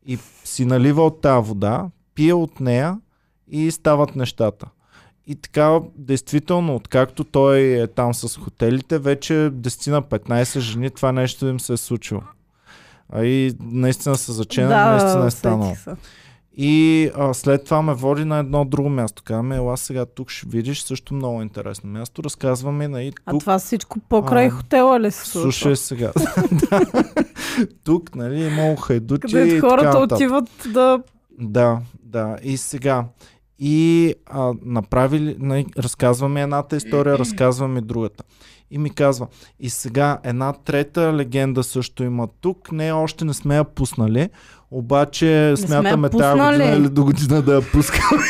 и 0.06 0.18
си 0.44 0.66
налива 0.66 1.06
от 1.06 1.22
тази 1.22 1.48
вода, 1.48 1.90
пие 2.16 2.34
от 2.34 2.60
нея 2.60 3.00
и 3.48 3.72
стават 3.72 4.16
нещата. 4.16 4.68
И 5.28 5.36
така, 5.36 5.80
действително, 5.96 6.76
откакто 6.76 7.24
той 7.24 7.60
е 7.60 7.88
там 7.88 8.14
с 8.14 8.38
хотелите, 8.38 9.00
вече 9.00 9.34
10 9.34 9.92
на 9.92 10.02
15 10.02 10.60
жени 10.60 10.90
това 10.90 11.12
нещо 11.12 11.48
им 11.48 11.60
се 11.60 11.74
е 11.74 11.78
случило. 11.78 12.22
А 13.10 13.26
и 13.26 13.56
наистина 13.60 14.16
са 14.16 14.34
зачена, 14.34 14.92
наистина 14.92 15.26
е 15.26 15.32
станало. 15.32 15.76
са. 15.76 15.98
И 16.58 17.10
а, 17.18 17.34
след 17.34 17.64
това 17.66 17.82
ме 17.82 17.94
води 17.94 18.26
на 18.26 18.38
едно 18.38 18.66
друго 18.66 18.90
място. 18.90 19.24
Казваме, 19.26 19.56
ела 19.56 19.78
сега 19.78 20.06
тук 20.06 20.30
ще 20.30 20.48
видиш 20.50 20.82
също 20.82 21.14
много 21.14 21.42
интересно 21.42 21.90
място. 21.90 22.24
Разказваме 22.24 22.88
на 22.88 23.04
и 23.04 23.12
А 23.26 23.32
тук. 23.32 23.40
това 23.40 23.60
всичко 23.60 24.00
покрай 24.00 24.48
А, 24.48 24.50
хотела 24.50 25.00
ли 25.00 25.12
се 25.12 25.26
случва? 25.26 25.52
Слушай 25.52 25.76
сега. 25.76 26.12
Тук, 27.84 28.16
нали, 28.16 28.44
е 28.44 28.50
много 28.50 28.76
хайдути. 28.76 29.28
и 29.28 29.32
Където 29.32 29.56
така 29.56 29.70
хората 29.70 29.86
нататък. 30.00 30.16
отиват 30.16 30.50
да... 30.74 31.00
Да, 31.40 31.80
да. 32.04 32.38
И 32.44 32.58
сега. 32.58 33.06
И 33.60 34.14
а, 34.26 34.54
направили, 34.66 35.36
нали, 35.40 35.66
разказваме 35.78 36.42
едната 36.42 36.76
история, 36.76 37.18
разказваме 37.18 37.82
другата. 37.82 38.24
И 38.72 38.78
ми 38.78 38.90
казва, 38.90 39.28
и 39.60 39.70
сега 39.70 40.20
една 40.24 40.54
трета 40.54 41.14
легенда 41.14 41.64
също 41.64 42.04
има 42.04 42.28
тук. 42.42 42.72
Не, 42.72 42.94
още 42.94 43.26
не 43.26 43.34
сме 43.34 43.56
я 43.56 43.64
пуснали, 43.64 44.30
обаче 44.76 45.54
сме 45.58 45.68
смятаме 45.68 46.10
тази 46.10 46.40
година 46.40 46.66
или 46.68 46.90
до 46.90 47.04
година 47.04 47.42
да 47.42 47.54
я 47.54 47.62
пускаме. 47.64 48.24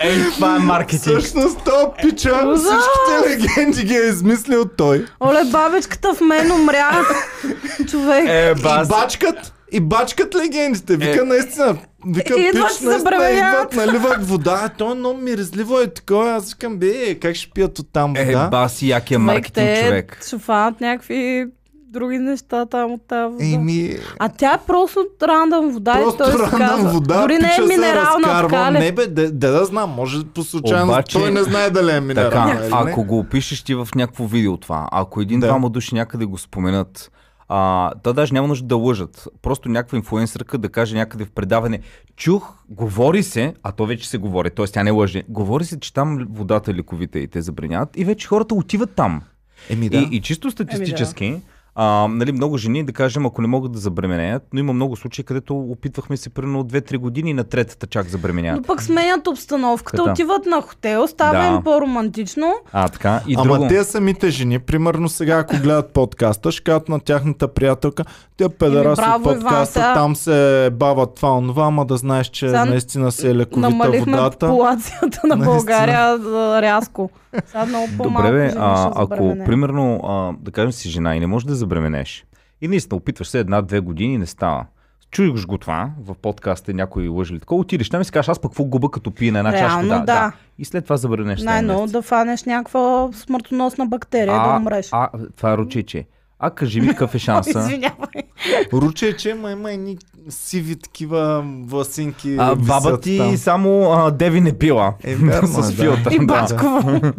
Ей, 0.00 0.22
това 0.24 0.56
е 0.56 0.58
маркетинг. 0.58 1.18
Всъщност 1.18 1.58
то 1.64 1.92
пича, 2.02 2.42
Ужас! 2.46 2.60
всичките 2.62 3.30
легенди 3.30 3.84
ги 3.84 3.94
е 3.96 4.08
измислил 4.08 4.64
той. 4.66 5.06
Оле, 5.20 5.44
бабичката 5.44 6.14
в 6.14 6.20
мен 6.20 6.52
умря. 6.52 7.04
Човек. 7.90 8.28
Е, 8.28 8.54
И 8.58 8.62
бас. 8.62 8.88
бачкат, 8.88 9.36
и 9.72 9.80
бачкат 9.80 10.34
легендите. 10.34 10.96
Вика 10.96 11.20
Е. 11.20 11.24
наистина. 11.24 11.76
Вика, 12.06 12.34
И 12.34 12.42
идват 12.42 12.68
пич, 12.68 12.80
наистина 12.80 13.30
идват, 13.30 13.74
наливат 13.74 14.28
вода. 14.28 14.60
А 14.64 14.68
То 14.68 14.92
е 14.92 14.94
много 14.94 15.20
миризливо 15.20 15.80
е 15.80 15.86
такова. 15.86 16.30
Аз 16.30 16.50
викам, 16.50 16.76
бе, 16.76 17.14
как 17.14 17.34
ще 17.34 17.50
пият 17.50 17.78
от 17.78 17.92
там 17.92 18.16
Е, 18.16 18.24
вода? 18.24 18.48
баси, 18.48 18.88
якия 18.88 19.18
маркетинг, 19.18 19.78
човек. 19.78 20.18
шофанат 20.30 20.80
някакви 20.80 21.46
други 21.88 22.18
неща 22.18 22.66
там 22.66 22.92
от 22.92 23.02
тази 23.02 23.32
вода. 23.32 23.44
Еми, 23.46 23.96
А 24.18 24.28
тя 24.28 24.54
е 24.54 24.66
просто 24.66 25.00
рандъм 25.22 25.70
вода 25.70 25.92
просто 25.94 26.22
и 26.22 26.26
той 26.26 26.42
рандъм 26.42 26.58
казва. 26.60 26.90
вода, 26.90 27.20
Дори 27.20 27.32
не 27.34 27.50
е 27.58 27.66
минерална, 27.68 28.28
разкарва. 28.42 28.70
Не 28.70 28.92
бе, 28.92 29.06
де, 29.06 29.22
де 29.24 29.48
да 29.48 29.64
знам, 29.64 29.90
може 29.90 30.24
по 30.26 30.42
случайност 30.42 30.88
Обаче- 30.88 31.18
той 31.18 31.30
не 31.30 31.42
знае 31.42 31.70
дали 31.70 31.90
е 31.90 32.00
минерална. 32.00 32.52
Така, 32.52 32.64
или 32.66 32.84
не. 32.84 32.90
ако 32.90 33.04
го 33.04 33.18
опишеш 33.18 33.62
ти 33.62 33.74
в 33.74 33.88
някакво 33.94 34.26
видео 34.26 34.56
това, 34.56 34.88
ако 34.92 35.20
Да. 35.20 35.22
един-двама 35.22 35.70
души 35.70 35.94
някъде 35.94 36.24
го 36.24 36.38
споменат, 36.38 37.10
А, 37.50 37.92
то 38.02 38.12
даже 38.12 38.34
няма 38.34 38.48
нужда 38.48 38.66
да 38.66 38.76
лъжат. 38.76 39.28
Просто 39.42 39.68
някаква 39.68 39.96
инфлуенсърка 39.98 40.58
да 40.58 40.68
каже 40.68 40.96
някъде 40.96 41.24
в 41.24 41.30
предаване. 41.30 41.80
Чух, 42.16 42.54
говори 42.68 43.22
се, 43.22 43.54
а 43.62 43.72
то 43.72 43.86
вече 43.86 44.08
се 44.08 44.18
говори, 44.18 44.50
т.е. 44.50 44.66
тя 44.66 44.82
не 44.82 44.90
лъже. 44.90 45.22
Говори 45.28 45.64
се, 45.64 45.80
че 45.80 45.94
там 45.94 46.26
водата 46.30 46.70
е 46.70 46.74
лековита 46.74 47.18
и 47.18 47.26
те 47.26 47.42
забраняват 47.42 47.88
и 47.96 48.04
вече 48.04 48.28
хората 48.28 48.54
отиват 48.54 48.90
там. 48.90 49.22
Еми 49.70 49.88
да. 49.88 49.96
И, 49.98 50.08
и 50.12 50.20
чисто 50.20 50.50
статистически, 50.50 51.36
а, 51.80 52.08
нали, 52.08 52.32
много 52.32 52.56
жени, 52.56 52.84
да 52.84 52.92
кажем, 52.92 53.26
ако 53.26 53.42
не 53.42 53.48
могат 53.48 53.72
да 53.72 53.78
забременеят, 53.78 54.42
но 54.52 54.60
има 54.60 54.72
много 54.72 54.96
случаи, 54.96 55.24
където 55.24 55.58
опитвахме 55.58 56.16
се 56.16 56.30
примерно 56.30 56.60
от 56.60 56.72
2-3 56.72 56.98
години 56.98 57.30
и 57.30 57.34
на 57.34 57.44
третата 57.44 57.86
чак 57.86 58.04
Но 58.04 58.10
забременяват. 58.10 58.66
пък 58.66 58.82
сменят 58.82 59.26
обстановката, 59.26 59.96
Така. 59.96 60.10
отиват 60.10 60.46
на 60.46 60.60
хотел, 60.60 61.06
става 61.06 61.38
Да. 61.40 61.46
им 61.46 61.62
по-романтично. 61.62 62.54
А, 62.72 62.88
така. 62.88 63.20
И 63.28 63.34
Ама 63.34 63.54
друго. 63.54 63.68
те 63.68 63.84
самите 63.84 64.30
жени, 64.30 64.58
примерно 64.58 65.08
сега, 65.08 65.38
ако 65.38 65.56
гледат 65.56 65.92
подкаста, 65.92 66.52
ще 66.52 66.62
кажат 66.62 66.88
на 66.88 67.00
тяхната 67.00 67.48
приятелка, 67.48 68.04
те 68.36 68.48
педераси 68.48 69.02
браво, 69.02 69.28
от 69.28 69.34
подкаста, 69.34 69.78
Иван, 69.80 69.94
там 69.94 70.16
се 70.16 70.70
бават 70.72 71.14
това, 71.14 71.32
онова, 71.32 71.64
ама 71.64 71.84
да 71.84 71.96
знаеш, 71.96 72.26
че 72.26 72.46
Сега 72.46 72.64
наистина 72.64 73.12
се 73.12 73.30
е 73.30 73.34
лековита 73.34 73.70
Намалихме 73.70 74.12
водата. 74.12 74.38
популацията 74.38 75.20
на. 75.26 75.36
България 75.36 76.00
а, 76.08 76.62
рязко. 76.62 77.10
Сега 77.46 77.66
много 77.66 77.86
по-малко 77.96 78.22
Добре, 78.22 78.48
бе, 78.48 78.54
а, 78.58 78.92
ако 78.94 79.36
примерно, 79.46 80.00
а, 80.04 80.32
да 80.40 80.50
кажем 80.50 80.72
си 80.72 80.90
жена 80.90 81.16
и 81.16 81.20
не 81.20 81.26
можеш 81.26 81.46
да 81.46 81.54
забременеш, 81.68 82.24
и 82.60 82.68
наистина 82.68 82.96
опитваш 82.96 83.28
се 83.28 83.38
една-две 83.38 83.80
години 83.80 84.14
и 84.14 84.18
не 84.18 84.26
става. 84.26 84.66
Чуеш 85.10 85.46
го 85.46 85.58
това 85.58 85.90
в 86.04 86.14
подкаста, 86.14 86.74
някой 86.74 87.08
лъжи 87.08 87.34
ли 87.34 87.40
такова, 87.40 87.60
отидеш 87.60 87.88
там 87.90 88.00
и 88.00 88.04
си 88.04 88.12
кажеш, 88.12 88.28
аз 88.28 88.38
пък 88.38 88.50
какво 88.50 88.64
губа 88.64 88.90
като 88.90 89.10
пия 89.10 89.32
на 89.32 89.38
една 89.38 89.52
Реално, 89.52 89.82
вода. 89.82 90.00
да. 90.04 90.32
И 90.58 90.64
след 90.64 90.84
това 90.84 90.96
забранеш. 90.96 91.42
Най-ново 91.42 91.86
да 91.86 92.02
фанеш 92.02 92.44
някаква 92.44 93.08
смъртоносна 93.12 93.86
бактерия 93.86 94.42
да 94.42 94.56
умреш. 94.56 94.88
А, 94.92 95.08
това 95.36 95.52
е 95.52 95.56
ручече. 95.56 96.06
А 96.38 96.50
кажи 96.50 96.80
ми 96.80 96.88
какъв 96.88 97.14
е 97.14 97.18
шанса. 97.28 97.58
Извинявай. 97.58 98.22
Руче, 98.72 99.16
че 99.16 99.30
има, 99.30 99.50
има 99.50 99.72
едни 99.72 99.98
сиви 100.28 100.76
такива 100.76 101.44
власинки. 101.66 102.36
А, 102.38 102.54
баба 102.54 103.00
ти 103.00 103.18
там. 103.18 103.36
само 103.36 103.92
а, 103.92 104.10
Деви 104.10 104.40
не 104.40 104.58
пила. 104.58 104.94
Е, 105.04 105.14
вярно 105.16 105.58
е, 105.58 105.62
С 105.62 105.76
да. 105.76 105.82
филтър. 105.82 106.10
И 106.12 106.18
да. 106.18 106.24
Басково. 106.24 107.00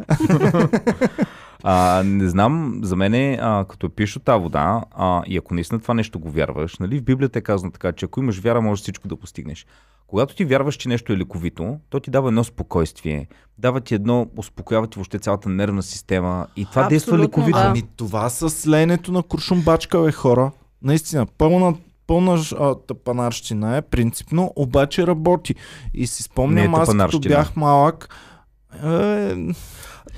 А, 1.64 2.04
не 2.06 2.30
знам, 2.30 2.80
за 2.84 2.96
мен 2.96 3.14
е, 3.14 3.38
а, 3.42 3.66
като 3.66 3.86
е 3.86 3.90
пише 3.90 4.18
от 4.18 4.24
тази 4.24 4.44
вода, 4.44 4.82
а, 4.92 5.24
и 5.28 5.38
ако 5.38 5.54
наистина 5.54 5.80
това 5.80 5.94
нещо 5.94 6.20
го 6.20 6.32
вярваш, 6.32 6.78
нали, 6.78 7.00
в 7.00 7.04
Библията 7.04 7.40
е 7.40 7.42
казано 7.42 7.72
така, 7.72 7.92
че 7.92 8.06
ако 8.06 8.20
имаш 8.20 8.40
вяра, 8.40 8.62
можеш 8.62 8.82
всичко 8.82 9.08
да 9.08 9.16
постигнеш. 9.16 9.66
Когато 10.08 10.36
ти 10.36 10.46
вярваш, 10.46 10.76
че 10.76 10.90
нещо 10.90 11.14
е 11.14 11.18
лековито, 11.18 11.78
то 11.90 12.00
ти 12.00 12.12
дава 12.12 12.28
едно 12.28 12.44
спокойствие, 12.44 13.28
дава 13.58 13.82
ти 13.82 13.96
едно, 13.96 14.28
успокоява 14.38 14.88
ти 14.88 14.96
въобще 14.96 15.20
цялата 15.20 15.50
нервна 15.50 15.84
система 15.84 16.48
и 16.56 16.66
това 16.66 16.88
действа 16.88 17.10
Абсолютно, 17.10 17.24
лековито. 17.24 17.58
да. 17.58 17.66
Ами 17.66 17.84
това 17.96 18.30
с 18.30 18.68
леенето 18.68 19.12
на 19.12 19.24
куршумбачка, 19.24 20.02
бе, 20.02 20.12
хора. 20.12 20.52
Наистина, 20.82 21.26
пълна, 21.38 21.76
пълна 22.08 22.44
а, 22.60 22.76
тъпанарщина 22.76 23.78
е, 23.78 23.82
принципно, 23.82 24.54
обаче 24.56 25.08
работи. 25.08 25.56
И 25.94 26.08
си 26.08 26.22
Не 26.22 26.24
е 26.24 26.32
спомням, 26.34 26.76
аз 26.76 26.98
като 26.98 27.20
бях 27.20 27.56
малък, 27.56 28.10
е, 28.84 29.36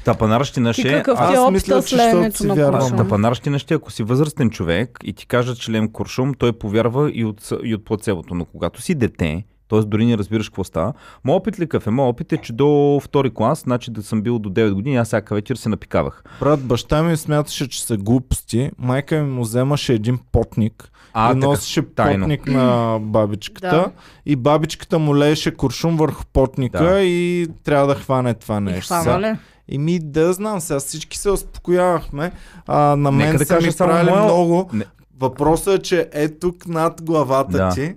Тапанарщина 0.05 0.74
Ти 0.74 0.81
ще 0.81 0.89
е, 0.89 0.93
какъв 0.93 1.20
а, 1.22 1.27
ти 1.27 1.34
е 1.34 1.38
аз 1.38 1.51
мисля, 1.51 1.84
че 1.84 1.98
леенето 1.98 2.38
си 2.38 2.48
вярвам. 2.48 2.98
Тапанарщина 2.98 3.60
ще, 3.60 3.74
е, 3.74 3.77
ако 3.77 3.91
си 3.91 4.03
възрастен 4.03 4.50
човек 4.50 5.00
и 5.03 5.13
ти 5.13 5.25
кажат, 5.25 5.58
че 5.60 5.72
лем 5.72 5.91
куршум, 5.91 6.34
той 6.34 6.53
повярва 6.53 7.12
и 7.13 7.25
от, 7.25 7.50
и 7.63 7.75
от 7.75 7.86
плацебото. 7.86 8.34
Но 8.36 8.46
когато 8.46 8.81
си 8.81 8.96
дете, 8.96 9.43
т.е. 9.70 9.79
дори 9.79 10.05
не 10.05 10.17
разбираш 10.17 10.50
какво 10.50 10.63
става. 10.63 10.93
Моят 11.24 11.39
опит 11.39 11.60
ли 11.60 11.63
какъв 11.63 11.88
е? 11.88 11.89
Моят 11.89 12.13
опит 12.13 12.34
е, 12.34 12.38
че 12.38 12.53
до 12.53 13.00
втори 13.03 13.31
клас, 13.34 13.60
значи 13.60 13.91
да 13.91 14.03
съм 14.03 14.22
бил 14.22 14.39
до 14.39 14.50
9 14.50 14.74
години, 14.74 14.96
аз 14.96 15.08
всяка 15.08 15.36
вечер 15.36 15.55
се 15.55 15.70
напикавах. 15.70 16.24
брат, 16.39 16.62
баща 16.63 17.03
ми 17.03 17.17
смяташе, 17.17 17.70
че 17.70 17.84
са 17.84 17.98
глупости. 17.98 18.72
Майка 18.77 19.24
ми 19.24 19.31
му 19.31 19.41
вземаше 19.41 19.93
един 19.93 20.20
потник 20.31 20.91
А, 21.13 21.31
и 21.31 21.34
така, 21.34 21.48
носеше 21.48 21.81
тайно. 21.96 22.24
потник 22.24 22.48
на 22.48 22.98
бабичката. 23.01 23.67
Да. 23.70 23.91
И 24.25 24.36
бабичката 24.36 25.00
му 25.00 25.17
лееше 25.17 25.55
куршум 25.55 25.98
върху 25.98 26.24
потника 26.34 26.84
Да. 26.84 27.01
и 27.01 27.48
трябва 27.63 27.88
да 27.88 27.96
хване 27.96 28.34
това 28.34 28.58
И 28.58 28.62
нещо. 28.62 28.93
хвана 28.93 29.20
ли? 29.31 29.36
И 29.68 29.77
ми 29.77 30.00
да 30.00 30.34
знам, 30.34 30.62
сега 30.62 30.80
всички 30.80 31.18
се 31.18 31.30
успокоявахме. 31.30 32.32
А, 32.68 32.77
на 32.77 33.12
мен 33.12 33.18
Нека 33.18 33.38
да 33.38 33.46
са 33.46 33.53
кажа 33.53 33.68
ми 33.68 33.74
само 33.74 33.89
правили 33.89 34.10
моя- 34.10 34.24
много. 34.24 34.70
Не. 34.74 34.86
Въпросът 35.20 35.74
е, 35.75 35.82
че 35.82 36.10
е 36.13 36.30
тук 36.30 36.68
над 36.68 37.01
главата 37.01 37.58
Да. 37.58 37.70
ти 37.70 37.96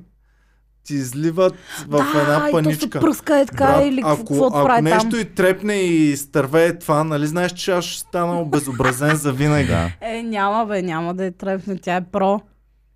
ти 0.85 0.94
изливат 0.94 1.54
в 1.80 2.12
да, 2.12 2.21
една 2.21 2.37
и 2.38 2.40
то 2.42 2.47
се 2.49 2.52
паничка. 2.52 3.00
пръска 3.00 3.40
е 3.40 3.47
така 3.47 3.64
Брат, 3.66 3.83
или 3.85 3.97
какво 3.97 4.12
ако, 4.14 4.25
какво 4.25 4.47
ако 4.47 4.64
прави 4.64 4.83
нещо 4.83 5.11
там. 5.11 5.21
и 5.21 5.25
трепне 5.25 5.74
и 5.74 6.16
стървее 6.16 6.79
това, 6.79 7.05
нали 7.05 7.27
знаеш, 7.27 7.53
че 7.53 7.72
аз 7.72 7.85
ще 7.85 8.00
стана 8.00 8.40
обезобразен 8.40 9.16
за 9.16 9.33
винаги. 9.33 9.66
Да. 9.66 9.90
Е, 10.03 10.22
няма 10.22 10.66
бе, 10.66 10.83
няма 10.83 11.14
да 11.14 11.24
е 11.24 11.31
трепне, 11.31 11.79
тя 11.79 11.96
е 11.96 12.00
про. 12.03 12.40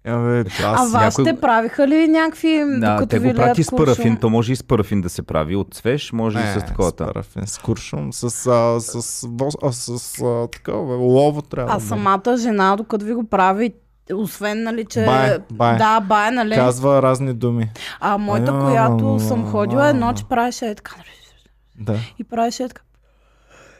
Абе, 0.08 0.44
А 0.64 0.72
аз 0.74 0.92
вашите 0.92 1.22
някой- 1.22 1.40
правиха 1.40 1.88
ли 1.88 2.08
някакви, 2.08 2.64
Да, 2.70 3.06
те 3.06 3.18
ви 3.18 3.28
го 3.28 3.34
прати 3.34 3.64
с 3.64 3.70
парафин, 3.70 4.16
то 4.16 4.30
може 4.30 4.52
и 4.52 4.56
с 4.56 4.62
парафин 4.62 5.00
да 5.00 5.08
се 5.08 5.22
прави, 5.22 5.56
от 5.56 5.74
свеж, 5.74 6.12
може 6.12 6.38
и 6.38 6.60
с 6.60 6.64
такова. 6.66 6.88
с 6.88 6.96
парафин, 6.96 7.46
с 7.46 7.58
куршум, 7.58 8.12
с, 8.12 8.24
а, 8.46 8.80
с, 8.80 9.26
вос, 9.30 9.54
а, 9.62 9.72
с 9.72 9.88
а, 10.20 10.48
такова, 10.48 10.86
бе, 10.88 10.94
олово 10.94 11.42
трябва 11.42 11.64
А 11.64 11.74
да 11.74 11.78
бъде. 11.78 11.88
самата 11.88 12.36
жена, 12.36 12.76
докато 12.76 13.04
ви 13.04 13.14
го 13.14 13.24
прави, 13.24 13.72
освен, 14.14 14.62
нали, 14.62 14.84
че... 14.84 15.04
Бае, 15.04 15.38
бае. 15.50 15.76
Да, 15.76 16.00
бае, 16.00 16.30
нали? 16.30 16.54
Казва 16.54 17.02
разни 17.02 17.34
думи. 17.34 17.70
А 18.00 18.18
моята, 18.18 18.52
която 18.60 19.18
съм 19.18 19.46
ходила, 19.46 19.88
едно, 19.88 20.12
че 20.12 20.24
правеше 20.24 20.66
е 20.66 20.74
така. 20.74 20.94
Да. 21.80 21.96
И 22.18 22.24
правеше 22.24 22.62
е 22.62 22.68
така. 22.68 22.82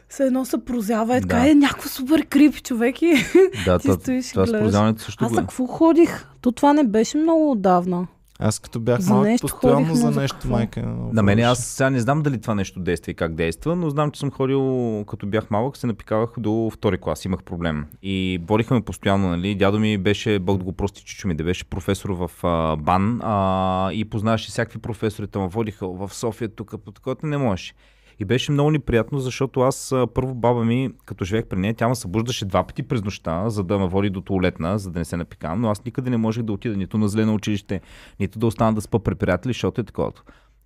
Се 0.09 0.23
едно 0.23 0.45
се 0.45 0.65
прозява 0.65 1.17
е 1.17 1.21
така, 1.21 1.35
Да. 1.35 1.49
е 1.49 1.55
някакво 1.55 1.89
супер 1.89 2.25
крип 2.25 2.55
човек 2.55 3.01
и 3.01 3.13
Да, 3.65 3.79
Ти 3.79 3.87
това, 3.87 3.99
стоиш 3.99 4.29
и 4.29 4.33
това 4.33 4.45
с 4.45 4.49
гледаш. 4.49 5.01
също 5.01 5.25
аз 5.25 5.33
за 5.33 5.39
е. 5.39 5.43
какво 5.43 5.65
ходих? 5.65 6.25
То 6.41 6.51
това 6.51 6.73
не 6.73 6.83
беше 6.83 7.17
много 7.17 7.51
отдавна. 7.51 8.07
Аз 8.41 8.59
като 8.59 8.79
бях 8.79 8.99
За 8.99 9.13
малък, 9.13 9.27
нещо 9.27 9.47
постоянно 9.47 9.85
ходих, 9.85 9.93
за 9.95 10.11
нещо 10.11 10.37
какво? 10.37 10.49
майка. 10.49 10.81
На 11.13 11.23
мен 11.23 11.39
аз 11.39 11.65
сега 11.65 11.89
не 11.89 11.99
знам 11.99 12.21
дали 12.21 12.41
това 12.41 12.55
нещо 12.55 12.79
действа 12.79 13.11
и 13.11 13.15
как 13.15 13.35
действа, 13.35 13.75
но 13.75 13.89
знам, 13.89 14.11
че 14.11 14.19
съм 14.19 14.31
ходил, 14.31 15.05
като 15.07 15.27
бях 15.27 15.49
малък, 15.49 15.77
се 15.77 15.87
напикавах 15.87 16.29
до 16.37 16.69
втори 16.73 16.97
клас, 16.97 17.25
имах 17.25 17.43
проблем. 17.43 17.85
И 18.01 18.39
борихме 18.41 18.77
ме 18.77 18.81
постоянно, 18.81 19.29
нали? 19.29 19.55
Дядо 19.55 19.79
ми 19.79 19.97
беше, 19.97 20.39
Бог 20.39 20.57
да 20.57 20.63
го 20.63 20.73
прости, 20.73 21.03
чичо 21.05 21.27
ми, 21.27 21.35
да 21.35 21.43
беше 21.43 21.65
професор 21.65 22.09
в 22.09 22.31
а, 22.43 22.75
БАН 22.75 23.19
а, 23.23 23.91
и 23.93 24.05
познаваше 24.05 24.47
всякакви 24.51 24.79
професори, 24.79 25.27
там 25.27 25.47
водиха 25.47 25.87
в 25.87 26.13
София, 26.13 26.55
тук, 26.55 26.75
по 26.85 26.91
такова 26.91 27.15
не 27.23 27.37
можеше. 27.37 27.73
И 28.19 28.25
беше 28.25 28.51
много 28.51 28.71
неприятно, 28.71 29.19
защото 29.19 29.61
аз 29.61 29.93
първо 30.13 30.35
баба 30.35 30.65
ми, 30.65 30.89
като 31.05 31.25
живеех 31.25 31.45
при 31.45 31.59
нея, 31.59 31.73
тя 31.73 31.87
ме 31.87 31.95
събуждаше 31.95 32.45
два 32.45 32.63
пъти 32.63 32.83
през 32.83 33.03
нощта, 33.03 33.49
за 33.49 33.63
да 33.63 33.79
ме 33.79 33.87
води 33.87 34.09
до 34.09 34.21
туалетна, 34.21 34.79
за 34.79 34.91
да 34.91 34.99
не 34.99 35.05
се 35.05 35.17
напикам, 35.17 35.61
но 35.61 35.69
аз 35.69 35.85
никъде 35.85 36.09
не 36.09 36.17
можех 36.17 36.43
да 36.43 36.53
отида 36.53 36.77
нито 36.77 36.97
на 36.97 37.09
зле 37.09 37.25
училище, 37.25 37.81
нито 38.19 38.39
да 38.39 38.47
остана 38.47 38.73
да 38.73 38.81
спа 38.81 38.99
при 38.99 39.15
приятели, 39.15 39.53
защото 39.53 39.81
е 39.81 39.83
такова. 39.83 40.11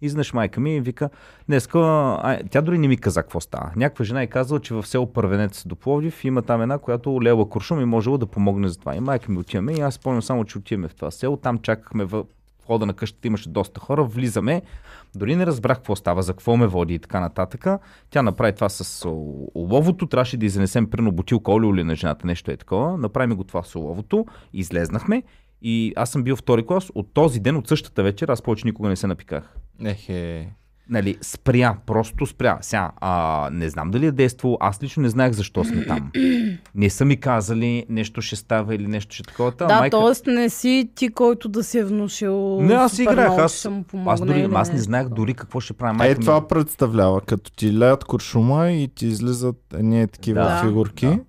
И 0.01 0.09
знаеш 0.09 0.33
майка 0.33 0.59
ми 0.59 0.75
и 0.75 0.81
вика, 0.81 1.09
днеска, 1.47 1.79
а, 1.79 2.39
тя 2.51 2.61
дори 2.61 2.77
не 2.77 2.87
ми 2.87 2.97
каза 2.97 3.21
какво 3.21 3.39
става. 3.39 3.71
Някаква 3.75 4.05
жена 4.05 4.21
е 4.21 4.27
казала, 4.27 4.59
че 4.59 4.73
в 4.73 4.87
село 4.87 5.13
Първенец 5.13 5.67
до 5.67 5.75
Пловдив 5.75 6.25
има 6.25 6.41
там 6.41 6.61
една, 6.61 6.77
която 6.77 7.23
лева 7.23 7.49
куршум 7.49 7.81
и 7.81 7.85
можела 7.85 8.17
да 8.17 8.25
помогне 8.25 8.67
за 8.67 8.79
това. 8.79 8.95
И 8.95 8.99
майка 8.99 9.31
ми 9.31 9.37
отиваме 9.37 9.73
и 9.73 9.79
аз 9.79 9.93
спомням 9.93 10.21
само, 10.21 10.45
че 10.45 10.57
отиваме 10.57 10.87
в 10.87 10.95
това 10.95 11.11
село. 11.11 11.37
Там 11.37 11.57
чакахме 11.57 12.05
в 12.05 12.23
входа 12.63 12.85
на 12.85 12.93
къщата, 12.93 13.27
имаше 13.27 13.49
доста 13.49 13.79
хора, 13.79 14.03
влизаме. 14.03 14.61
Дори 15.15 15.35
не 15.35 15.45
разбрах 15.45 15.77
какво 15.77 15.95
става, 15.95 16.21
за 16.21 16.33
какво 16.33 16.57
ме 16.57 16.67
води 16.67 16.93
и 16.93 16.99
така 16.99 17.19
нататък. 17.19 17.65
Тя 18.09 18.21
направи 18.21 18.55
това 18.55 18.69
с 18.69 19.05
оловото, 19.55 20.07
трябваше 20.07 20.37
да 20.37 20.45
изнесем 20.45 20.89
прино 20.89 21.11
бутилка 21.11 21.51
олио 21.51 21.71
на 21.71 21.95
жената, 21.95 22.27
нещо 22.27 22.51
е 22.51 22.57
такова. 22.57 22.97
Направи 22.97 23.27
ми 23.27 23.35
го 23.35 23.43
това 23.43 23.63
с 23.63 23.75
оловото, 23.75 24.25
излезнахме 24.53 25.23
и 25.61 25.93
аз 25.95 26.09
съм 26.09 26.23
бил 26.23 26.35
втори 26.35 26.65
клас. 26.65 26.91
От 26.95 27.13
този 27.13 27.39
ден, 27.39 27.55
от 27.55 27.67
същата 27.67 28.03
вечер, 28.03 28.27
аз 28.27 28.41
повече 28.41 28.67
никога 28.67 28.89
не 28.89 28.95
се 28.95 29.07
напиках. 29.07 29.57
Ехе. 29.85 30.49
Нали, 30.89 31.17
спря, 31.21 31.77
просто 31.85 32.25
спря. 32.25 32.57
Сега, 32.61 32.91
а, 32.97 33.49
не 33.51 33.69
знам 33.69 33.91
дали 33.91 34.05
е 34.05 34.11
действало, 34.11 34.57
аз 34.59 34.83
лично 34.83 35.03
не 35.03 35.09
знаех 35.09 35.33
защо 35.33 35.63
сме 35.63 35.85
там. 35.85 36.11
Не 36.75 36.89
са 36.89 37.05
ми 37.05 37.17
казали 37.17 37.85
нещо 37.89 38.21
ще 38.21 38.35
става 38.35 38.75
или 38.75 38.87
нещо 38.87 39.13
ще 39.15 39.23
такова. 39.23 39.51
Та, 39.51 39.65
да, 39.65 39.79
майка... 39.79 39.97
т.е. 40.13 40.31
не 40.31 40.49
си 40.49 40.89
ти, 40.95 41.09
който 41.09 41.49
да 41.49 41.63
си 41.63 41.77
е 41.77 41.85
внушил 41.85 42.61
Не, 42.61 42.73
аз 42.73 42.99
много, 42.99 43.11
аз- 43.33 43.67
помогне 43.87 44.11
Аз, 44.13 44.21
дори, 44.21 44.47
аз 44.53 44.73
не 44.73 44.79
знаех 44.79 45.09
дори 45.09 45.33
какво 45.33 45.59
ще 45.59 45.73
правя. 45.73 45.91
Е, 45.91 45.97
Майка 45.97 46.19
ми- 46.19 46.25
това 46.25 46.47
представлява, 46.47 47.21
като 47.21 47.51
ти 47.51 47.73
леят 47.73 48.03
куршума 48.03 48.71
и 48.71 48.87
ти 48.87 49.07
излизат 49.07 49.55
едни 49.73 50.07
такива 50.07 50.41
Да. 50.41 50.61
фигурки. 50.61 51.05
Да. 51.05 51.19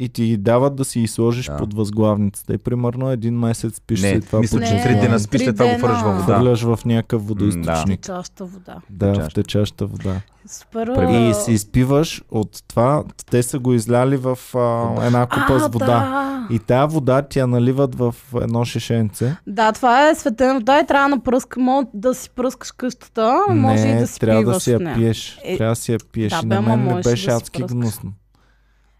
И 0.00 0.08
ти 0.08 0.24
ги 0.24 0.36
дават 0.36 0.76
да 0.76 0.84
си 0.84 1.00
ги 1.00 1.06
сложиш 1.06 1.46
Да. 1.46 1.56
под 1.56 1.74
възглавницата. 1.74 2.54
И 2.54 2.58
примерно 2.58 3.10
един 3.10 3.38
месец 3.38 3.76
спиш 3.76 4.02
Не, 4.02 4.10
след 4.10 4.26
това 4.26 4.40
мисля, 4.40 4.60
че 4.60 4.74
Не, 4.74 4.82
три 4.82 4.94
дена 4.94 5.20
спиш, 5.20 5.42
след 5.44 5.56
това 5.56 5.72
го 5.72 5.78
фърляш 5.78 6.02
във 6.02 6.16
вода. 6.16 6.34
Хвърляш 6.34 6.62
в 6.62 6.78
някакъв 6.84 7.26
водоисточник. 7.26 8.00
Чаща 8.00 8.44
вода. 8.44 8.76
Да, 8.90 9.06
в 9.06 9.12
Течаща. 9.12 9.42
течаща 9.42 9.86
вода. 9.86 10.20
Супер. 10.46 10.86
И 11.10 11.34
си 11.34 11.52
изпиваш 11.52 12.22
от 12.30 12.48
това. 12.68 13.04
Те 13.30 13.42
са 13.42 13.58
го 13.58 13.72
изляли 13.74 14.16
в 14.16 14.38
а, 14.54 15.06
една 15.06 15.26
купа 15.26 15.60
с 15.60 15.64
а, 15.64 15.68
вода. 15.68 15.86
Да. 15.86 16.54
И 16.54 16.58
тая 16.58 16.86
вода 16.86 17.22
ти 17.22 17.38
я 17.38 17.46
наливат 17.46 17.94
в 17.94 18.14
едно 18.42 18.64
шишенце. 18.64 19.36
да, 19.46 19.72
това 19.72 20.08
е 20.08 20.14
светена 20.14 20.54
вода 20.54 20.80
и 20.80 20.86
трябва 20.86 21.16
да 21.16 21.22
пръска, 21.22 21.60
може 21.60 21.86
да 21.94 22.14
си 22.14 22.30
пръскаш 22.30 22.72
къщата, 22.72 23.38
може 23.50 23.84
не, 23.84 23.96
и 23.96 23.98
да 24.00 24.06
си 24.06 24.20
трябва 24.20 24.42
пиваш 24.42 24.56
да 24.56 24.60
си 24.60 24.70
я 24.72 24.94
пиеш. 24.94 25.38
Е, 25.44 25.56
трябва 25.56 25.72
да 25.72 25.76
си 25.76 25.92
я 25.92 25.98
пиеш. 26.12 26.32
да, 26.32 26.40
и 26.42 26.46
на 26.46 26.62
мен 26.62 26.78
можеш 26.80 27.04
беше 27.04 27.26
да 27.30 27.36
адски 27.36 27.60
пръскаш. 27.60 27.76
гнусно. 27.76 28.12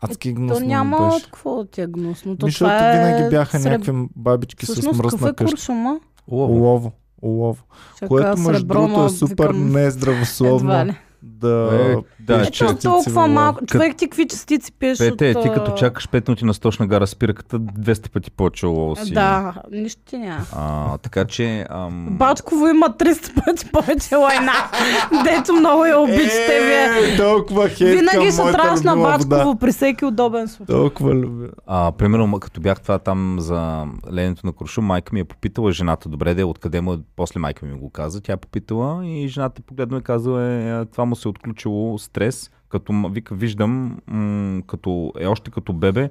Адски 0.02 0.28
То 0.28 0.34
гнусно 0.34 0.66
няма 0.66 0.98
беше. 1.06 1.24
какво 1.24 1.56
да 1.56 1.66
ти 1.66 1.80
е 1.80 1.86
гнусно. 1.86 2.36
То 2.36 2.46
Ми, 2.46 2.50
Защото 2.50 2.68
това 2.68 2.92
е 2.92 2.98
винаги 3.10 3.30
бяха 3.30 3.58
среб- 3.58 3.70
някакви 3.70 4.08
бабички 4.16 4.66
с 4.66 4.72
Всъщност, 4.72 4.98
мръсна 4.98 5.28
е 5.28 5.32
къща. 5.32 5.44
куршума? 5.46 6.00
Олово. 6.28 6.54
Олово. 6.54 6.92
Олово. 7.22 7.62
Което 8.08 8.40
между 8.40 8.66
другото 8.66 9.04
е 9.04 9.08
супер 9.08 9.46
викам, 9.46 9.66
едва 9.66 9.80
нездравословно 9.80 10.84
ли. 10.84 10.96
Да... 11.40 11.70
Е, 11.72 11.96
да, 12.20 12.42
Е, 12.42 12.50
частици 12.50 12.82
толкова 12.82 13.28
малко. 13.28 13.66
Човек 13.66 13.96
ти 13.96 14.06
какви 14.06 14.28
частици 14.28 14.72
пиеш 14.72 14.98
Пете, 14.98 15.34
от... 15.36 15.42
ти 15.42 15.48
като 15.48 15.72
чакаш 15.72 16.08
5 16.08 16.28
минути 16.28 16.44
на 16.44 16.54
сточна 16.54 16.86
гара 16.86 17.06
спирката, 17.06 17.60
200 17.60 18.10
пъти 18.10 18.30
повече 18.30 18.66
олово 18.66 18.96
си. 18.96 19.14
Да, 19.14 19.54
нищо 19.72 20.02
ти 20.06 20.18
няма. 20.18 20.44
А, 20.52 20.98
така 20.98 21.24
че... 21.24 21.66
Ам... 21.70 22.06
Бачково 22.10 22.68
има 22.68 22.86
300 22.86 23.44
пъти 23.44 23.70
повече 23.72 24.16
лайна. 24.16 24.52
Дето 25.24 25.52
много 25.52 25.84
я 25.84 25.98
обичате 25.98 26.60
вие. 26.66 27.14
Е, 27.14 27.16
толкова 27.16 27.68
хейт 27.68 27.98
Винаги 27.98 28.16
към 28.16 28.30
ще 28.30 28.42
моята 28.42 28.58
трябваш 28.58 28.80
на 28.80 28.92
любима 28.92 29.08
Бачково 29.08 29.44
вода. 29.44 29.58
при 29.60 29.72
всеки 29.72 30.04
удобен 30.04 30.48
случай. 30.48 30.76
Толкова 30.76 31.14
любя. 31.14 31.48
А, 31.66 31.92
примерно, 31.92 32.40
като 32.40 32.60
бях 32.60 32.80
това 32.80 32.98
там 32.98 33.36
за 33.40 33.84
ленето 34.12 34.46
на 34.46 34.52
куршум, 34.52 34.84
майка 34.84 35.10
ми 35.12 35.20
е 35.20 35.24
попитала 35.24 35.72
жената, 35.72 36.08
добре 36.08 36.34
де, 36.34 36.44
откъде 36.44 36.80
му 36.80 36.92
е, 36.92 36.98
после 37.16 37.40
майка 37.40 37.66
ми 37.66 37.78
го 37.78 37.90
каза, 37.90 38.20
тя 38.20 38.32
е 38.32 38.36
попитала 38.36 39.06
и 39.06 39.28
жената 39.28 39.62
погледна 39.62 39.98
и 39.98 40.02
казала, 40.02 40.42
е, 40.42 40.84
това 40.84 41.04
му 41.04 41.16
се 41.16 41.28
е 41.30 41.32
отключило 41.32 41.98
стрес, 41.98 42.50
като 42.68 43.08
вика, 43.12 43.34
виждам, 43.34 43.98
м- 44.06 44.62
като, 44.66 45.12
е 45.18 45.26
още 45.26 45.50
като 45.50 45.72
бебе, 45.72 46.10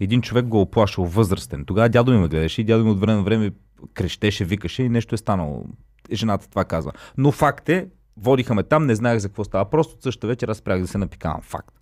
един 0.00 0.22
човек 0.22 0.46
го 0.46 0.58
е 0.58 0.60
оплашил 0.60 1.04
възрастен. 1.04 1.64
Тогава 1.64 1.88
дядо 1.88 2.12
ми 2.12 2.18
ме 2.18 2.28
гледаше 2.28 2.60
и 2.60 2.64
дядо 2.64 2.84
ми 2.84 2.90
от 2.90 3.00
време 3.00 3.16
на 3.16 3.22
време 3.22 3.50
крещеше, 3.94 4.44
викаше 4.44 4.82
и 4.82 4.88
нещо 4.88 5.14
е 5.14 5.18
станало. 5.18 5.64
Жената 6.12 6.50
това 6.50 6.64
казва. 6.64 6.92
Но 7.18 7.32
факт 7.32 7.68
е, 7.68 7.88
водиха 8.16 8.54
ме 8.54 8.62
там, 8.62 8.86
не 8.86 8.94
знаех 8.94 9.18
за 9.18 9.28
какво 9.28 9.44
става. 9.44 9.70
Просто 9.70 9.94
от 9.94 10.02
същата 10.02 10.26
вечер 10.26 10.48
аз 10.48 10.56
спрях 10.56 10.80
да 10.80 10.86
се 10.86 10.98
напикавам. 10.98 11.40
Факт. 11.42 11.74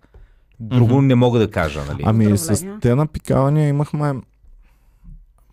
Друго 0.59 0.95
Мгм. 0.95 1.07
не 1.07 1.15
мога 1.15 1.39
да 1.39 1.51
кажа, 1.51 1.81
нали? 1.87 2.03
Ами 2.05 2.37
с 2.37 2.65
те 2.81 2.95
напикавания 2.95 3.67
имахме... 3.67 4.13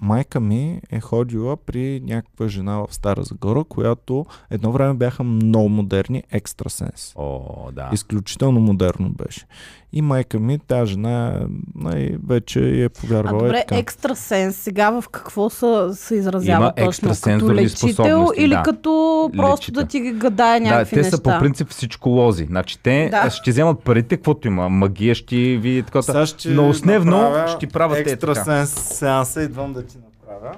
Майка 0.01 0.41
ми 0.41 0.81
е 0.91 1.01
ходила 1.01 1.57
при 1.57 2.01
някаква 2.01 2.49
жена 2.49 2.79
в 2.79 2.87
Стара 2.91 3.23
Загора, 3.23 3.65
която 3.65 4.27
едно 4.51 4.73
време 4.73 4.95
бяха 4.95 5.25
много 5.25 5.69
модерни 5.69 6.23
екстрасенс. 6.31 7.13
О, 7.17 7.71
да. 7.73 7.91
Изключително 7.93 8.61
модерно 8.61 9.11
беше. 9.11 9.47
И 9.97 10.03
майка 10.03 10.39
ми, 10.39 10.59
тази 10.59 10.93
жена, 10.93 11.41
най- 11.75 12.17
вече 12.27 12.61
я 12.61 12.83
е 12.83 12.87
А 12.87 12.89
повярвала. 12.91 13.39
добре, 13.39 13.59
и 13.59 13.61
така. 13.61 13.77
екстрасенс 13.77 14.57
сега 14.57 14.91
в 14.91 15.05
какво 15.09 15.51
се, 15.51 15.67
се 15.93 16.15
изразява 16.15 16.73
Има 16.77 16.87
точно? 16.87 17.11
Като 17.23 17.55
лечител 17.55 18.29
или 18.37 18.49
да. 18.49 18.63
като 18.63 18.91
просто 19.37 19.63
Лечител. 19.63 19.83
да 19.83 19.89
ти 19.89 20.13
гадае 20.13 20.61
Да, 20.61 20.67
някакви 20.67 20.91
те 20.91 21.01
неща? 21.01 21.17
са 21.17 21.23
по 21.23 21.39
принцип 21.39 21.69
всичколози. 21.71 22.45
Значи 22.45 22.79
те 22.79 23.09
Да. 23.11 23.23
да. 23.25 23.31
ще 23.31 23.51
вземат 23.51 23.81
парите, 23.81 24.17
каквото 24.17 24.49
има. 24.49 24.69
Магия 24.69 25.15
ще 25.15 25.37
ви 25.37 25.83
такова. 25.83 26.03
Сега 26.03 26.27
ще 26.27 26.49
Но 26.49 26.69
основно 26.69 27.45
ще 27.49 27.59
ти 27.59 27.67
правят 27.67 27.97
те 27.97 28.05
така. 28.05 28.13
Екстрасенс 28.13 28.71
сеанса, 28.71 29.43
идвам 29.43 29.73
да 29.73 29.83
ти 29.83 29.97
направя. 29.99 30.55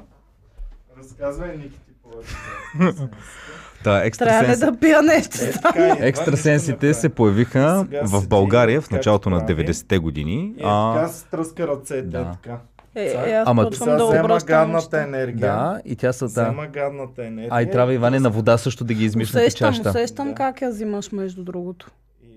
Разказвай, 0.99 1.49
Ники, 1.51 1.69
ти 1.71 1.93
повече. 2.03 2.35
за 3.85 3.99
екстрасенс. 3.99 4.49
Да, 4.49 4.57
Трябва 4.57 4.73
да 4.73 4.79
пия 4.79 5.03
нещо? 5.03 5.39
Е, 5.43 5.51
така, 5.53 5.73
ти 5.97 6.03
Екстрасенсите 6.03 6.95
се 6.95 7.09
появиха 7.09 7.85
Сега 7.85 8.03
в 8.05 8.29
България 8.29 8.81
в 8.81 8.91
началото 8.91 9.31
на 9.31 9.39
прави. 9.39 9.65
90-те 9.65 9.99
години. 9.99 10.55
И 10.57 10.61
е 10.61 10.65
А, 10.65 10.95
така 10.95 11.09
се 11.09 11.25
тръска 11.27 11.69
ръцете, 11.69 12.03
Да. 12.03 12.19
е 12.19 12.25
така. 12.25 12.57
Е, 12.95 13.03
е, 13.03 13.33
аз 13.33 13.49
Ама- 13.49 13.63
почвам 13.65 13.87
сега 13.87 13.97
да 13.97 14.07
взема 14.07 14.39
гадната 14.41 15.03
енергия. 15.03 15.53
да, 15.53 15.81
и 15.85 15.97
тя 15.97 16.13
са 16.13 16.25
да. 16.25 16.29
Взема 16.31 16.67
гадната 16.67 17.25
енергия. 17.25 17.49
А 17.51 17.63
и 17.63 17.71
трябва 17.71 17.95
Иване 17.95 18.21
на 18.21 18.31
вода 18.31 18.59
също 18.59 18.85
да 18.85 18.95
ги 18.95 19.05
измиш 19.05 19.33
на 19.33 19.41
Усещам, 19.41 19.69
чашата. 19.71 19.89
усещам 19.91 20.29
Да. 20.29 20.35
как 20.35 20.61
я 20.63 20.71
взимаш 20.71 21.13
между 21.13 21.45
другото. 21.45 21.91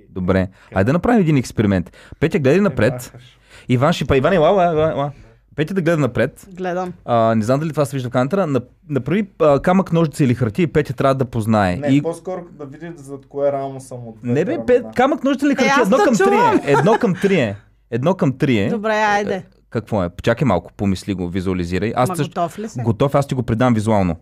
Добре. 0.09 0.47
Айде 0.73 0.85
да 0.85 0.93
направим 0.93 1.19
един 1.19 1.37
експеримент. 1.37 1.91
Петя, 2.19 2.39
гледай 2.39 2.61
напред. 2.61 2.93
махаш. 2.93 3.37
Иван 3.69 3.93
ще 3.93 4.05
па. 4.05 4.17
Иван, 4.17 4.33
ела, 4.33 4.47
ела, 4.49 4.65
ела, 4.65 4.91
ела. 4.91 5.11
Петя 5.55 5.73
да 5.73 5.81
гледа 5.81 5.97
напред. 5.97 6.47
Гледам. 6.51 6.93
А, 7.05 7.35
не 7.35 7.43
знам 7.43 7.59
дали 7.59 7.69
това 7.69 7.85
се 7.85 7.95
вижда 7.95 8.09
в 8.09 8.11
камерата. 8.11 8.47
На- 8.47 8.61
Направи 8.89 9.27
а, 9.39 9.59
камък, 9.59 9.93
ножица 9.93 10.23
или 10.23 10.35
хартия 10.35 10.63
и 10.63 10.67
Петя 10.67 10.93
трябва 10.93 11.15
да 11.15 11.25
познае. 11.25 11.75
Не, 11.75 11.87
и... 11.87 12.01
по-скоро 12.01 12.41
да 12.51 12.65
види 12.65 12.91
зад 12.95 13.25
кое 13.25 13.51
рамо 13.51 13.79
съм 13.79 14.07
от 14.07 14.23
Не 14.23 14.45
бе, 14.45 14.57
пет, 14.67 14.85
камък, 14.95 15.23
ножица 15.23 15.45
или 15.45 15.55
хартия. 15.55 15.73
аз 15.75 15.85
Едно 15.85 15.97
към 15.97 16.15
три 16.15 16.35
е. 16.35 16.71
Едно 16.71 16.93
към 16.93 17.15
три 17.15 17.35
е. 17.35 17.55
Едно 17.91 18.13
към 18.15 18.37
три 18.37 18.57
е. 18.57 18.69
Добре, 18.69 18.93
айде. 18.93 19.45
Какво 19.69 20.03
е? 20.03 20.09
Чакай 20.23 20.45
малко, 20.45 20.73
помисли 20.73 21.13
го, 21.13 21.29
визуализирай. 21.29 21.93
Аз 21.95 22.09
Ма 22.09 22.15
също... 22.15 22.29
готов 22.29 22.59
ли 22.59 22.69
си? 22.69 22.79
Готов, 22.81 23.15
аз 23.15 23.27
ти 23.27 23.35
го 23.35 23.43
предам 23.43 23.73
визуално. 23.73 24.15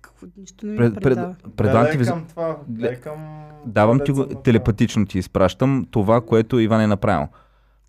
Какво, 0.00 0.26
нищо 0.36 0.66
не 0.66 0.72
ми 0.72 0.78
Пред, 0.78 0.94
пред, 0.94 1.02
предава. 1.02 1.34
предам 1.56 1.82
Гледай 1.82 1.98
ти 1.98 2.04
към 2.04 2.24
това, 2.28 2.56
гледай 2.68 2.96
към... 2.96 3.44
Давам 3.66 4.00
ти 4.04 4.12
го, 4.12 4.26
телепатично 4.26 5.06
ти 5.06 5.18
изпращам 5.18 5.86
това, 5.90 6.20
което 6.20 6.58
Иван 6.58 6.80
е 6.80 6.86
направил. 6.86 7.26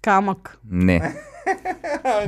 Камък. 0.01 0.57
Не. 0.71 1.15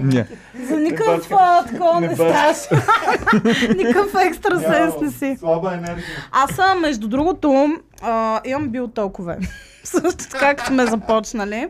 Не. 0.01 0.27
За 0.63 0.77
никакъв 0.77 1.27
такова 1.71 2.01
Не 2.01 2.15
ставаш. 2.15 2.57
Никакъв 3.77 4.15
екстра 4.25 4.53
направил. 4.53 4.91
сенс 4.91 5.01
не 5.01 5.11
си. 5.11 5.37
Слаба 5.39 5.73
енергия. 5.73 6.05
Аз 6.31 6.51
съм, 6.55 6.79
между 6.79 7.07
другото, 7.07 7.67
а, 8.01 8.41
имам 8.45 8.69
биотокове. 8.69 9.37
Също 9.83 10.29
така, 10.31 10.55
като 10.55 10.67
сме 10.67 10.85
започнали. 10.85 11.67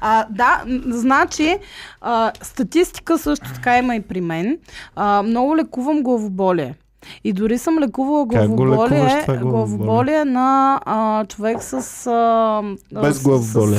А, 0.00 0.26
да, 0.30 0.62
значи, 0.86 1.58
а, 2.00 2.32
статистика 2.42 3.18
също 3.18 3.52
така 3.54 3.78
има 3.78 3.96
и 3.96 4.00
при 4.00 4.20
мен. 4.20 4.58
А, 4.96 5.22
много 5.22 5.56
лекувам 5.56 6.02
главоболие. 6.02 6.74
И 7.24 7.32
дори 7.32 7.58
съм 7.58 7.78
лекувала 7.78 8.26
главоболие, 8.26 8.76
главоболие? 8.76 9.38
главоболие 9.40 10.24
на 10.24 10.80
а, 10.84 11.24
човек 11.24 11.58
с... 11.60 11.72
А, 12.06 12.62
Без 13.02 13.16
с- 13.16 13.22
главоболие. 13.22 13.78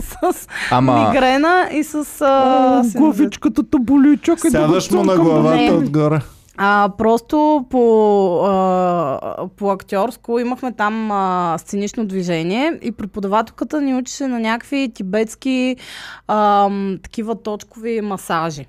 С, 0.00 0.32
с 0.32 0.48
Ама, 0.70 1.06
мигрена 1.06 1.68
и 1.72 1.84
с... 1.84 1.94
А, 2.20 2.84
синузит. 2.84 3.32
те 3.70 3.78
боли, 3.78 4.18
чакай 4.22 4.50
Сядаш 4.50 4.90
му 4.90 5.04
на 5.04 5.16
главата 5.16 5.56
Не. 5.56 5.70
отгоре. 5.70 6.20
А, 6.60 6.88
просто 6.98 7.64
по, 7.70 7.80
а, 8.44 9.20
по 9.56 9.70
актьорско 9.70 10.38
имахме 10.38 10.72
там 10.72 11.10
а, 11.10 11.54
сценично 11.58 12.06
движение 12.06 12.78
и 12.82 12.92
преподавателката 12.92 13.80
ни 13.80 13.94
учеше 13.94 14.26
на 14.26 14.40
някакви 14.40 14.92
тибетски 14.94 15.76
а, 16.28 16.70
такива 17.02 17.42
точкови 17.42 18.00
масажи. 18.00 18.66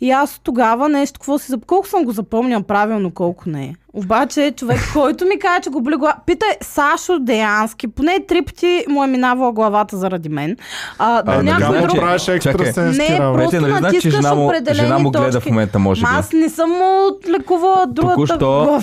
И 0.00 0.10
аз 0.10 0.38
тогава 0.38 0.88
нещо, 0.88 1.20
какво 1.20 1.38
си... 1.38 1.52
Колко 1.66 1.88
съм 1.88 2.04
го 2.04 2.12
запомнял 2.12 2.62
правилно, 2.62 3.10
колко 3.10 3.50
не 3.50 3.64
е. 3.64 3.74
Обаче 3.96 4.52
човек, 4.52 4.80
който 4.92 5.24
ми 5.24 5.38
каже, 5.38 5.60
че 5.60 5.70
го 5.70 5.80
боли 5.80 5.96
глава... 5.96 6.16
Питай 6.26 6.48
Сашо 6.62 7.18
Деянски, 7.18 7.88
поне 7.88 8.18
три 8.20 8.42
пъти 8.42 8.84
му 8.88 9.04
е 9.04 9.08
минавала 9.08 9.52
главата 9.52 9.96
заради 9.96 10.28
мен. 10.28 10.56
А, 10.98 11.16
А, 11.16 11.22
А, 11.28 11.42
някой 11.42 11.78
друг- 11.78 11.96
правиш 11.96 12.28
екстрасенски 12.28 13.02
Не, 13.02 13.18
работи. 13.18 13.42
просто 13.42 13.60
нали 13.60 13.70
знаеш, 13.70 13.80
че 13.82 13.86
натискаш 13.86 14.14
жена 14.14 14.34
му, 14.34 14.44
определени 14.46 14.76
жена 14.78 14.98
му 14.98 15.10
гледа 15.10 15.26
точки. 15.26 15.40
в 15.40 15.46
момента, 15.46 15.78
може 15.78 16.00
би. 16.00 16.06
Аз 16.10 16.32
не 16.32 16.48
съм 16.48 16.70
му 16.70 17.00
лекувала 17.30 17.86
другата 17.86 18.14
Току-що- 18.16 18.38
глава. 18.38 18.82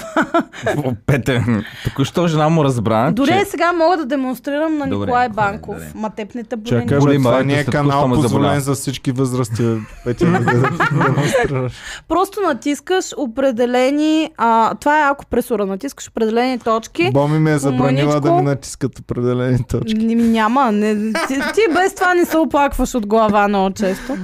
Пете, 1.05 1.45
току-що 1.83 2.27
жена 2.27 2.49
му 2.49 2.63
разбра, 2.63 3.11
Дори 3.11 3.29
че... 3.31 3.45
сега 3.45 3.71
мога 3.73 3.97
да 3.97 4.05
демонстрирам 4.07 4.73
на 4.73 4.87
Добре, 4.87 4.97
Николай 4.97 5.29
добре, 5.29 5.35
Банков. 5.37 5.75
добре. 5.75 5.87
Ма 5.95 6.09
теб 6.09 6.35
не 6.35 6.43
те 6.43 6.55
боли. 6.55 6.69
Чакай, 6.71 6.97
Боли 6.99 7.17
това 7.17 7.43
не 7.43 7.53
е 7.53 7.65
канал 7.65 8.09
позволен 8.09 8.59
за 8.59 8.73
всички 8.73 9.11
възрасти. 9.11 9.63
Петя, 10.05 10.25
не 10.25 10.39
да 10.39 10.51
демонстрираш. 10.93 11.73
Просто 12.07 12.41
натискаш 12.41 13.05
определени... 13.17 14.29
А, 14.37 14.75
това 14.75 14.99
е 14.99 15.02
ако 15.09 15.25
пресура. 15.25 15.65
Натискаш 15.65 16.07
определени 16.07 16.59
точки. 16.59 17.11
Боми 17.13 17.39
ми 17.39 17.51
е 17.51 17.57
забранила 17.57 18.21
да 18.21 18.31
Мъничко. 18.31 18.35
ми 18.35 18.41
натискат 18.41 18.99
определени 18.99 19.63
точки. 19.63 20.15
Няма, 20.15 20.71
не, 20.71 20.95
ти, 21.13 21.35
ти 21.53 21.61
без 21.73 21.95
това 21.95 22.13
не 22.13 22.25
се 22.25 22.37
оплакваш 22.37 22.95
от 22.95 23.07
глава 23.07 23.47
много 23.47 23.73
често. 23.73 24.17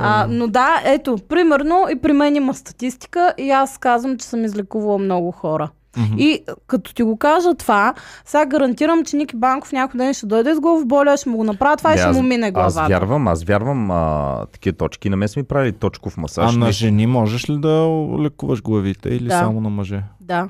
А, 0.00 0.26
но 0.30 0.46
да, 0.46 0.82
ето, 0.84 1.18
примерно 1.28 1.86
и 1.90 2.00
при 2.00 2.12
мен 2.12 2.36
има 2.36 2.54
статистика 2.54 3.34
и 3.38 3.50
аз 3.50 3.78
казвам, 3.78 4.18
че 4.18 4.26
съм 4.26 4.44
излекувала 4.44 4.98
много 4.98 5.30
хора. 5.30 5.70
И 6.18 6.38
като 6.66 6.94
ти 6.94 7.02
го 7.02 7.16
кажа 7.16 7.54
това, 7.54 7.94
сега 8.24 8.46
гарантирам, 8.46 9.04
че 9.04 9.16
Ники 9.16 9.36
Банков 9.36 9.72
някой 9.72 9.98
ден 9.98 10.14
ще 10.14 10.26
дойде 10.26 10.54
с 10.54 10.60
главоболия, 10.60 11.16
ще 11.16 11.28
му 11.28 11.36
го 11.36 11.44
направя 11.44 11.76
това 11.76 11.90
и 11.90 11.92
Не, 11.92 11.98
ще 11.98 12.08
аз- 12.08 12.16
му 12.16 12.22
мине 12.22 12.50
главата. 12.50 12.80
Аз 12.80 12.88
вярвам, 12.88 13.28
аз 13.28 13.44
вярвам 13.44 13.90
а, 13.90 14.46
такива 14.46 14.76
точки. 14.76 15.10
На 15.10 15.16
мен 15.16 15.28
са 15.28 15.40
ми 15.40 15.44
правили 15.44 15.72
точков 15.72 16.16
масаж. 16.16 16.54
А 16.54 16.58
на 16.58 16.72
жени 16.72 17.06
можеш 17.06 17.50
ли 17.50 17.58
да 17.58 17.88
лекуваш 18.20 18.62
главите 18.62 19.08
или 19.08 19.28
Да. 19.28 19.38
само 19.38 19.60
на 19.60 19.70
мъже? 19.70 20.02
Да. 20.20 20.48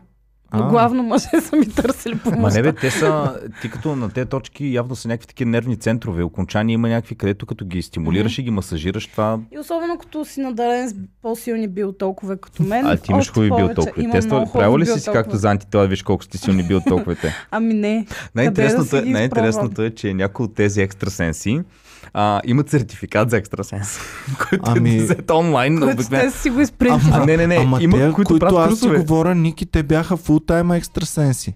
Но 0.56 0.68
главно 0.68 1.02
мъже 1.02 1.28
са 1.40 1.56
ми 1.56 1.68
търсили 1.68 2.14
Ма 2.14 2.20
помощта. 2.20 2.62
не 2.62 2.62
бе, 2.62 2.72
те 2.72 2.90
са, 2.90 3.38
ти 3.62 3.70
като 3.70 3.96
на 3.96 4.10
тези 4.10 4.28
точки 4.28 4.74
явно 4.74 4.96
са 4.96 5.08
някакви 5.08 5.26
такива 5.26 5.50
нервни 5.50 5.76
центрове, 5.76 6.22
окончания 6.22 6.74
има 6.74 6.88
някакви, 6.88 7.14
където 7.14 7.46
като 7.46 7.64
ги 7.64 7.82
стимулираш 7.82 8.38
и 8.38 8.42
ги 8.42 8.50
масажираш, 8.50 9.06
това... 9.06 9.38
И 9.52 9.58
особено 9.58 9.98
като 9.98 10.24
си 10.24 10.40
надарен 10.40 10.88
с 10.88 10.94
по-силни 11.22 11.68
биотолкове 11.68 12.36
като 12.36 12.62
мен. 12.62 12.86
А 12.86 12.96
ти 12.96 13.12
имаш 13.12 13.32
хубави 13.32 13.50
биотолкове. 13.56 14.10
Тества, 14.10 14.36
много 14.36 14.52
правил 14.52 14.78
ли 14.78 14.86
си 14.86 15.00
си 15.00 15.10
както 15.12 15.36
за 15.36 15.50
антитела, 15.50 15.86
виж 15.86 16.02
колко 16.02 16.24
сте 16.24 16.38
силни 16.38 16.62
биотолковете? 16.62 17.34
Ами 17.50 17.74
не. 17.74 18.06
Най-интересното, 18.34 18.88
си 18.88 18.96
е, 18.96 19.00
най-интересното 19.00 19.82
е, 19.82 19.90
че 19.90 20.14
някои 20.14 20.44
от 20.44 20.54
тези 20.54 20.80
екстрасенси 20.80 21.60
а, 22.12 22.40
имат 22.44 22.70
сертификат 22.70 23.30
за 23.30 23.36
екстрасенс, 23.36 23.98
който 24.40 24.62
Ами- 24.66 24.96
е 24.96 25.02
взет 25.02 25.30
онлайн. 25.30 25.74
Които 25.74 25.92
обикновено. 25.92 26.30
те 26.30 26.38
си 26.38 26.50
го 26.50 26.60
изпринтили. 26.60 27.10
А, 27.12 27.26
не, 27.26 27.36
не, 27.36 27.46
не, 27.46 27.56
Ама 27.56 27.78
има, 27.82 27.96
те, 27.98 28.12
които 28.12 28.28
които 28.28 28.46
аз 28.48 28.78
си 28.80 28.88
говоря, 28.88 29.34
Ники, 29.34 29.66
те 29.66 29.82
бяха 29.82 30.16
фултайм 30.16 30.70
екстрасенси. 30.70 31.54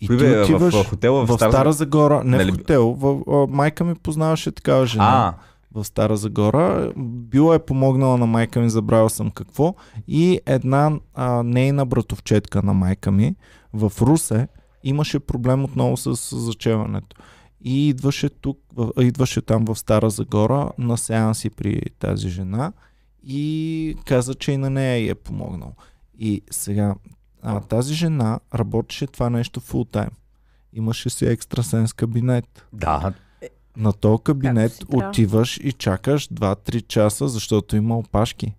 И 0.00 0.06
Кои 0.06 0.18
ти 0.18 0.24
бе, 0.24 0.38
в- 0.38 0.42
отиваш 0.42 0.74
в 0.76 0.88
хотела 0.88 1.20
в 1.20 1.26
в 1.26 1.32
Стара 1.32 1.50
Стара 1.52 1.72
Загора, 1.72 2.22
не 2.24 2.36
Нали- 2.36 2.50
в 2.50 2.54
хотел, 2.54 2.90
в, 2.90 3.18
а, 3.28 3.46
майка 3.46 3.84
ми 3.84 3.94
познаваше 3.94 4.52
такава 4.52 4.86
жена 4.86 5.04
А, 5.28 5.34
в 5.74 5.84
Стара 5.84 6.16
Загора. 6.16 6.92
Била 6.96 7.54
е 7.54 7.58
помогнала 7.58 8.18
на 8.18 8.26
майка 8.26 8.60
ми, 8.60 8.70
забравил 8.70 9.08
съм 9.08 9.30
какво. 9.30 9.74
И 10.08 10.40
една 10.46 10.90
а, 11.14 11.42
нейна 11.42 11.86
братовчетка 11.86 12.62
на 12.62 12.74
майка 12.74 13.10
ми 13.10 13.34
в 13.72 13.92
Русе 14.00 14.48
имаше 14.84 15.18
проблем 15.18 15.64
отново 15.64 15.96
с 15.96 16.14
зачеването. 16.36 17.16
И 17.64 17.88
идваше 17.88 18.28
тук, 18.28 18.58
идваше 19.00 19.42
там 19.42 19.64
в 19.64 19.78
Стара 19.78 20.10
Загора 20.10 20.70
на 20.78 20.98
сеанси 20.98 21.50
при 21.50 21.80
тази 21.98 22.28
жена 22.28 22.72
и 23.26 23.96
каза, 24.06 24.34
че 24.34 24.52
и 24.52 24.56
на 24.56 24.70
нея 24.70 24.96
й 24.98 25.08
е 25.08 25.14
помогнал. 25.14 25.74
И 26.18 26.42
сега 26.50 26.94
а, 27.42 27.60
тази 27.60 27.94
жена 27.94 28.40
работеше 28.54 29.06
това 29.06 29.30
нещо 29.30 29.60
фул 29.60 29.84
тайм. 29.84 30.10
Имаше 30.72 31.10
си 31.10 31.26
екстрасенс 31.26 31.92
кабинет. 31.92 32.66
да. 32.72 33.12
На 33.76 33.92
този 33.92 34.22
кабинет 34.22 34.84
отиваш 34.94 35.56
и 35.62 35.72
чакаш 35.72 36.28
2-3 36.28 36.86
часа, 36.86 37.28
защото 37.28 37.76
има 37.76 37.98
опашки. 37.98 38.54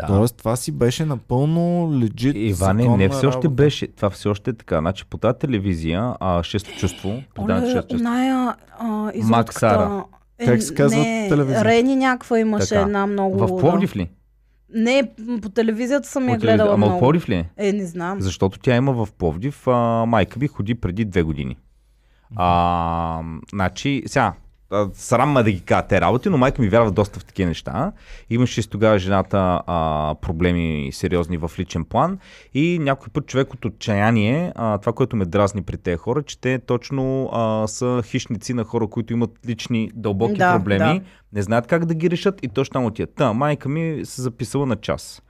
Да. 0.00 0.06
Тоест 0.06 0.36
това 0.36 0.56
си 0.56 0.72
беше 0.72 1.04
напълно 1.04 1.92
легит. 2.00 2.34
Иване, 2.36 2.96
не 2.96 3.08
все 3.08 3.26
още 3.26 3.36
работа. 3.36 3.48
беше. 3.62 3.86
Това 3.86 4.10
все 4.10 4.28
още 4.28 4.50
е 4.50 4.54
така. 4.54 4.78
Значи 4.78 5.04
по 5.06 5.18
тази 5.18 5.38
телевизия, 5.38 6.14
а, 6.20 6.42
шесто 6.42 6.70
чувство, 6.72 7.22
предаването 7.34 7.70
шесто 7.70 7.88
чувство. 7.88 8.08
оная 8.08 8.54
а. 8.78 9.12
Максара. 9.22 10.04
Е, 10.38 10.46
Как 10.46 10.62
се 10.62 10.74
казва 10.74 11.00
не, 11.00 11.26
телевизия? 11.28 11.64
Рени 11.64 11.96
някаква 11.96 12.38
имаше 12.38 12.68
Така. 12.68 12.80
една 12.80 13.06
много... 13.06 13.38
В 13.38 13.60
Пловдив 13.60 13.96
ли? 13.96 14.10
Не, 14.74 15.10
по 15.42 15.48
телевизията 15.48 16.08
съм 16.08 16.22
я 16.22 16.34
По 16.34 16.40
телевизия. 16.40 16.56
гледала 16.56 16.74
Ама 16.74 16.86
от 16.86 16.90
много. 16.90 17.00
Пловдив 17.00 17.28
ли? 17.28 17.46
е? 17.56 17.72
Не 17.72 17.86
знам. 17.86 18.20
Защото 18.20 18.58
тя 18.58 18.76
има 18.76 18.92
в 18.94 19.08
Пловдив. 19.12 19.68
А, 19.68 20.04
майка 20.06 20.38
ми 20.40 20.48
ходи 20.48 20.74
преди 20.74 21.04
две 21.04 21.22
години. 21.22 21.56
А, 22.36 23.22
значи, 23.52 24.02
сега, 24.06 24.32
срам 24.92 25.34
да 25.34 25.52
ги 25.52 25.60
кажа 25.60 25.86
те 25.88 26.00
работи, 26.00 26.28
но 26.28 26.38
майка 26.38 26.62
ми 26.62 26.68
вярва 26.68 26.90
доста 26.90 27.20
в 27.20 27.24
такива 27.24 27.48
неща. 27.48 27.92
Имаше 28.30 28.62
с 28.62 28.66
тогава 28.66 28.98
жената 28.98 29.62
а, 29.66 30.14
проблеми 30.20 30.90
сериозни 30.92 31.36
в 31.36 31.50
личен 31.58 31.84
план 31.84 32.18
и 32.54 32.78
някой 32.78 33.08
път 33.12 33.26
човек 33.26 33.54
от 33.54 33.64
отчаяние, 33.64 34.52
а, 34.54 34.78
това, 34.78 34.92
което 34.92 35.16
ме 35.16 35.24
дразни 35.24 35.62
при 35.62 35.76
тези 35.76 35.96
хора, 35.96 36.22
че 36.22 36.40
те 36.40 36.58
точно 36.58 37.30
а, 37.32 37.66
са 37.66 38.02
хищници 38.06 38.54
на 38.54 38.64
хора, 38.64 38.86
които 38.86 39.12
имат 39.12 39.30
лични 39.46 39.90
дълбоки 39.94 40.34
Да, 40.38 40.56
проблеми, 40.58 40.98
да. 40.98 41.04
не 41.32 41.42
знаят 41.42 41.66
как 41.66 41.84
да 41.84 41.94
ги 41.94 42.10
решат 42.10 42.38
и 42.42 42.48
точно 42.48 42.72
там 42.72 42.84
отиват. 42.84 43.14
Та, 43.14 43.32
майка 43.32 43.68
ми 43.68 44.00
се 44.04 44.22
записала 44.22 44.66
на 44.66 44.76
час. 44.76 45.22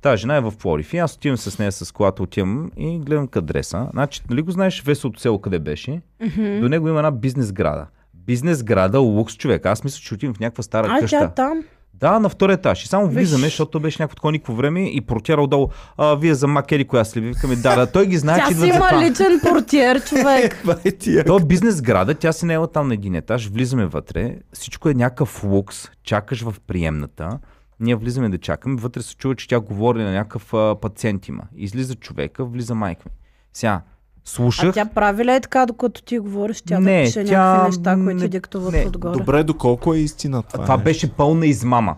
Тази 0.00 0.20
жена 0.20 0.36
е 0.36 0.40
в 0.40 0.52
Пловдив 0.58 0.94
и 0.94 0.98
аз 0.98 1.14
отивам 1.14 1.36
с 1.36 1.58
нея 1.58 1.72
с 1.72 1.92
колата, 1.92 2.22
отивам 2.22 2.70
и 2.76 2.98
гледам 2.98 3.28
к 3.28 3.36
адреса. 3.36 3.88
Значи, 3.92 4.22
нали 4.30 4.42
го 4.42 4.50
знаеш 4.50 4.82
веселото 4.82 5.20
село 5.20 5.40
къде 5.40 5.58
беше? 5.58 6.00
До 6.36 6.68
него 6.68 6.88
има 6.88 6.98
една 6.98 7.10
бизнес 7.10 7.52
града. 7.52 7.86
Бизнес 8.26 8.62
града, 8.62 9.00
лукс 9.00 9.36
човек. 9.36 9.66
Аз 9.66 9.84
мисля, 9.84 10.00
че 10.00 10.14
отивам 10.14 10.34
в 10.34 10.40
някаква 10.40 10.62
стара 10.62 10.88
А, 10.90 11.00
къща. 11.00 11.18
тя 11.18 11.24
е 11.24 11.34
там. 11.34 11.62
Да, 11.94 12.18
на 12.18 12.28
втория 12.28 12.54
етаж. 12.54 12.84
И 12.84 12.88
само 12.88 13.08
влизаме, 13.08 13.44
защото 13.44 13.70
то 13.70 13.80
беше 13.80 14.02
някакво 14.02 14.14
такова 14.14 14.32
никакво 14.32 14.54
време 14.54 14.84
и 14.90 15.00
портиера 15.00 15.42
отдолу. 15.42 15.68
А, 15.96 16.14
вие 16.14 16.34
за 16.34 16.46
Макели, 16.46 16.84
коя 16.84 17.04
си 17.04 17.20
ли? 17.20 17.26
Викаме, 17.26 17.56
да, 17.56 17.76
да. 17.76 17.86
Той 17.92 18.06
ги 18.06 18.18
знае, 18.18 18.38
Тя 18.38 18.42
че 18.42 18.48
си 18.48 18.52
идват 18.54 18.70
за 18.70 18.76
има 18.76 18.88
това. 18.88 19.02
личен 19.02 19.40
портиер, 19.42 20.04
човек. 20.04 20.62
Е 20.84 20.92
тия. 20.92 21.24
То 21.24 21.36
е 21.36 21.44
бизнес 21.44 21.82
града, 21.82 22.14
тя 22.14 22.32
си 22.32 22.46
не 22.46 22.54
е 22.54 22.58
там 22.72 22.88
на 22.88 22.94
един 22.94 23.14
етаж, 23.14 23.48
влизаме 23.48 23.86
вътре, 23.86 24.36
всичко 24.52 24.88
е 24.88 24.94
някакъв 24.94 25.44
лукс, 25.44 25.88
чакаш 26.02 26.42
в 26.42 26.54
приемната, 26.66 27.38
ние 27.80 27.94
влизаме 27.94 28.28
да 28.28 28.38
чакаме, 28.38 28.76
вътре 28.76 29.02
се 29.02 29.16
чува, 29.16 29.34
че 29.34 29.48
тя 29.48 29.60
говори 29.60 30.02
на 30.02 30.12
някакъв 30.12 30.54
а, 30.54 30.76
пациент 30.80 31.28
има. 31.28 31.42
Излиза 31.56 31.94
човека, 31.94 32.44
влиза 32.44 32.74
майка 32.74 33.02
ми. 33.06 33.12
Сега, 33.52 33.80
слушах. 34.24 34.68
А 34.68 34.72
тя 34.72 34.84
прави 34.84 35.24
ли 35.24 35.30
е 35.30 35.40
така, 35.40 35.66
докато 35.66 36.02
ти 36.02 36.18
говориш, 36.18 36.62
тя 36.62 36.80
Не, 36.80 36.98
да 36.98 37.04
пише 37.04 37.24
тя 37.24 37.44
някакви 37.44 37.66
неща, 37.66 37.94
които 37.94 38.14
не- 38.14 38.20
ти 38.20 38.28
диктуват 38.28 38.72
не, 38.72 38.86
отгоре? 38.86 39.18
Добре, 39.18 39.44
доколко 39.44 39.94
е 39.94 39.98
истина 39.98 40.42
това? 40.42 40.64
това 40.64 40.76
нещо? 40.76 40.84
беше 40.84 41.12
пълна 41.12 41.46
измама. 41.46 41.96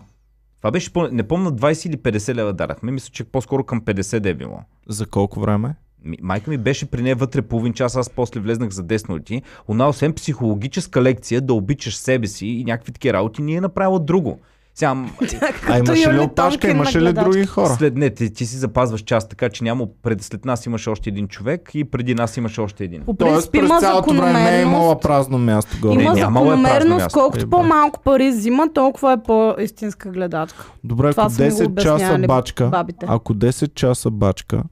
Това 0.61 0.71
беше 0.71 0.93
пълна... 0.93 1.09
Не 1.11 1.23
помня 1.23 1.51
20 1.51 1.87
или 1.87 1.97
50 1.97 2.35
лева 2.35 2.53
дарахме. 2.53 2.91
Мисля, 2.91 3.09
че 3.11 3.23
по-скоро 3.23 3.63
към 3.63 3.81
50 3.81 4.19
да 4.19 4.29
е 4.29 4.33
било. 4.33 4.59
За 4.89 5.05
колко 5.05 5.39
време? 5.39 5.75
Майка 6.21 6.51
ми 6.51 6.57
беше 6.57 6.85
при 6.85 7.01
нея 7.01 7.15
вътре 7.15 7.41
половин 7.41 7.73
час, 7.73 7.95
аз 7.95 8.09
после 8.09 8.39
влезнах 8.39 8.69
за 8.69 8.83
10 8.83 9.09
минути. 9.09 9.41
Она, 9.67 9.89
освен 9.89 10.13
психологическа 10.13 11.01
лекция, 11.01 11.41
да 11.41 11.53
обичаш 11.53 11.95
себе 11.95 12.27
си 12.27 12.47
и 12.47 12.63
някакви 12.63 12.91
такива 12.91 13.13
работи, 13.13 13.41
ни 13.41 13.55
е 13.55 13.61
направила 13.61 13.99
друго. 13.99 14.39
Сега, 14.75 14.95
А 15.69 15.79
имаше 15.79 16.13
ли 16.13 16.19
опашка? 16.19 16.69
Имаше 16.71 17.01
ли 17.01 17.13
други 17.13 17.45
хора? 17.45 17.69
след 17.69 17.95
не, 17.95 18.09
ти, 18.09 18.33
ти 18.33 18.45
си 18.45 18.57
запазваш 18.57 19.01
час, 19.01 19.29
така 19.29 19.49
че 19.49 19.63
няма. 19.63 19.87
Пред, 20.03 20.21
след 20.21 20.45
нас 20.45 20.65
имаше 20.65 20.89
още 20.89 21.09
един 21.09 21.27
човек 21.27 21.71
и 21.73 21.83
преди 21.83 22.15
нас 22.15 22.37
имаше 22.37 22.61
още 22.61 22.83
един. 22.83 23.01
По 23.01 23.13
Тоест 23.13 23.51
през 23.51 23.59
има 23.59 23.79
цялото 23.79 24.13
време 24.13 24.33
не 24.33 24.59
е 24.59 24.61
имала 24.61 24.99
празно 24.99 25.37
място 25.37 25.77
горе. 25.81 25.93
Има 25.93 26.13
Не, 26.13 26.19
е 26.19 26.23
празно 26.23 26.39
закономерност, 26.39 27.13
колкото 27.13 27.41
Е, 27.41 27.45
бе. 27.45 27.49
по-малко 27.49 27.99
пари 27.99 28.29
взима, 28.29 28.67
толкова 28.73 29.13
е 29.13 29.17
по-истинска 29.17 30.09
гледачка. 30.09 30.65
Добре, 30.83 31.11
Това 31.11 31.23
ако 31.23 31.31
са 31.31 31.43
ми 31.43 31.49
го 31.49 31.55
10 31.55 31.83
часа 31.83 32.17
бачка, 32.27 32.67
бабите. 32.67 33.05
ако 33.09 33.33
10 33.33 33.73
часа 33.73 34.11
бачка 34.11 34.63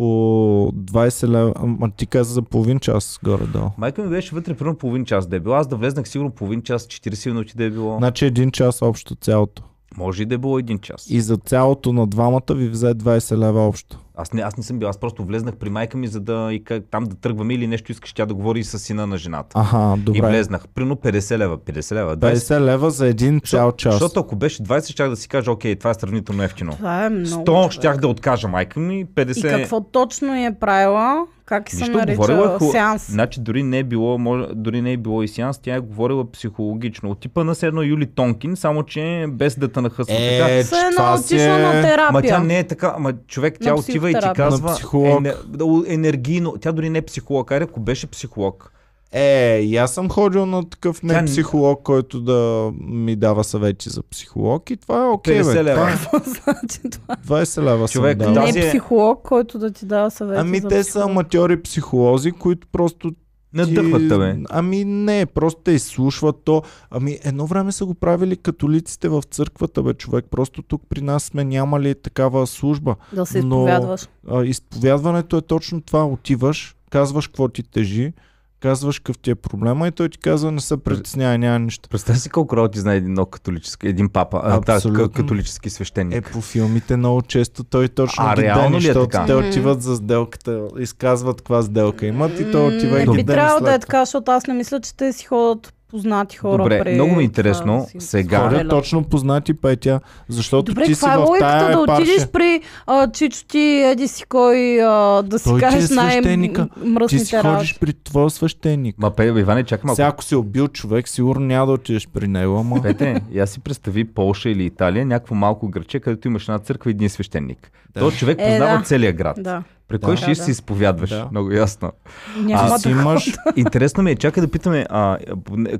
по 0.00 0.72
20 0.76 1.28
лева, 1.28 1.52
ама 1.56 1.90
ти 1.96 2.06
каза 2.06 2.34
за 2.34 2.42
половин 2.42 2.78
час 2.78 3.18
горе-долу. 3.24 3.70
Майка 3.78 4.02
ми 4.02 4.08
беше 4.08 4.34
вътре 4.34 4.54
примерно 4.54 4.78
половин 4.78 5.04
час 5.04 5.26
да 5.26 5.36
е 5.36 5.40
било. 5.40 5.54
Аз 5.54 5.66
да 5.66 5.76
влезнах 5.76 6.08
сигурно 6.08 6.30
половин 6.30 6.62
час, 6.62 6.86
40 6.86 7.26
минути 7.26 7.56
да 7.56 7.64
е 7.64 7.70
било. 7.70 7.96
Значи 7.98 8.26
един 8.26 8.50
час 8.50 8.82
общо 8.82 9.14
цялото. 9.14 9.62
Може 9.96 10.22
и 10.22 10.26
да 10.26 10.34
е 10.34 10.38
било 10.38 10.58
един 10.58 10.78
час. 10.78 11.06
И 11.10 11.20
за 11.20 11.36
цялото 11.36 11.92
на 11.92 12.06
двамата 12.06 12.54
ви 12.54 12.68
взе 12.68 12.94
20 12.94 13.36
лева 13.36 13.60
общо. 13.60 13.98
Аз 14.14 14.32
не, 14.32 14.42
аз 14.42 14.56
не 14.56 14.62
съм 14.62 14.78
бил, 14.78 14.88
аз 14.88 14.98
просто 14.98 15.24
влезнах 15.24 15.56
при 15.56 15.70
майка 15.70 15.98
ми, 15.98 16.06
за 16.06 16.20
да 16.20 16.48
и 16.52 16.64
как, 16.64 16.82
там 16.90 17.04
да 17.04 17.16
тръгваме 17.16 17.54
или 17.54 17.66
нещо 17.66 17.92
искаш 17.92 18.12
тя 18.12 18.26
да 18.26 18.34
говори 18.34 18.58
и 18.58 18.64
с 18.64 18.78
сина 18.78 19.06
на 19.06 19.18
жената. 19.18 19.48
Аха, 19.54 19.94
И 19.96 20.00
добре. 20.00 20.20
влезнах. 20.20 20.68
Прино 20.68 20.96
50 20.96 21.38
лева, 21.38 21.58
50 21.58 21.94
лева, 21.94 22.16
20. 22.16 22.34
50 22.34 22.60
лева 22.60 22.90
за 22.90 23.06
един 23.06 23.40
цял 23.40 23.72
час. 23.72 23.94
Защото 23.94 24.20
ако 24.20 24.36
беше 24.36 24.62
20, 24.62 24.90
щях 24.90 25.10
да 25.10 25.16
си 25.16 25.28
кажа, 25.28 25.52
окей, 25.52 25.76
това 25.76 25.90
е 25.90 25.94
сравнително 25.94 26.42
ефтино. 26.42 26.72
Това 26.72 27.04
е 27.04 27.10
много. 27.10 27.42
100 27.42 27.46
човек. 27.46 27.72
щях 27.72 27.96
да 27.96 28.08
откажа 28.08 28.48
майка 28.48 28.80
ми, 28.80 29.06
50... 29.06 29.38
И 29.38 29.42
какво 29.52 29.80
точно 29.82 30.34
е 30.36 30.54
правила? 30.60 31.26
Как 31.44 31.70
се 31.70 31.76
Нищо, 31.76 31.92
говорила 31.92 32.04
е 32.04 32.16
нарича 32.36 32.48
хубаво. 32.48 32.70
сеанс? 32.72 33.10
Значи 33.10 33.40
дори 33.40 33.62
не 33.62 33.78
е 33.78 33.84
било, 33.84 34.18
може, 34.18 34.44
дори 34.54 34.82
не 34.82 34.92
е 34.92 34.96
било 34.96 35.22
и 35.22 35.28
сеанс, 35.28 35.58
тя 35.58 35.74
е 35.74 35.80
говорила 35.80 36.30
психологично. 36.30 37.10
От 37.10 37.20
типа 37.20 37.44
на 37.44 37.54
все 37.54 37.66
едно 37.66 37.82
Юли 37.82 38.06
Тонкин, 38.06 38.56
само 38.56 38.82
че 38.82 39.26
без 39.28 39.58
да 39.58 39.68
те 39.68 39.80
нахъсва 39.80 40.14
Е, 40.14 40.64
така. 40.64 40.90
Това 40.90 41.18
си 41.18 41.34
отишла 41.34 41.44
е- 41.50 41.62
на 41.64 41.72
терапия. 41.72 42.12
Ма 42.12 42.22
тя 42.22 42.38
не 42.38 42.58
е 42.58 42.64
така, 42.64 42.92
ама 42.96 43.12
човек, 43.26 43.56
тя 43.62 43.70
На 43.70 43.76
отива 44.02 44.10
и 44.10 44.22
ти 44.22 44.36
казва 44.36 44.68
психолог. 44.68 45.20
ене- 45.20 45.34
да, 45.46 45.64
енергийно, 45.86 46.54
тя 46.60 46.72
дори 46.72 46.90
не 46.90 46.98
е 46.98 47.02
психолог, 47.02 47.52
айде 47.52 47.64
ако 47.64 47.80
беше 47.80 48.06
психолог. 48.06 48.72
Е, 49.12 49.58
и 49.58 49.76
аз 49.76 49.94
съм 49.94 50.08
ходил 50.08 50.46
на 50.46 50.64
такъв 50.64 51.02
не 51.02 51.14
Тя 51.14 51.24
психолог, 51.24 51.82
който 51.82 52.20
да 52.20 52.70
ми 52.80 53.16
дава 53.16 53.44
съвети 53.44 53.90
за 53.90 54.02
психолог 54.02 54.70
и 54.70 54.76
това 54.76 54.98
е 54.98 55.08
окей, 55.08 55.34
50 55.36 55.54
бе. 55.54 55.64
лева. 55.64 55.88
Това 56.02 56.18
е 56.18 56.22
Значи 56.24 56.80
това. 56.92 57.16
20 57.38 57.62
лева 57.62 57.88
Човек, 57.88 58.22
съм 58.22 58.34
дал. 58.34 58.42
Не 58.44 58.50
е- 58.50 58.58
е 58.58 58.68
психолог, 58.68 59.22
който 59.22 59.58
да 59.58 59.70
ти 59.70 59.86
дава 59.86 60.10
съвети 60.10 60.40
Ами 60.40 60.58
за 60.58 60.68
те 60.68 60.76
са 60.76 60.88
психолог. 60.90 61.04
аматьори 61.06 61.62
психолози, 61.62 62.32
които 62.32 62.66
просто 62.68 63.10
Надъхват 63.54 64.08
те, 64.08 64.18
бе. 64.18 64.36
Ами 64.50 64.84
не, 64.84 65.26
просто 65.26 65.60
те 65.64 65.72
изслушват 65.72 66.36
то. 66.44 66.62
Ами 66.90 67.18
едно 67.24 67.46
време 67.46 67.72
са 67.72 67.84
го 67.84 67.94
правили 67.94 68.36
католиците 68.36 69.08
в 69.08 69.22
църквата, 69.30 69.82
бе, 69.82 69.94
човек. 69.94 70.24
Просто 70.30 70.62
тук 70.62 70.82
при 70.88 71.00
нас 71.00 71.22
сме 71.24 71.44
нямали 71.44 71.94
такава 71.94 72.46
служба. 72.46 72.96
Да 73.12 73.26
се 73.26 73.42
но- 73.42 73.56
изповядваш. 73.56 74.08
А, 74.28 74.44
изповядването 74.44 75.36
е 75.36 75.42
точно 75.42 75.80
това. 75.80 76.04
Отиваш, 76.04 76.76
казваш 76.90 77.26
какво 77.26 77.48
ти 77.48 77.62
тежи, 77.62 78.12
казваш 78.60 78.98
какъв 78.98 79.18
ти 79.18 79.30
е 79.30 79.34
проблема 79.34 79.88
и 79.88 79.90
той 79.90 80.08
ти 80.08 80.18
казва 80.18 80.52
не 80.52 80.60
се 80.60 80.76
притеснявай, 80.76 81.38
няма 81.38 81.58
нищо. 81.58 81.88
Представи 81.88 82.18
си 82.18 82.30
колко 82.30 82.56
работи 82.56 82.78
знае 82.80 82.96
един 82.96 83.10
много 83.10 83.30
католически, 83.30 83.88
един 83.88 84.08
папа, 84.08 84.40
а, 84.44 84.60
да, 84.60 84.72
Абсолютно. 84.72 85.04
ка- 85.04 85.12
католически 85.12 85.70
свещеник. 85.70 86.28
Е, 86.28 86.30
по 86.32 86.40
филмите 86.40 86.96
много 86.96 87.22
често 87.22 87.64
той 87.64 87.88
точно 87.88 88.24
А, 88.26 88.36
ги 88.36 88.42
реално 88.42 88.62
дени, 88.62 88.74
ли 88.74 88.78
е 88.78 88.92
защото 88.92 89.06
така? 89.10 89.26
те 89.26 89.34
отиват 89.34 89.82
за 89.82 89.96
сделката, 89.96 90.66
изказват 90.78 91.36
каква 91.36 91.62
сделка 91.62 92.06
имат 92.06 92.40
и 92.40 92.50
той 92.52 92.76
отива 92.76 92.96
и 92.96 93.06
Не 93.06 93.06
ги 93.06 93.16
би 93.16 93.22
дени 93.22 93.26
трябвало 93.26 93.60
да 93.60 93.74
е 93.74 93.78
така, 93.78 94.04
защото 94.04 94.32
аз 94.32 94.46
не 94.46 94.54
мисля, 94.54 94.80
че 94.80 94.96
те 94.96 95.12
си 95.12 95.24
ходят 95.26 95.74
познати 95.90 96.36
хора. 96.36 96.62
Добре, 96.62 96.80
при 96.80 96.94
много 96.94 97.06
ми 97.06 97.14
е 97.14 97.16
това 97.16 97.22
интересно 97.22 97.86
си 97.90 98.00
сега- 98.00 98.40
споделят. 98.40 98.70
точно 98.70 99.04
познати 99.04 99.54
Петя, 99.54 100.00
защото 100.28 100.72
Добре, 100.72 100.84
ти 100.84 100.94
си 100.94 101.00
каква 101.00 101.14
е 101.14 101.16
в 101.16 101.20
логиката 101.20 101.58
тая 101.58 101.76
да 101.76 101.92
отидеш 101.92 102.28
при 102.28 102.60
а, 102.86 103.10
Чичо 103.10 103.44
ти, 103.44 103.58
еди 103.84 104.08
си 104.08 104.24
кой, 104.24 104.82
а, 104.82 105.22
да 105.22 105.38
си 105.38 105.44
Той 105.44 105.58
ти 105.60 105.64
е 105.64 105.68
кажеш. 105.68 105.88
Ти 105.88 105.94
най-мръсните 105.94 107.24
си 107.24 107.36
ходиш 107.36 107.44
работи? 107.44 107.76
при 107.80 107.92
твоя 107.94 108.30
свещеник. 108.30 108.98
Ма, 108.98 109.10
Пе, 109.10 109.24
Иване, 109.26 109.64
чакай 109.64 109.82
малко. 109.84 109.96
Сега 109.96 110.08
ако 110.08 110.24
си 110.24 110.34
убил 110.34 110.68
човек, 110.68 111.08
сигурно 111.08 111.46
няма 111.46 111.66
да 111.66 111.72
отидеш 111.72 112.08
при 112.08 112.28
него, 112.28 112.58
ама... 112.58 112.82
Пете, 112.82 113.20
я 113.32 113.46
си 113.46 113.60
представи 113.60 114.04
Полша 114.04 114.50
или 114.50 114.64
Италия, 114.64 115.06
някакво 115.06 115.34
малко 115.34 115.68
граче, 115.68 116.00
където 116.00 116.28
имаш 116.28 116.42
една 116.42 116.58
църква 116.58 116.90
и 116.90 116.92
един 116.92 117.10
свещеник. 117.10 117.70
Да. 117.94 118.00
То 118.00 118.10
човек 118.10 118.38
Е, 118.40 118.48
познава 118.48 118.78
да. 118.78 118.84
целия 118.84 119.12
град. 119.12 119.36
Да. 119.40 119.62
При 119.90 119.98
кой 119.98 120.14
Да. 120.14 120.16
ще 120.16 120.30
Да, 120.30 120.34
се 120.34 120.50
изповядваш? 120.50 121.10
Да. 121.10 121.28
Много 121.30 121.52
ясно. 121.52 121.92
Няма 122.36 122.78
си 122.78 122.88
да 122.88 123.00
имаш... 123.00 123.32
Интересно 123.56 124.02
ми 124.02 124.10
е, 124.10 124.16
чакай 124.16 124.40
да 124.40 124.48
питаме, 124.48 124.86
а, 124.90 125.18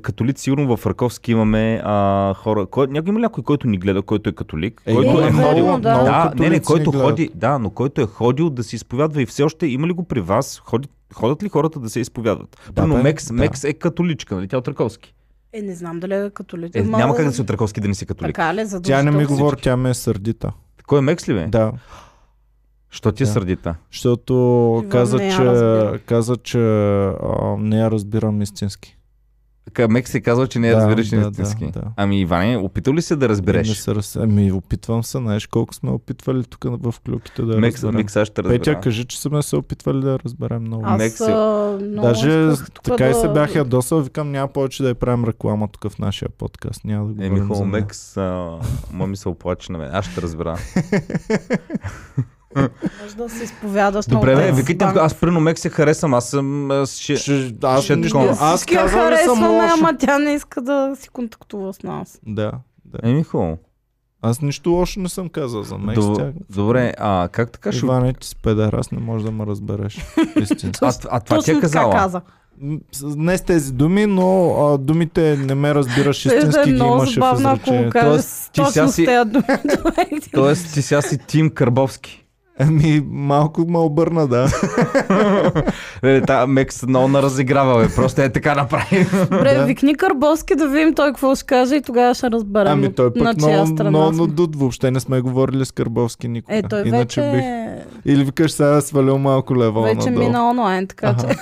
католици 0.01 0.43
сигурно 0.43 0.77
в 0.77 0.85
Раковски 0.85 1.31
имаме 1.31 1.81
а, 1.83 2.33
хора. 2.33 2.65
Кой, 2.65 2.87
някой 2.87 3.09
има 3.09 3.19
някой, 3.19 3.43
който 3.43 3.67
ни 3.67 3.77
гледа, 3.77 4.01
който 4.01 4.29
е 4.29 4.33
католик? 4.33 4.81
Е, 4.85 4.95
който 4.95 5.21
е, 5.21 5.27
е 5.27 5.31
много, 5.31 5.47
ходил. 5.47 5.65
да. 5.65 5.79
да, 5.79 6.33
не, 6.35 6.49
не, 6.49 6.59
който 6.61 6.91
ходи, 6.91 7.29
да, 7.35 7.59
но 7.59 7.69
който 7.69 8.01
е 8.01 8.05
ходил 8.05 8.49
да 8.49 8.63
си 8.63 8.75
изповядва 8.75 9.21
и 9.21 9.25
все 9.25 9.43
още 9.43 9.67
има 9.67 9.87
ли 9.87 9.93
го 9.93 10.03
при 10.03 10.19
вас? 10.21 10.61
Ходи, 10.65 10.87
ходят 11.13 11.43
ли 11.43 11.49
хората 11.49 11.79
да 11.79 11.89
се 11.89 11.99
изповядват? 11.99 12.57
Да, 12.71 12.81
Да, 12.81 12.95
бе, 12.95 13.03
Мекс, 13.03 13.27
да. 13.27 13.33
Мекс 13.33 13.63
е 13.63 13.73
католичка, 13.73 14.35
нали? 14.35 14.47
Тя 14.47 14.55
е 14.55 14.59
от 14.59 14.67
Раковски. 14.67 15.13
Е, 15.53 15.61
не 15.61 15.75
знам 15.75 15.99
дали 15.99 16.13
е 16.13 16.29
католик. 16.29 16.75
Е, 16.75 16.83
Ма- 16.83 16.97
няма 16.97 17.15
как 17.15 17.25
да 17.25 17.31
си 17.31 17.41
от 17.41 17.49
Раковски 17.49 17.81
да 17.81 17.87
не 17.87 17.93
си 17.95 18.05
католик. 18.05 18.35
Така 18.35 18.55
ли? 18.55 18.67
Тя 18.83 19.03
не 19.03 19.11
ми 19.11 19.25
говори, 19.25 19.55
тя 19.61 19.77
ме 19.77 19.89
е 19.89 19.93
сърдита. 19.93 20.51
Кой 20.87 20.99
е 20.99 21.01
Мекс 21.01 21.29
ли 21.29 21.33
бе? 21.33 21.45
Да, 21.47 21.71
Що 22.91 23.11
ти 23.11 23.23
е 23.23 23.25
Да. 23.25 23.31
сърдита? 23.31 23.75
защото 23.91 24.33
каза, 24.89 25.17
не 25.17 25.31
че, 25.31 25.37
разбира. 25.37 25.99
каза, 25.99 26.37
че 26.37 26.59
а, 26.59 27.13
не 27.57 27.79
я 27.79 27.91
разбирам 27.91 28.41
истински. 28.41 28.97
Така, 29.65 29.87
Мекс 29.87 30.11
си 30.11 30.21
казва, 30.21 30.47
че 30.47 30.59
не 30.59 30.67
я 30.67 30.71
Да, 30.71 30.79
разбираш 30.79 31.09
да, 31.09 31.15
истински. 31.21 31.65
да, 31.65 31.71
да. 31.71 31.81
Ами, 31.95 32.19
Иване, 32.19 32.57
опитал 32.57 32.93
ли 32.93 33.01
се 33.01 33.15
да 33.15 33.25
Не 33.25 33.29
разбереш? 33.29 33.67
се 33.69 33.95
раз... 33.95 34.15
Ами, 34.15 34.51
опитвам 34.51 35.03
се, 35.03 35.17
знаеш 35.17 35.47
колко 35.47 35.73
сме 35.73 35.89
опитвали 35.91 36.43
тук 36.43 36.63
в 36.63 36.93
клюките 36.99 37.41
да 37.41 37.57
Мекс, 37.57 37.75
разберем. 37.75 37.95
Мекс, 37.95 38.15
аз 38.15 38.27
ще 38.27 38.43
разбера. 38.43 38.59
Петя, 38.59 38.79
кажи, 38.79 39.05
че 39.05 39.21
сме 39.21 39.41
се 39.41 39.55
опитвали 39.55 40.01
да 40.01 40.19
разберем 40.19 40.61
много. 40.61 40.83
Аз 40.85 40.97
Мекси. 40.97 41.23
а, 41.23 41.77
много 41.81 42.07
Даже 42.07 42.49
така 42.83 43.05
и 43.05 43.09
да- 43.09 43.15
се 43.15 43.29
бях 43.29 43.55
ядосал, 43.55 43.99
викам, 43.99 44.31
няма 44.31 44.47
повече 44.47 44.83
да 44.83 44.89
я 44.89 44.95
правим 44.95 45.25
реклама 45.25 45.67
тук 45.69 45.91
в 45.91 45.99
нашия 45.99 46.29
подкаст. 46.29 46.83
Няма 46.85 47.05
да 47.05 47.25
Е, 47.25 47.29
Михаил 47.29 47.53
за 47.53 47.65
нея. 47.65 47.71
Мекс, 47.71 48.17
а, 48.17 48.57
ма 48.91 49.07
ми 49.07 49.17
се 49.17 49.29
оплаче 49.29 49.71
на 49.71 49.77
мен. 49.77 49.89
Аз 49.93 50.05
ще 50.05 50.21
разбера. 50.21 50.57
Може 53.01 53.15
да 53.17 53.29
се 53.29 53.43
изповядаш 53.43 54.05
Добре, 54.05 54.31
много 54.31 54.45
бе, 54.45 54.51
от 54.51 54.57
викайте, 54.57 54.85
аз 54.85 55.15
прино 55.15 55.39
Мекс 55.39 55.61
се 55.61 55.69
харесвам. 55.69 56.13
Аз 56.13 56.29
съм... 56.29 56.71
Аз 56.71 56.95
ще... 56.95 57.15
Ще, 57.15 57.53
аз, 57.63 57.83
ще 57.83 58.01
такова. 58.01 58.37
аз 58.39 58.65
казвам 58.65 58.85
ли 58.85 58.89
съм 58.89 58.99
харесваме, 58.99 59.47
лошо? 59.47 59.73
ама 59.73 59.97
тя 59.97 60.19
не 60.19 60.33
иска 60.33 60.61
да 60.61 60.95
си 60.95 61.09
контактува 61.09 61.73
с 61.73 61.83
нас. 61.83 62.19
Да, 62.27 62.51
да. 62.85 63.09
Е, 63.09 63.13
Михаил. 63.13 63.57
Аз 64.21 64.41
нищо 64.41 64.69
лошо 64.69 64.99
не 64.99 65.09
съм 65.09 65.29
казал 65.29 65.63
за 65.63 65.77
Мекс. 65.77 66.05
До- 66.05 66.13
Тя... 66.13 66.31
Добре, 66.49 66.93
а 66.97 67.29
как 67.31 67.51
така 67.51 67.71
ще... 67.71 67.85
Иване, 67.85 68.13
ти 68.13 68.27
си 68.27 68.35
педер, 68.35 68.73
аз 68.73 68.91
не 68.91 68.99
можеш 68.99 69.25
да 69.25 69.31
ме 69.31 69.45
разбереш. 69.45 70.05
Истински. 70.41 70.85
А, 70.85 70.93
а 71.09 71.19
това 71.19 71.41
ти 71.41 71.51
е 71.51 71.59
казала? 71.59 71.93
каза. 71.93 72.21
Не 73.01 73.37
с 73.37 73.41
тези 73.41 73.73
думи, 73.73 74.05
но 74.05 74.55
а, 74.59 74.77
думите 74.77 75.37
не 75.37 75.55
ме 75.55 75.75
разбираш 75.75 76.15
Ще 76.15 76.29
да 76.29 76.35
истински 76.35 76.59
е 76.61 76.63
ги 76.63 76.73
много 76.73 76.95
имаше 76.95 77.19
в 77.19 77.59
кажеш 77.91 78.11
Тоест, 78.11 78.51
ти 78.53 78.61
точно 78.61 78.89
сега 78.89 79.25
си-. 79.25 80.29
Тоест 80.33 80.73
ти 80.73 80.81
сега 80.81 81.01
си 81.01 81.17
Тим 81.27 81.49
Карбовски. 81.49 82.25
Ами, 82.61 83.01
малко 83.07 83.61
ме 83.61 83.77
обърна, 83.77 84.27
да. 84.27 84.47
Е, 86.03 86.21
та, 86.21 86.47
Мекс 86.47 86.83
много 86.83 87.07
наразиграва, 87.07 87.79
бе. 87.79 87.95
Просто 87.95 88.21
е 88.21 88.29
така 88.29 88.55
направи. 88.55 89.05
Добре, 89.21 89.53
Да. 89.53 89.65
викни 89.65 89.95
Карбовски 89.95 90.55
да 90.55 90.67
видим 90.67 90.93
той 90.93 91.07
какво 91.07 91.35
ще 91.35 91.45
каже 91.45 91.75
и 91.75 91.81
тогава 91.81 92.13
ще 92.15 92.31
разберем 92.31 92.71
Ами 92.73 92.93
той 92.93 93.05
на 93.07 93.11
пък 93.15 93.39
чия 93.39 93.53
много, 93.53 93.67
страна 93.67 93.89
много 93.89 94.13
сме. 94.13 94.21
надут. 94.21 94.55
Въобще 94.55 94.91
не 94.91 94.99
сме 94.99 95.21
говорили 95.21 95.65
с 95.65 95.71
Карбовски 95.71 96.27
никога. 96.27 96.57
Е, 96.57 96.61
той 96.61 96.81
Иначе 96.81 97.21
вече, 97.21 97.31
бих. 97.33 97.45
Или 98.07 98.23
викаш 98.23 98.51
сега 98.51 98.69
да 98.69 98.81
свалил 98.81 99.17
малко 99.17 99.55
лева 99.55 99.81
вече 99.83 100.09
надолу. 100.09 100.25
мина 100.25 100.49
онлайн, 100.49 100.87
така 100.87 101.07
Аха. 101.09 101.27
че... 101.27 101.35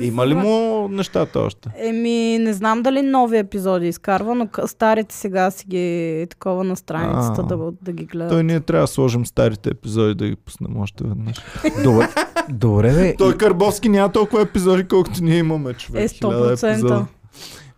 Има 0.00 0.26
ли 0.26 0.34
му 0.34 0.88
нещата 0.88 1.40
още? 1.40 1.68
Еми, 1.78 2.10
не 2.38 2.52
знам 2.52 2.82
дали 2.82 3.02
нови 3.02 3.38
епизоди 3.38 3.88
изкарва, 3.88 4.34
но 4.34 4.48
старите 4.66 5.14
сега 5.14 5.50
си 5.50 5.64
ги 5.66 5.90
такова 6.30 6.64
на 6.64 6.76
страницата 6.76 7.40
А. 7.40 7.46
да, 7.46 7.56
да 7.82 7.92
ги 7.92 8.04
гледат. 8.04 8.30
Той 8.30 8.42
ние 8.42 8.60
трябва 8.60 8.82
да 8.82 8.86
сложим 8.86 9.26
старите 9.26 9.70
епизоди 9.70 9.99
да 10.02 10.28
ги 10.28 10.36
пуснем 10.36 10.80
още 10.80 11.04
веднъж. 11.04 11.36
Добре, 11.84 12.08
добре 12.48 12.92
бе. 12.92 13.16
Той 13.18 13.36
Карбовски 13.36 13.88
няма 13.88 14.12
толкова 14.12 14.42
епизоди, 14.42 14.88
колкото 14.88 15.24
ние 15.24 15.38
имаме, 15.38 15.74
човек. 15.74 16.04
Е, 16.04 16.08
Хиляда 16.08 16.56
100%. 16.56 16.72
епизода. 16.72 17.06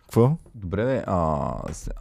Какво? 0.01 0.37
Добре, 0.55 0.85
бе. 0.85 1.03
А, 1.07 1.51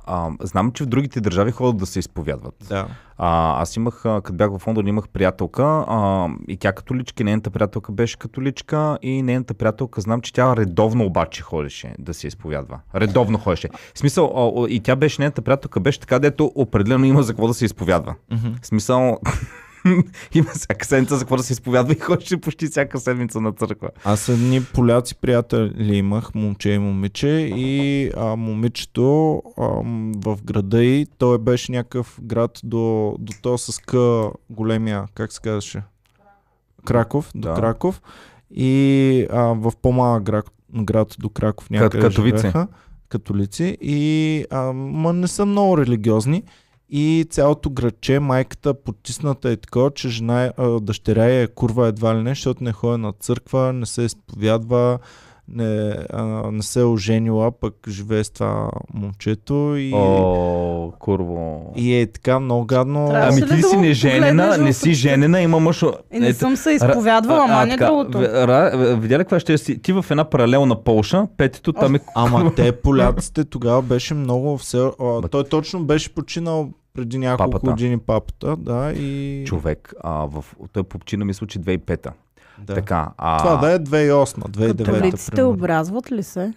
а, 0.06 0.30
знам, 0.40 0.72
че 0.72 0.85
в 0.85 0.87
другите 0.87 1.20
държави 1.20 1.50
ходят 1.50 1.76
да 1.76 1.87
се 1.87 1.98
изповядват. 1.98 2.54
Да. 2.68 2.87
А, 3.18 3.62
аз 3.62 3.76
имах, 3.76 4.02
като 4.02 4.32
бях 4.32 4.58
в 4.58 4.66
Лондон, 4.66 4.88
имах 4.88 5.08
приятелка 5.08 5.85
а, 5.88 6.28
и 6.48 6.56
тя 6.56 6.72
католичка, 6.72 7.22
и 7.22 7.24
нейната 7.24 7.50
приятелка 7.50 7.92
беше 7.92 8.18
католичка 8.18 8.98
и 9.02 9.22
нейната 9.22 9.54
приятелка, 9.54 10.00
знам, 10.00 10.20
че 10.20 10.32
тя 10.32 10.56
редовно 10.56 11.04
обаче 11.04 11.42
ходеше 11.42 11.94
да 11.98 12.14
се 12.14 12.26
изповядва. 12.26 12.80
Редовно 12.94 13.38
ходеше. 13.38 13.68
В 13.94 13.98
смисъл, 13.98 14.32
а, 14.37 14.68
и 14.68 14.80
тя 14.80 14.96
беше, 14.96 15.22
нейната 15.22 15.42
приятелка 15.42 15.80
беше 15.80 16.00
така, 16.00 16.18
дето 16.18 16.52
определено 16.54 17.04
има 17.04 17.22
за 17.22 17.32
какво 17.32 17.48
да 17.48 17.54
се 17.54 17.64
изповядва. 17.64 18.14
В 18.62 18.66
смисъл, 18.66 19.18
има 20.34 20.50
всяка 20.54 20.86
седмица 20.86 21.16
за 21.16 21.20
какво 21.20 21.36
да 21.36 21.42
се 21.42 21.52
изповядва 21.52 21.92
и 21.92 21.98
ходеше 21.98 22.40
почти 22.40 22.66
всяка 22.66 23.00
седмица 23.00 23.40
на 23.40 23.52
църква. 23.52 23.88
Аз 24.04 24.28
едни 24.28 24.64
поляци 24.64 25.14
приятели 25.14 25.96
имах, 25.96 26.34
момче 26.34 26.70
и 26.70 26.78
момиче 26.78 27.28
и 27.56 28.10
а, 28.16 28.36
момичето 28.36 29.42
а, 29.58 29.62
в 30.24 30.38
града 30.44 30.84
и 30.84 31.06
той 31.18 31.38
беше 31.38 31.72
някакъв 31.72 32.18
град 32.22 32.60
до, 32.64 33.16
до 33.18 33.32
то 33.42 33.58
с 33.58 33.78
К 33.78 33.96
големия, 34.50 35.04
как 35.14 35.32
се 35.32 35.40
казваше? 35.40 35.82
Краков, 36.84 37.30
до 37.34 37.48
Да. 37.48 37.54
Краков 37.54 38.02
и 38.50 39.26
а, 39.30 39.42
в 39.42 39.72
по-малък 39.82 40.22
град, 40.22 40.46
град 40.74 41.16
до 41.18 41.28
Краков 41.28 41.70
някъде 41.70 42.00
Катовици. 42.00 42.36
живееха, 42.36 42.68
католици 43.08 43.78
и 43.80 44.44
а, 44.50 44.72
ма 44.72 45.12
не 45.12 45.28
са 45.28 45.46
много 45.46 45.78
религиозни 45.78 46.42
и 46.94 47.26
цялото 47.31 47.70
градче, 47.70 48.20
майката 48.20 48.74
потисната 48.74 49.50
е 49.50 49.57
такова, 49.57 49.90
че 49.90 50.09
жена, 50.09 50.44
е- 50.44 50.52
дъщеря 50.81 51.24
е 51.24 51.46
курва 51.46 51.88
едва 51.88 52.16
ли 52.16 52.22
не, 52.22 52.31
защото 52.31 52.64
не 52.64 52.72
ходи 52.72 53.02
на 53.02 53.12
църква, 53.12 53.72
не 53.72 53.87
се 53.87 54.02
изповядва, 54.02 54.98
не, 55.48 55.96
а, 56.12 56.50
не 56.52 56.62
се 56.62 56.81
е 56.81 56.85
оженила, 56.85 57.52
пък 57.61 57.74
живее 57.88 58.24
с 58.24 58.31
това 58.31 58.70
момчето 58.94 59.74
и, 59.76 59.92
О, 59.94 60.92
курво. 60.98 61.72
и 61.76 61.94
е 61.94 62.07
така 62.07 62.40
много 62.40 62.64
гадно. 62.64 63.09
Трябва 63.09 63.28
Ами 63.28 63.40
Трябваше 63.40 63.55
ли 63.55 63.57
ти 63.57 63.62
да 63.62 63.68
си 63.68 63.76
не 63.76 63.92
женена, 63.92 64.59
не 64.59 64.72
си 64.72 64.94
женена, 64.94 65.40
има 65.40 65.61
мъж. 65.61 65.85
И 66.12 66.18
не 66.18 66.33
съм 66.33 66.57
се 66.57 66.70
изповядвала, 66.70 67.44
ама 67.44 67.66
не 67.66 67.72
така, 67.72 67.87
другото. 67.87 68.18
видя 69.00 69.18
ли 69.18 69.22
каква 69.22 69.40
ще 69.40 69.59
си? 69.59 69.83
Ти 69.83 69.92
в 69.92 70.05
една 70.11 70.24
паралелна 70.24 70.83
Полша, 70.83 71.26
петито 71.37 71.72
там 71.72 71.94
е... 71.94 72.00
Ама 72.14 72.55
те 72.55 72.72
поляците 72.72 73.44
тогава 73.44 73.83
беше 73.83 74.14
много 74.14 74.59
все... 74.59 74.90
А, 75.00 75.28
той 75.28 75.44
точно 75.44 75.85
беше 75.85 76.14
починал 76.14 76.68
преди 76.94 77.18
няколко 77.18 77.50
Папата. 77.50 77.70
години 77.70 77.98
папата, 77.98 78.57
да, 78.57 78.92
и... 78.92 79.44
Човек, 79.46 79.94
а, 80.05 80.11
в, 80.11 80.44
той 80.72 80.83
попчина 80.83 81.24
мисля, 81.24 81.46
че 81.46 81.59
2005-та. 81.59 82.11
Да. 82.59 82.74
Така, 82.74 83.09
а... 83.18 83.38
Това 83.38 83.57
да 83.57 83.72
е 83.72 83.78
2008, 83.78 84.24
2009 84.38 84.85
Католиците 84.85 85.42
образват 85.42 86.12
ли 86.12 86.22
се? 86.22 86.52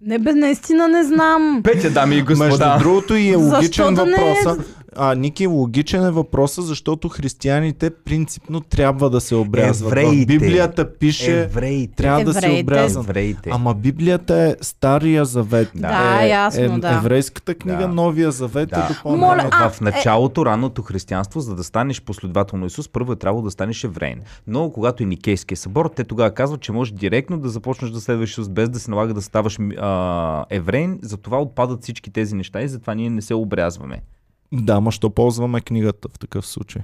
Не 0.00 0.18
бе, 0.18 0.34
наистина 0.34 0.88
не 0.88 1.04
знам. 1.04 1.60
Петя, 1.64 1.90
дами 1.90 2.14
и 2.14 2.22
Между 2.22 2.34
господа. 2.36 2.76
другото 2.78 3.14
и 3.14 3.28
е 3.28 3.38
Защо 3.38 3.54
логичен 3.54 3.94
да 3.94 4.06
не 4.06 4.12
е? 4.12 4.14
въпроса. 4.44 4.64
А, 4.96 5.14
Ники, 5.14 5.46
логичен 5.46 6.04
е 6.04 6.10
въпроса, 6.10 6.62
защото 6.62 7.08
християните 7.08 7.90
принципно 7.90 8.60
трябва 8.60 9.10
да 9.10 9.20
се 9.20 9.34
обрязват. 9.34 9.92
В 9.92 9.96
Евреите. 9.96 10.26
Библията 10.26 10.94
пише, 10.94 11.42
Евреите. 11.42 11.94
трябва 11.96 12.24
да 12.24 12.32
се 12.32 12.38
Евреите. 12.38 12.62
обрязват. 12.62 13.04
Евреите. 13.04 13.50
Ама 13.52 13.74
Библията 13.74 14.34
е 14.36 14.56
Стария 14.60 15.24
завет. 15.24 15.70
Да, 15.74 16.20
е, 16.22 16.28
ясно, 16.28 16.62
е, 16.62 16.78
да. 16.78 16.94
Еврейската 16.94 17.54
книга, 17.54 17.78
Да. 17.78 17.88
Новия 17.88 18.30
завет 18.30 18.68
Да. 18.68 18.88
е 18.90 18.94
допълнение. 18.94 19.26
Моля, 19.26 19.48
а, 19.52 19.70
в 19.70 19.80
началото, 19.80 20.46
ранното 20.46 20.82
християнство, 20.82 21.40
за 21.40 21.54
да 21.54 21.64
станеш 21.64 22.02
последовател 22.02 22.58
на 22.58 22.66
Исус, 22.66 22.88
първо 22.88 23.12
е 23.12 23.16
трябвало 23.16 23.42
да 23.44 23.50
станеш 23.50 23.84
евреин. 23.84 24.20
Но 24.46 24.70
когато 24.70 25.02
е 25.02 25.06
Никейския 25.06 25.56
събор, 25.56 25.90
те 25.96 26.04
тогава 26.04 26.30
казват, 26.30 26.60
че 26.60 26.72
можеш 26.72 26.92
директно 26.94 27.38
да 27.38 27.48
започнеш 27.48 27.90
да 27.90 28.00
следваш 28.00 28.30
Исус, 28.30 28.48
без 28.48 28.68
да 28.68 28.78
се 28.80 28.90
налага 28.90 29.14
да 29.14 29.22
ставаш 29.22 29.58
а, 29.78 30.44
евреин. 30.50 30.98
Затова 31.02 31.38
отпадат 31.40 31.82
всички 31.82 32.10
тези 32.10 32.34
неща 32.34 32.62
и 32.62 32.68
затова 32.68 32.94
ние 32.94 33.10
не 33.10 33.22
се 33.22 33.34
обрязваме. 33.34 34.00
Да, 34.62 34.80
ма 34.80 34.92
що 34.92 35.10
ползваме 35.10 35.60
книгата 35.60 36.08
в 36.08 36.18
такъв 36.18 36.46
случай? 36.46 36.82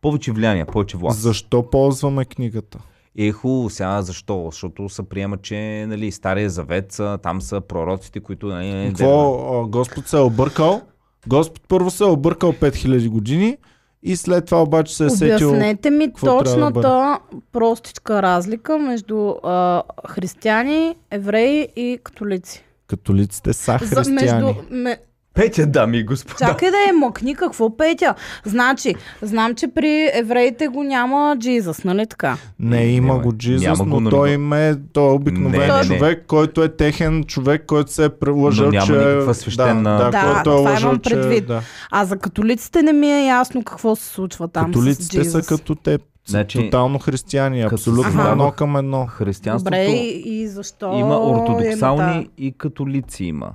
Повече 0.00 0.32
влияние, 0.32 0.64
повече 0.64 0.96
власт. 0.96 1.20
Защо 1.20 1.70
ползваме 1.70 2.24
книгата? 2.24 2.78
Е, 3.18 3.32
хубаво, 3.32 3.70
сега 3.70 4.02
защо? 4.02 4.48
Защото 4.50 4.88
се 4.88 5.02
приема, 5.02 5.36
че 5.36 5.86
нали, 5.88 6.12
Стария 6.12 6.50
завет, 6.50 6.92
са, 6.92 7.18
там 7.22 7.40
са 7.40 7.60
пророците, 7.60 8.20
които... 8.20 8.46
Нали, 8.46 8.88
Какво 8.88 9.34
а, 9.62 9.68
Господ 9.68 10.08
се 10.08 10.16
е 10.16 10.20
объркал? 10.20 10.82
Господ 11.26 11.62
първо 11.68 11.90
се 11.90 12.04
е 12.04 12.06
объркал 12.06 12.52
5000 12.52 13.08
години 13.08 13.56
и 14.02 14.16
след 14.16 14.46
това 14.46 14.62
обаче 14.62 14.96
се 14.96 15.04
е 15.04 15.10
сетил... 15.10 15.48
Обяснете 15.48 15.90
ми 15.90 16.06
какво 16.06 16.42
трябва 16.44 16.70
да 16.70 16.72
точната 16.72 17.18
простичка 17.52 18.22
разлика 18.22 18.78
между 18.78 19.34
а, 19.42 19.82
християни, 20.08 20.96
евреи 21.10 21.68
и 21.76 21.98
католици. 22.02 22.64
Католиците 22.86 23.52
са 23.52 23.78
За, 23.82 23.96
християни. 23.96 24.44
между, 24.44 24.62
ме, 24.70 24.98
Петя, 25.36 25.66
дами 25.66 25.98
и 25.98 26.04
господа. 26.04 26.38
чакай 26.40 26.70
да 26.70 26.86
е 26.88 26.92
мъкни, 26.94 27.34
какво 27.34 27.76
петя? 27.76 28.14
Значи, 28.44 28.94
знам, 29.22 29.54
че 29.54 29.68
при 29.68 30.10
евреите 30.14 30.68
го 30.68 30.82
няма 30.82 31.36
Джизъс, 31.38 31.84
нали 31.84 32.06
така? 32.06 32.36
Не, 32.60 32.84
има 32.84 33.06
Няма- 33.06 33.20
го 33.20 33.32
Джизус, 33.32 33.62
няма 33.62 33.78
го, 33.78 33.84
но 33.86 34.00
но- 34.00 34.10
той 34.10 34.30
им 34.30 34.52
е, 34.52 34.74
той 34.92 35.06
е 35.06 35.12
обикновен 35.12 35.50
Не, 35.52 35.66
не, 35.66 35.74
не. 35.74 35.84
човек, 35.84 36.24
който 36.26 36.62
е 36.62 36.68
техен 36.70 37.24
човек, 37.24 37.64
който 37.66 37.92
се 37.92 38.04
е 38.04 38.08
прелъжал, 38.10 38.70
няма 38.70 38.86
че... 38.86 38.92
никаква 38.92 39.34
свещена- 39.34 39.82
Да, 39.82 40.04
да, 40.04 40.10
Да, 40.10 40.20
който 40.24 40.40
е 40.40 40.42
това 40.54 40.70
лъжал, 40.70 40.80
имам 40.82 40.98
че... 40.98 41.10
предвид. 41.10 41.46
Да. 41.46 41.60
А 41.90 42.04
за 42.04 42.16
католиците 42.16 42.82
не 42.82 42.92
ми 42.92 43.08
е 43.08 43.26
ясно 43.26 43.62
какво 43.62 43.96
се 43.96 44.04
случва 44.04 44.48
там 44.48 44.66
Католиците 44.66 45.24
с 45.24 45.30
са 45.32 45.42
като 45.44 45.74
те. 45.74 45.98
Значи, 46.26 46.58
тотално 46.60 46.98
християни, 46.98 47.62
абсолютно 47.62 48.12
се 48.14 48.30
едно 48.30 48.50
към 48.50 48.76
едно. 48.76 49.06
Християнството 49.06 49.64
Добре, 49.66 49.84
и, 49.84 50.48
защо? 50.48 50.92
има 50.94 51.18
ортодоксални 51.20 52.18
Е, 52.18 52.26
и 52.38 52.52
католици 52.52 53.24
има. 53.24 53.50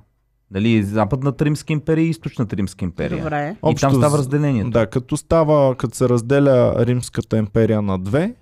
Нали, 0.51 0.83
Западната 0.83 1.45
Римска 1.45 1.73
империя 1.73 2.05
и 2.05 2.09
Източната 2.09 2.57
Римска 2.57 2.85
империя. 2.85 3.17
Добре. 3.17 3.49
И 3.49 3.59
там 3.61 3.69
Общо 3.71 3.89
става 3.91 4.09
з- 4.09 4.19
разделението. 4.19 4.69
Да, 4.69 4.87
като 4.87 5.17
става, 5.17 5.75
като 5.75 5.97
се 5.97 6.09
разделя 6.09 6.75
Римската 6.79 7.37
империя 7.37 7.81
на 7.81 7.99
две, 7.99 8.33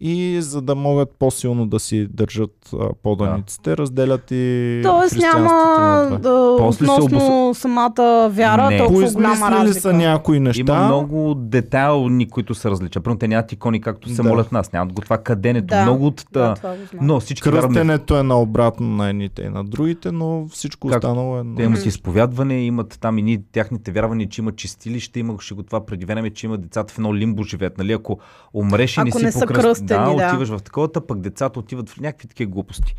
и 0.00 0.38
за 0.40 0.62
да 0.62 0.74
могат 0.74 1.10
по-силно 1.18 1.66
да 1.66 1.80
си 1.80 2.06
държат 2.10 2.70
поданиците, 3.02 3.76
разделят 3.76 4.30
и 4.30 4.80
Тоест 4.84 5.16
няма 5.18 6.18
да, 6.22 6.56
После 6.58 6.86
се 6.86 6.92
относно 6.92 7.54
самата 7.54 8.28
вяра 8.32 8.70
Не. 8.70 8.78
толкова 8.78 9.10
голяма 9.12 9.50
разлика. 9.50 9.80
са 9.80 9.92
някои 9.92 10.40
неща. 10.40 10.60
Има 10.60 10.86
много 10.86 11.34
детайлни, 11.34 12.28
които 12.28 12.54
се 12.54 12.70
различат. 12.70 13.04
Примерно 13.04 13.18
те 13.18 13.28
нямат 13.28 13.52
икони, 13.52 13.80
както 13.80 14.08
се 14.08 14.22
Да. 14.22 14.28
молят 14.28 14.52
нас. 14.52 14.72
Нямат 14.72 14.92
го 14.92 15.00
това 15.02 15.18
каденето. 15.18 15.66
Да. 15.66 15.82
Много 15.82 16.06
от... 16.06 16.26
Да, 16.32 16.54
Да, 16.62 16.76
но 17.00 17.20
всички 17.20 17.48
вярваме. 17.50 17.74
Кръстенето 17.74 18.16
е 18.16 18.22
наобратно 18.22 18.86
на 18.88 19.08
едните 19.08 19.42
и 19.42 19.48
на 19.48 19.64
другите, 19.64 20.12
но 20.12 20.46
всичко 20.50 20.88
Как? 20.88 20.96
останало 20.96 21.38
е... 21.38 21.42
Те 21.56 21.62
имат 21.62 21.86
изповядване, 21.86 22.60
имат 22.60 22.98
там 23.00 23.18
и 23.18 23.22
ние, 23.22 23.40
тяхните 23.52 23.92
вярвания, 23.92 24.28
че 24.28 24.40
има 24.40 24.52
чистилище, 24.52 25.20
имаше 25.20 25.54
го 25.54 25.62
това 25.62 25.86
преди 25.86 26.04
време, 26.04 26.30
че 26.30 26.46
има 26.46 26.58
децата 26.58 26.94
в 26.94 26.98
едно 26.98 27.14
лимбо 27.14 27.42
живеят. 27.42 27.78
Нали? 27.78 27.92
Ако 27.92 28.18
умреш 28.54 28.96
и 28.96 29.00
не 29.00 29.08
Ако 29.08 29.18
си 29.18 29.24
не 29.24 29.32
са 29.32 29.46
покръст... 29.46 29.87
да, 29.88 30.04
да. 30.06 30.26
отиваш 30.26 30.48
в 30.48 30.58
такова, 30.58 31.06
пък 31.06 31.20
децата 31.20 31.58
отиват 31.58 31.90
в 31.90 32.00
някакви 32.00 32.28
такива 32.28 32.50
глупости. 32.50 32.94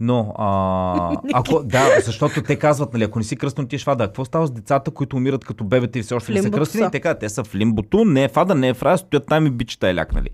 Но, 0.00 0.34
а, 0.38 1.16
ако, 1.34 1.62
да, 1.62 2.00
защото 2.04 2.42
те 2.42 2.56
казват, 2.56 2.92
нали, 2.92 3.04
ако 3.04 3.18
не 3.18 3.24
си 3.24 3.36
кръстен, 3.36 3.64
отиваш 3.64 3.84
в 3.84 3.88
ада. 3.88 4.06
Какво 4.06 4.24
става 4.24 4.46
с 4.46 4.50
децата, 4.50 4.90
които 4.90 5.16
умират 5.16 5.44
като 5.44 5.64
бебета 5.64 5.98
и 5.98 6.02
все 6.02 6.14
още 6.14 6.32
не 6.32 6.42
са 6.42 6.50
кръстени? 6.50 6.90
Те 6.90 7.00
казват, 7.00 7.18
те 7.18 7.28
са 7.28 7.44
в 7.44 7.54
лимбото, 7.54 8.04
не 8.04 8.24
е 8.24 8.28
в 8.28 8.36
ада, 8.36 8.54
не 8.54 8.68
е 8.68 8.74
в 8.74 8.82
рая, 8.82 8.98
стоят 8.98 9.26
там 9.26 9.46
и 9.46 9.50
бичета 9.50 9.88
е 9.88 9.94
ляк, 9.94 10.12
нали? 10.12 10.28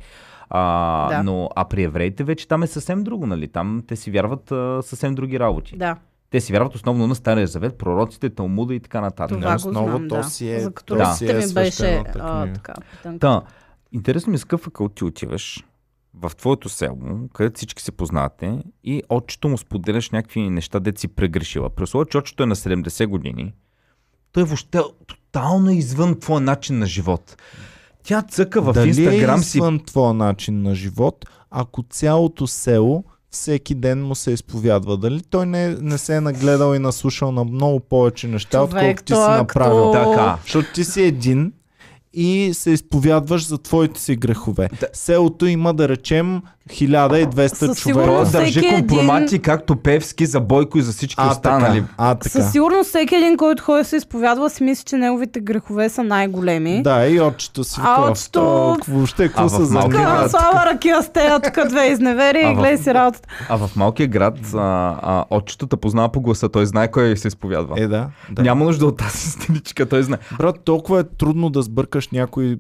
А, 0.50 1.08
Да. 1.08 1.22
но, 1.22 1.50
а 1.56 1.64
при 1.64 1.82
евреите 1.82 2.24
вече 2.24 2.48
там 2.48 2.62
е 2.62 2.66
съвсем 2.66 3.04
друго, 3.04 3.26
нали? 3.26 3.48
Там 3.48 3.82
те 3.86 3.96
си 3.96 4.10
вярват 4.10 4.52
а, 4.52 4.78
съвсем 4.82 5.14
други 5.14 5.40
работи. 5.40 5.76
Да, 5.76 5.96
Те 6.30 6.40
си 6.40 6.52
вярват 6.52 6.74
основно 6.74 7.06
на 7.06 7.14
Стария 7.14 7.46
завет, 7.46 7.78
пророците, 7.78 8.30
Талмуда 8.30 8.74
и 8.74 8.80
така 8.80 9.00
нататък. 9.00 9.38
това 9.38 9.50
Не, 9.50 9.54
го 9.54 9.56
основа, 9.58 9.90
знам, 9.90 10.08
то 10.08 10.16
да. 10.16 10.22
си 10.22 10.50
е- 10.50 10.60
За 10.60 10.68
то 10.68 10.74
католиците 10.74 11.16
си 11.16 11.44
е 11.44 11.46
ми 11.48 11.54
беше 11.54 11.94
а, 11.96 12.04
така. 12.46 12.74
питанка. 12.92 13.18
Та, 13.20 13.42
интересно 13.92 14.30
ми 14.30 14.34
е 14.34 14.38
с 14.38 14.44
какъв 14.44 14.66
акъл 14.66 14.88
ти 14.88 15.04
отиваш 15.04 15.64
в 16.22 16.36
твоето 16.36 16.68
село, 16.68 16.98
където 17.34 17.56
всички 17.56 17.82
се 17.82 17.92
познавате 17.92 18.62
и 18.84 19.02
отчето 19.08 19.48
му 19.48 19.58
споделяш 19.58 20.10
някакви 20.10 20.50
неща, 20.50 20.80
де 20.80 20.92
си 20.96 21.08
прегрешила. 21.08 21.70
При 21.70 21.84
условие, 21.84 22.10
че 22.10 22.18
отчето 22.18 22.42
е 22.42 22.46
на 22.46 22.56
70 22.56 23.06
години, 23.06 23.52
той 24.32 24.44
въобще 24.44 24.80
тотално 25.06 25.70
е 25.70 25.74
извън 25.74 26.20
твоя 26.20 26.40
начин 26.40 26.78
на 26.78 26.86
живот. 26.86 27.36
Тя 28.02 28.22
цъка 28.22 28.62
в 28.62 28.72
Дали 28.72 28.88
Инстаграм 28.88 29.40
е 29.40 29.42
си 29.42 29.58
извън 29.58 29.80
твоя 29.80 30.14
начин 30.14 30.62
на 30.62 30.74
живот, 30.74 31.24
ако 31.50 31.82
цялото 31.82 32.46
село 32.46 33.04
всеки 33.30 33.74
ден 33.74 34.02
му 34.02 34.14
се 34.14 34.30
изповядва. 34.30 34.96
Дали 34.96 35.22
той 35.22 35.46
не, 35.46 35.68
не 35.68 35.98
се 35.98 36.16
е 36.16 36.20
нагледал 36.20 36.74
и 36.74 36.78
наслушал 36.78 37.32
на 37.32 37.44
много 37.44 37.80
повече 37.80 38.28
неща, 38.28 38.62
отколкото 38.62 39.04
ти 39.04 39.14
си 39.14 39.20
е 39.20 39.36
направил. 39.36 39.92
така. 39.92 40.38
Защото 40.42 40.72
ти 40.74 40.84
си 40.84 41.02
един 41.02 41.52
и 42.18 42.54
се 42.54 42.70
изповядваш 42.70 43.46
за 43.46 43.58
твоите 43.58 44.00
си 44.00 44.16
грехове. 44.16 44.68
Да. 44.80 44.86
Селото 44.92 45.46
има, 45.46 45.74
да 45.74 45.88
речем, 45.88 46.42
1200 46.70 47.46
Със 47.46 47.80
човека. 47.80 48.04
Той 48.04 48.24
държи 48.32 48.60
компромати 48.68 49.38
както 49.38 49.76
Певски 49.76 50.26
за 50.26 50.40
Бойко 50.40 50.78
и 50.78 50.82
за 50.82 50.92
всички 50.92 51.14
А, 51.18 51.30
останали. 51.30 51.80
така. 51.80 51.92
А, 51.98 52.14
така. 52.14 52.28
Със 52.30 52.52
сигурност 52.52 52.88
всеки 52.88 53.14
един, 53.14 53.36
който 53.36 53.62
ходи 53.62 53.84
се 53.84 53.96
изповядва, 53.96 54.50
си 54.50 54.62
мисли, 54.62 54.84
че 54.84 54.96
неговите 54.96 55.40
грехове 55.40 55.88
са 55.88 56.02
най-големи. 56.02 56.82
Да, 56.82 57.06
и 57.06 57.20
отчето 57.20 57.64
си 57.64 57.80
А 57.84 58.02
отчето- 58.02 58.40
«А, 58.70 58.76
Въобще, 58.88 59.28
какво 59.28 59.48
се 59.48 59.64
занимава? 59.64 60.28
Слава 60.28 60.66
ракия 60.66 61.02
с 61.02 61.08
тея, 61.08 61.40
тук 61.40 61.68
две 61.68 61.86
изневери 61.86 62.40
и 62.42 62.54
гледай 62.54 62.78
си 62.78 62.94
работата. 62.94 63.28
А 63.48 63.56
в 63.56 63.70
малкия 63.76 64.06
град 64.08 64.34
а, 64.54 64.58
а, 65.02 65.24
отчетата 65.30 65.76
познава 65.76 66.08
по 66.08 66.20
гласа, 66.20 66.48
той 66.48 66.66
знае 66.66 66.90
кой 66.90 67.16
се 67.16 67.28
изповядва. 67.28 67.74
Е, 67.78 67.86
да. 67.86 68.06
да. 68.30 68.42
Няма 68.42 68.64
нужда 68.64 68.86
от 68.86 68.96
тази 68.96 69.18
стеничка, 69.30 69.86
той 69.86 70.02
знае. 70.02 70.18
Брат, 70.38 70.60
толкова 70.64 71.00
е 71.00 71.04
трудно 71.18 71.50
да 71.50 71.62
сбъркаш 71.62 72.07
някой, 72.12 72.58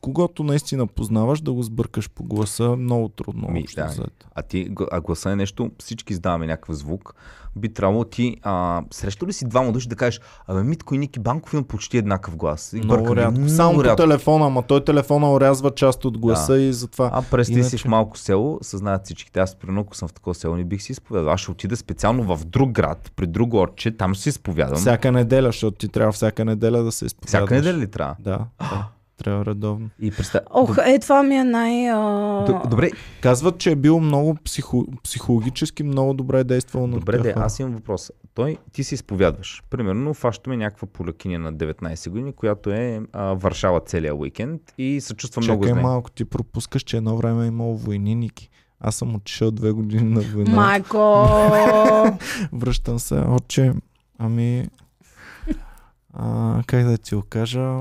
когато 0.00 0.44
наистина 0.44 0.86
познаваш, 0.86 1.40
да 1.40 1.52
го 1.52 1.62
сбъркаш 1.62 2.10
по 2.10 2.24
гласа. 2.24 2.76
Много 2.76 3.08
трудно. 3.08 3.48
Ми, 3.48 3.64
да. 3.76 3.86
взето. 3.86 4.26
А 4.34 4.42
ти, 4.42 4.70
а 4.92 5.00
гласа 5.00 5.30
е 5.30 5.36
нещо, 5.36 5.70
всички 5.78 6.12
издаваме 6.12 6.46
някакъв 6.46 6.76
звук. 6.76 7.14
Би 7.56 7.72
трябвало 7.72 8.04
ти, 8.04 8.36
а, 8.42 8.82
срещу 8.90 9.26
ли 9.26 9.32
си 9.32 9.48
двама 9.48 9.72
души 9.72 9.88
да 9.88 9.96
кажеш, 9.96 10.20
абе 10.46 10.62
Митко 10.62 10.94
и 10.94 10.98
Ники 10.98 11.20
Банков 11.20 11.52
имат 11.52 11.68
почти 11.68 11.98
еднакъв 11.98 12.36
глас. 12.36 12.72
И 12.72 12.76
Много 12.76 13.02
бъркаме. 13.02 13.22
рядко. 13.22 13.48
Само 13.48 13.74
по 13.74 13.84
рядко. 13.84 13.96
телефона, 13.96 14.46
ама 14.46 14.62
той 14.62 14.84
телефона 14.84 15.32
орязва 15.32 15.70
част 15.70 16.04
от 16.04 16.18
гласа 16.18 16.58
и 16.58 16.72
затова. 16.72 17.10
А 17.12 17.22
през 17.22 17.46
ти 17.46 17.54
си 17.54 17.58
Иначе- 17.60 17.78
в 17.78 17.84
малко 17.84 18.18
село, 18.18 18.58
съзнаят 18.62 19.04
всичките. 19.04 19.40
Аз, 19.40 19.54
примерно, 19.56 19.80
ако 19.80 19.96
съм 19.96 20.08
в 20.08 20.12
такова 20.12 20.34
село, 20.34 20.56
не 20.56 20.64
бих 20.64 20.82
си 20.82 20.92
изповядал. 20.92 21.32
Аз 21.32 21.40
ще 21.40 21.50
отида 21.50 21.76
специално 21.76 22.36
в 22.36 22.44
друг 22.44 22.70
град, 22.70 23.12
при 23.16 23.26
друго 23.26 23.60
отче, 23.62 23.96
там 23.96 24.14
ще 24.14 24.22
си 24.22 24.28
изповядам. 24.28 24.76
Всяка 24.76 25.12
неделя, 25.12 25.48
защото 25.48 25.76
ти 25.76 25.88
трябва 25.88 26.12
всяка 26.12 26.44
неделя 26.44 26.82
да 26.82 26.92
се 26.92 27.06
изповядаш. 27.06 27.28
Всяка 27.28 27.54
неделя 27.54 27.78
ли 27.78 27.90
трябва? 27.90 28.16
Да, 28.20 28.38
да. 28.58 28.88
Трябва 29.20 29.44
редовно. 29.44 29.90
И 30.00 30.10
представ... 30.10 30.40
Ох, 30.50 30.76
е, 30.86 30.98
това 30.98 31.22
ми 31.22 31.34
е 31.34 31.44
най... 31.44 31.90
А... 31.90 32.44
Добре, 32.70 32.90
Казват, 33.20 33.58
че 33.58 33.70
е 33.70 33.76
бил 33.76 34.00
много 34.00 34.34
психо... 34.44 34.86
психологически 35.02 35.82
много 35.82 36.14
добре 36.14 36.44
действал 36.44 36.86
на 36.86 36.98
Добре, 36.98 37.12
тях 37.12 37.22
де, 37.22 37.34
аз 37.36 37.58
имам 37.58 37.72
въпрос. 37.72 38.10
Той, 38.34 38.56
ти 38.72 38.84
се 38.84 38.94
изповядваш. 38.94 39.62
Примерно, 39.70 40.14
фащаме 40.14 40.56
някаква 40.56 40.88
полякиня 40.88 41.38
на 41.38 41.54
19 41.54 42.10
години, 42.10 42.32
която 42.32 42.70
е 42.70 43.00
а, 43.12 43.24
Варшава 43.34 43.80
целия 43.80 44.14
уикенд 44.14 44.62
и 44.78 45.00
се 45.00 45.14
чувства 45.14 45.42
много 45.42 45.64
зле. 45.64 45.74
малко, 45.74 46.10
ти 46.10 46.24
пропускаш, 46.24 46.82
че 46.82 46.96
едно 46.96 47.16
време 47.16 47.44
е 47.44 47.48
имало 47.48 47.76
войни, 47.76 48.14
Ники. 48.14 48.50
Аз 48.80 48.94
съм 48.94 49.14
отишъл 49.14 49.50
две 49.50 49.70
години 49.70 50.02
на 50.02 50.20
война. 50.20 50.54
Майко! 50.54 51.26
Връщам 52.52 52.98
се, 52.98 53.14
отче. 53.14 53.72
Ами, 54.18 54.68
а, 56.14 56.62
как 56.66 56.84
да 56.84 56.98
ти 56.98 57.14
го 57.14 57.22
кажа, 57.28 57.80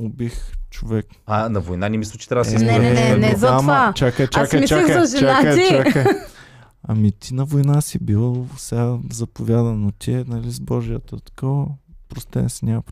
убих 0.00 0.52
човек. 0.70 1.06
А, 1.26 1.48
на 1.48 1.60
война 1.60 1.88
не 1.88 1.98
мисля, 1.98 2.18
че 2.18 2.28
трябва 2.28 2.44
да 2.44 2.50
се 2.50 2.64
Е, 2.64 2.68
Не, 2.68 2.78
не, 2.78 2.92
не, 2.92 3.16
не, 3.16 3.36
за 3.36 3.48
ама, 3.48 3.60
това. 3.60 3.92
Чакай, 3.96 4.26
чакай, 4.26 4.60
мислех 4.60 4.86
чакай, 4.86 5.06
за 5.06 5.18
жена 5.18 5.32
чакай, 5.42 5.54
ти. 5.54 5.68
чакай. 5.68 6.04
Ами 6.88 7.12
ти 7.12 7.34
на 7.34 7.44
война 7.44 7.80
си 7.80 7.98
бил, 7.98 8.46
сега 8.56 8.98
заповяда, 9.12 9.72
но 9.72 9.90
ти 9.92 10.12
е, 10.12 10.24
нали, 10.28 10.50
с 10.50 10.60
Божията 10.60 11.20
такова, 11.20 11.66
простен 12.08 12.50
си 12.50 12.64
няма. 12.64 12.82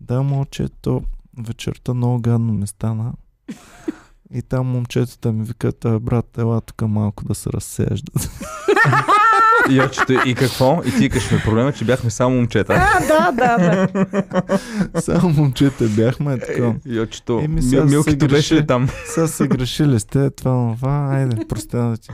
Да, 0.00 0.22
момче, 0.22 0.68
то 0.80 1.02
вечерта 1.38 1.94
много 1.94 2.20
гадно 2.20 2.52
ми 2.52 2.66
стана. 2.66 3.12
И 4.34 4.42
там 4.42 4.66
момчетата 4.66 5.32
ми 5.32 5.44
викат, 5.44 5.84
а, 5.84 6.00
брат, 6.00 6.38
ела 6.38 6.60
тук 6.60 6.82
малко 6.82 7.24
да 7.24 7.34
се 7.34 7.50
разсееш. 7.50 8.02
И, 9.70 9.80
очето, 9.80 10.12
и 10.12 10.34
какво? 10.34 10.82
И 10.86 10.90
ти 10.98 11.08
кажеш 11.08 11.30
ми 11.30 11.38
проблема, 11.44 11.72
че 11.72 11.84
бяхме 11.84 12.10
само 12.10 12.36
момчета. 12.36 12.72
А, 12.72 13.00
да, 13.06 13.32
да, 13.32 13.56
да. 13.58 15.00
Само 15.00 15.28
момчета 15.28 15.84
бяхме 15.88 16.38
такова. 16.38 16.74
И 16.86 17.00
очето, 17.00 17.40
Еми, 17.44 17.62
сега 17.62 17.84
Мил, 17.84 18.02
се 18.02 18.10
Милкито 18.10 18.28
беше 18.28 18.54
ли 18.54 18.66
там? 18.66 18.88
Сега 19.06 19.26
се 19.26 19.48
грешили 19.48 20.00
сте, 20.00 20.30
това, 20.30 20.74
това, 20.76 21.08
айде, 21.12 21.46
простена 21.48 21.96
ти. 21.96 22.08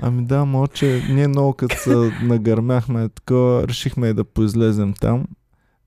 Ами 0.00 0.24
да, 0.24 0.44
моче, 0.44 1.02
ние 1.10 1.28
много 1.28 1.52
като 1.52 1.76
се 1.76 2.12
нагърмяхме 2.22 3.08
такова, 3.08 3.68
решихме 3.68 4.08
и 4.08 4.14
да 4.14 4.24
поизлезем 4.24 4.94
там. 5.00 5.24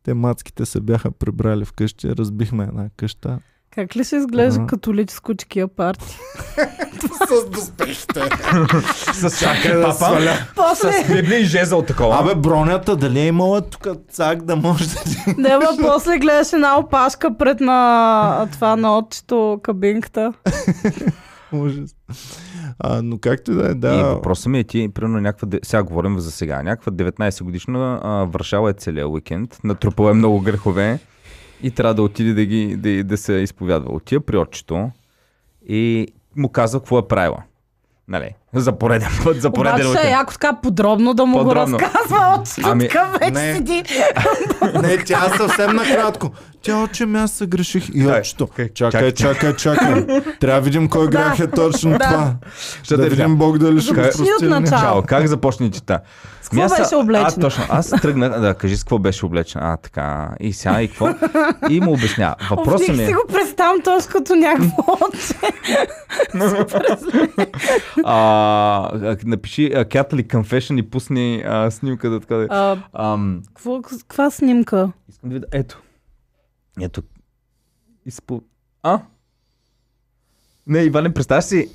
Те 0.03 0.13
мацките 0.13 0.65
се 0.65 0.81
бяха 0.81 1.11
прибрали 1.11 1.65
вкъщи, 1.65 2.15
разбихме 2.15 2.63
една 2.63 2.89
къща. 2.97 3.39
Как 3.71 3.95
ли 3.95 4.03
ще 4.03 4.15
изглежда 4.15 4.55
Ага. 4.55 4.67
католическо 4.67 5.35
чекия 5.35 5.67
парти? 5.67 6.17
С 7.27 7.49
доспехите. 7.49 8.21
С 9.13 9.39
чакай, 9.39 9.81
папа. 9.81 10.19
После, 10.55 10.91
С 10.93 11.07
библи 11.07 11.35
и 11.35 11.45
жезъл 11.45 11.81
такова. 11.81 12.19
Абе, 12.21 12.35
бронята, 12.35 12.95
дали 12.95 13.19
е 13.19 13.27
имала 13.27 13.61
тук 13.61 13.87
цак 14.09 14.41
да 14.41 14.55
може 14.55 14.85
да 14.85 14.95
ти... 14.95 15.17
не, 15.37 15.57
бе, 15.57 15.65
после 15.81 16.17
гледаш 16.17 16.53
една 16.53 16.79
опашка 16.79 17.37
пред 17.37 17.59
на 17.59 18.47
това 18.51 18.75
на 18.75 18.97
отчето 18.97 19.59
кабинката. 19.63 20.33
Ужас. 21.53 21.95
А, 22.79 23.01
но 23.01 23.17
както 23.17 23.51
и 23.51 23.55
да 23.55 23.67
е, 23.67 23.71
И 23.71 23.75
да. 23.75 24.03
въпросът 24.05 24.45
ми 24.45 24.59
е 24.59 24.63
ти, 24.63 24.89
примерно 24.89 25.19
някаква, 25.19 25.47
де- 25.47 25.59
сега 25.63 25.83
говорим 25.83 26.19
за 26.19 26.31
сега, 26.31 26.63
някаква 26.63 26.91
19 26.91 27.43
годишна 27.43 27.99
а, 28.03 28.09
Варшава 28.09 28.69
е 28.69 28.73
целия 28.73 29.07
уикенд, 29.07 29.57
натрупала 29.63 30.11
е 30.11 30.13
много 30.13 30.39
грехове 30.41 30.99
и 31.63 31.71
трябва 31.71 31.93
да 31.93 32.01
отиде 32.01 32.33
да, 32.33 32.45
ги, 32.45 32.75
да, 32.77 33.03
да 33.03 33.17
се 33.17 33.33
изповядва. 33.33 33.95
Отива 33.95 34.21
при 34.21 34.37
отчето 34.37 34.89
и 35.69 36.07
му 36.35 36.49
казва 36.49 36.79
какво 36.79 36.99
е 36.99 37.07
правила. 37.07 37.43
Нали? 38.07 38.35
За 38.53 38.77
пореден 38.77 39.09
път, 39.23 39.41
за 39.41 39.51
пореден 39.51 39.75
Обаче 39.75 39.87
е 39.87 39.91
уикенд. 39.91 40.11
яко 40.11 40.33
така 40.33 40.53
подробно 40.63 41.13
да 41.13 41.25
му 41.25 41.37
Подробно. 41.37 41.77
го 41.77 41.83
разказва 41.83 42.39
отчето. 42.41 42.67
Ами, 42.67 42.89
вече 43.19 43.31
не. 43.31 43.53
седи. 43.55 43.83
Не, 44.81 44.97
тя 44.97 45.29
съвсем 45.37 45.75
накратко. 45.75 46.31
Тя 46.67 46.83
оче 46.83 47.05
ми 47.05 47.19
аз 47.19 47.31
се 47.31 47.47
греших. 47.47 47.89
И 47.93 48.07
очето. 48.07 48.43
окей, 48.43 48.69
Чакай, 48.69 49.11
чакай, 49.11 49.55
чакай. 49.55 50.05
Трябва 50.39 50.61
да 50.61 50.65
видим 50.65 50.89
кой 50.89 51.09
грях 51.09 51.39
е 51.39 51.47
точно 51.47 51.99
това. 51.99 52.35
Ще 52.83 52.97
да 52.97 53.03
те 53.03 53.09
видим. 53.09 53.35
Бог 53.35 53.57
дали 53.57 53.81
ще 53.81 53.93
го 53.93 54.01
прости. 54.01 54.23
или 54.41 54.49
не. 54.49 54.59
начало. 54.59 54.81
Чао, 54.81 55.03
как 55.03 55.27
започне 55.27 55.71
чета? 55.71 55.99
С 56.41 56.49
какво 56.49 56.77
беше 56.77 56.95
облечен? 56.95 57.25
А, 57.25 57.41
точно. 57.41 57.63
Аз 57.69 57.89
тръгнах, 57.89 58.39
да, 58.39 58.53
кажи 58.53 58.77
с 58.77 58.83
какво 58.83 58.99
беше 58.99 59.25
облечен. 59.25 59.61
А, 59.63 59.77
така. 59.77 60.29
И 60.39 60.53
сега 60.53 60.81
и 60.81 60.87
какво? 60.87 61.09
И 61.69 61.81
му 61.81 61.93
обясня. 61.93 62.35
Въпросът 62.49 62.95
ми 62.95 63.03
е... 63.03 63.07
си 63.07 63.13
го 63.13 63.21
представям 63.33 63.81
точно 63.81 64.11
като 64.11 64.35
някакво 64.35 64.97
отче. 65.01 65.33
Напиши 69.25 69.71
Catholic 69.71 70.27
Confession 70.27 70.79
и 70.79 70.89
пусни 70.89 71.43
снимка 71.69 72.19
Каква 74.07 74.31
снимка? 74.31 74.91
искам 75.09 75.29
да 75.29 75.33
видя. 75.33 75.47
Ето. 75.51 75.81
Ето. 76.81 77.01
Изпо... 78.05 78.41
А? 78.83 79.01
Не, 80.67 80.79
Иване, 80.83 81.13
представяш 81.13 81.43
си. 81.43 81.69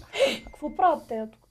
Какво 0.44 0.76
правят 0.76 1.02
те 1.08 1.14
тук? 1.32 1.42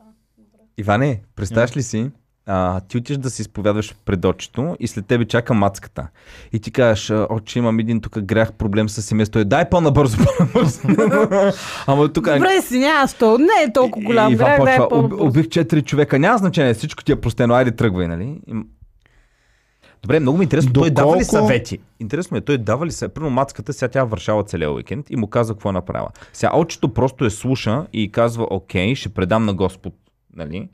Иване, 0.77 1.21
представяш 1.35 1.77
ли 1.77 1.83
си? 1.83 2.11
А, 2.45 2.79
ти 2.79 2.97
отиш 2.97 3.17
да 3.17 3.29
се 3.29 3.41
изповядваш 3.41 3.95
пред 4.05 4.25
очито 4.25 4.75
и 4.79 4.87
след 4.87 5.05
тебе 5.05 5.25
чака 5.25 5.53
мацката. 5.53 6.07
И 6.53 6.59
ти 6.59 6.71
кажеш, 6.71 7.09
«А, 7.09 7.27
очи 7.29 7.59
имам 7.59 7.79
един 7.79 8.01
тук 8.01 8.19
грях, 8.19 8.53
проблем 8.53 8.89
с 8.89 9.01
семейството. 9.01 9.39
Е, 9.39 9.45
дай 9.45 9.69
по-набързо, 9.69 10.17
по-набързо. 10.17 10.79
Ама 11.87 12.13
тук... 12.13 12.25
Добре, 12.33 12.61
си 12.61 12.79
нямаш 12.79 13.13
то. 13.13 13.37
Не 13.37 13.63
е 13.67 13.73
толкова 13.73 14.05
голям 14.05 14.33
и 14.33 14.35
грях, 14.35 14.47
да 14.47 14.53
е 14.73 14.77
почва, 14.77 14.89
по 14.89 14.95
«Уб- 14.95 15.21
убих 15.27 15.49
четири 15.49 15.81
човека. 15.81 16.19
Няма 16.19 16.37
значение, 16.37 16.73
всичко 16.73 17.03
ти 17.03 17.11
е 17.11 17.21
простено, 17.21 17.53
айде 17.53 17.71
тръгвай, 17.71 18.07
нали? 18.07 18.41
Добре, 20.01 20.19
много 20.19 20.37
ми 20.37 20.43
е 20.43 20.45
интересно, 20.45 20.73
той 20.73 20.89
дава 20.89 21.17
ли 21.17 21.19
Доколко- 21.19 21.29
съвети? 21.29 21.79
Интересно 21.99 22.37
е, 22.37 22.41
той 22.41 22.57
дава 22.57 22.85
ли 22.85 22.91
се, 22.91 23.07
примерно 23.07 23.35
мацката, 23.35 23.73
сега 23.73 23.89
тя 23.89 24.03
вършава 24.03 24.43
целия 24.43 24.71
уикенд 24.71 25.09
и 25.09 25.15
му 25.15 25.27
казва 25.27 25.55
какво 25.55 25.69
е 25.69 25.73
направила. 25.73 26.09
Сега 26.33 26.57
очито 26.57 26.93
просто 26.93 27.25
е 27.25 27.29
слуша 27.29 27.85
и 27.93 28.11
казва, 28.11 28.47
окей, 28.49 28.95
ще 28.95 29.09
предам 29.09 29.45
на 29.45 29.53
Господ, 29.53 29.93
нали? 30.35 30.69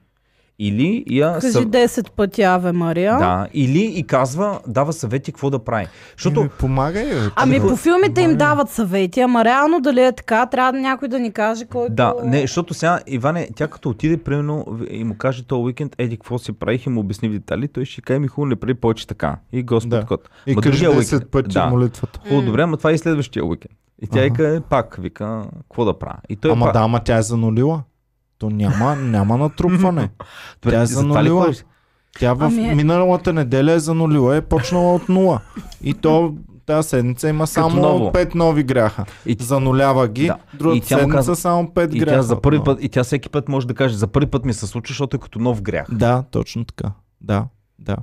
Или 0.60 1.04
я 1.08 1.34
Кажи 1.34 1.48
съв- 1.50 1.66
10 1.66 2.12
пъти 2.12 2.42
Аве 2.44 2.72
Мария. 2.72 3.18
Да, 3.18 3.48
или 3.54 3.84
и 3.86 4.04
казва, 4.04 4.60
дава 4.68 4.94
съвети 4.94 5.32
какво 5.32 5.50
да 5.50 5.60
прави. 5.60 5.88
Защото 6.12 6.40
Еми, 6.40 6.50
помагай, 6.50 7.06
бе. 7.06 7.20
Ами 7.36 7.60
по 7.60 7.76
филмите 7.76 8.22
им 8.22 8.28
помагай. 8.28 8.36
дават 8.38 8.70
съвети, 8.70 9.20
ама 9.20 9.46
реално 9.46 9.80
дали 9.80 10.02
е 10.02 10.12
така, 10.12 10.46
трябва 10.46 10.72
да 10.72 10.80
някой 10.80 11.08
да 11.08 11.20
ни 11.20 11.32
каже 11.32 11.66
който... 11.66 11.94
Да, 11.94 12.14
не, 12.24 12.42
защото 12.42 12.74
сега, 12.74 13.00
Иване, 13.08 13.50
тя 13.56 13.68
като 13.68 13.90
отиде, 13.90 14.18
примерно, 14.18 14.66
и 14.90 15.04
му 15.04 15.16
каже 15.16 15.44
този 15.44 15.60
уикенд, 15.60 15.96
еди, 15.98 16.18
какво 16.18 16.38
си 16.38 16.52
правих 16.54 16.86
и 16.86 16.90
му 16.90 17.00
обясни 17.00 17.30
в 17.30 17.34
детали, 17.34 17.68
той 17.68 17.86
ще 17.86 18.02
каже 18.02 18.20
ми 18.20 18.28
хубаво, 18.28 18.46
не 18.46 18.56
прави 18.56 18.74
повече 18.74 19.08
така. 19.08 19.38
И 19.52 19.64
Господ 19.64 19.90
Да. 19.92 20.06
кот. 20.06 20.30
И 20.48 20.56
Ма 20.56 20.62
кажи 20.62 20.84
другия 20.84 20.92
10 20.94 21.16
уикенд- 21.16 21.26
пъти 21.26 21.50
да. 21.50 21.66
молитвата. 21.66 22.20
Хубаво, 22.20 22.42
добре, 22.42 22.62
ама 22.62 22.78
това 22.78 22.92
е 22.92 22.94
и 22.94 22.98
следващия 22.98 23.46
уикенд. 23.46 23.72
И 24.02 24.08
тя 24.08 24.18
Аха. 24.18 24.24
вика, 24.26 24.62
пак, 24.62 24.96
вика, 24.96 25.44
какво 25.62 25.86
да 25.86 25.94
правя? 25.96 26.18
И 26.30 26.36
той 26.36 26.52
Ама 26.52 26.66
пак, 26.66 26.74
да, 26.74 26.80
ама 26.80 27.00
тя 27.00 27.18
е 27.18 27.22
занулила. 27.22 27.84
То 28.38 28.50
няма, 28.50 28.96
няма 28.96 29.38
натрупване. 29.38 30.10
Тя 30.62 30.82
е 30.82 30.86
занулила. 30.86 31.52
Тя 32.20 32.34
в 32.34 32.44
Ами 32.44 32.64
е- 32.64 32.76
миналата 32.76 33.34
неделя 33.34 33.72
е 33.72 33.80
занулила, 33.80 34.36
е 34.36 34.42
почнала 34.42 34.96
от 34.96 35.10
нула. 35.10 35.42
И 35.82 35.94
то 35.94 36.36
тази 36.66 36.90
седмица 36.90 37.30
има 37.30 37.48
само 37.48 37.76
ново. 37.78 38.12
5 38.12 38.36
нови 38.36 38.64
гряха. 38.64 39.06
И, 39.26 39.38
Занулява 39.40 40.08
ги, 40.08 40.28
Да. 40.28 40.38
другата 40.54 40.78
И 40.78 40.82
тя 40.82 40.88
седмица 40.88 41.16
казва- 41.16 41.36
само 41.36 41.68
5 41.68 41.94
и 41.94 42.00
гряха. 42.00 42.16
тя 42.16 42.22
за 42.22 42.42
първи 42.42 42.60
път, 42.60 42.84
и 42.84 42.90
тя 42.90 43.04
всеки 43.04 43.30
път 43.30 43.50
може 43.50 43.68
да 43.68 43.74
каже, 43.74 43.96
за 43.96 44.08
първи 44.08 44.28
път 44.28 44.46
ми 44.46 44.54
се 44.54 44.68
случва, 44.68 44.92
защото 44.92 45.16
е 45.16 45.20
като 45.20 45.40
нов 45.40 45.62
грях. 45.62 45.88
Да, 45.92 46.24
точно 46.24 46.66
така. 46.66 46.92
Да, 47.22 47.46
да. 47.80 47.96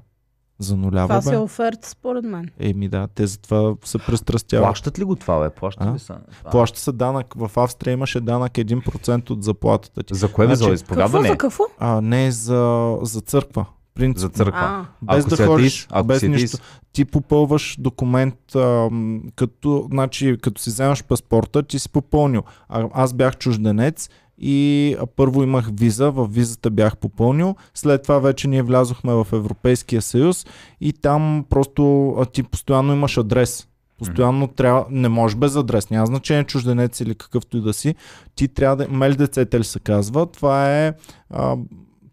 Занулява 0.59 1.09
Това 1.09 1.22
си 1.22 1.28
е 1.28 1.32
бе. 1.32 1.38
оферта 1.38 1.88
според 1.88 2.24
мен. 2.24 2.48
Еми 2.59 2.88
да, 2.88 3.09
те 3.09 3.26
затова 3.26 3.74
се 3.84 3.98
престрастяват. 3.98 4.64
Плащат 4.64 4.98
ли 4.98 5.05
го 5.05 5.16
това, 5.16 5.40
бе? 5.40 5.50
Плащат 5.50 5.86
А? 5.86 5.94
ли 5.94 5.98
са? 5.98 6.16
Това? 6.32 6.50
Плаща 6.50 6.80
се 6.80 6.92
данък. 6.92 7.34
В 7.36 7.50
Австрия 7.57 7.92
имаше 7.92 8.20
данък 8.20 8.52
1% 8.52 9.30
от 9.30 9.42
заплатата 9.42 10.02
ти. 10.02 10.14
За 10.14 10.32
кое 10.32 10.46
бе? 10.46 10.55
Значи- 10.55 10.64
За 10.66 10.70
Какво 10.76 10.94
изповядване? 10.94 11.28
за 11.28 11.36
какво? 11.36 11.64
А 11.78 12.00
не 12.00 12.30
за, 12.30 12.96
за 13.02 13.20
църква. 13.20 13.64
Принцип. 13.94 14.18
За 14.18 14.28
църква. 14.28 14.61
А, 15.02 15.14
Без 15.14 15.26
Ако 15.26 15.36
да 15.36 15.46
ходиш, 15.46 15.86
ако 15.90 16.07
без 16.07 16.22
нищо. 16.22 16.59
Ти 16.92 17.05
попълваш 17.05 17.76
документ, 17.78 18.55
ам, 18.55 19.22
като, 19.36 19.88
значи, 19.90 20.36
като 20.42 20.61
си 20.62 20.70
вземаш 20.70 21.05
паспорта, 21.05 21.62
ти 21.62 21.78
си 21.78 21.88
попълнил. 21.88 22.42
А, 22.68 22.88
аз 22.92 23.12
бях 23.12 23.36
чужденец 23.36 24.11
и 24.39 24.97
първо 25.16 25.43
имах 25.43 25.70
виза, 25.72 26.11
в 26.11 26.28
визата 26.30 26.70
бях 26.70 26.97
попълнил, 26.97 27.57
след 27.74 28.03
това 28.03 28.18
вече 28.18 28.49
ние 28.49 28.62
влязохме 28.62 29.12
в 29.12 29.26
Европейския 29.32 30.03
съюз 30.03 30.47
и 30.80 30.93
там 30.93 31.45
просто 31.51 32.16
ти 32.32 32.43
постоянно 32.43 32.93
имаш 32.93 33.18
адрес. 33.18 33.68
Постоянно 33.99 34.49
трябва, 34.49 34.87
не 34.91 35.09
можеш 35.09 35.37
без 35.37 35.57
адрес, 35.57 35.91
няма 35.91 36.07
значение 36.07 36.45
чужденец 36.45 37.01
или 37.01 37.14
какъвто 37.14 37.57
и 37.57 37.61
да 37.61 37.72
си. 37.72 37.95
Ти 38.35 38.49
трябва 38.49 38.76
да, 38.76 38.89
мел 38.89 39.14
децетел 39.14 39.64
се 39.64 39.80
казва, 39.80 40.26
това 40.26 40.70
е 40.70 40.93
а, 41.30 41.57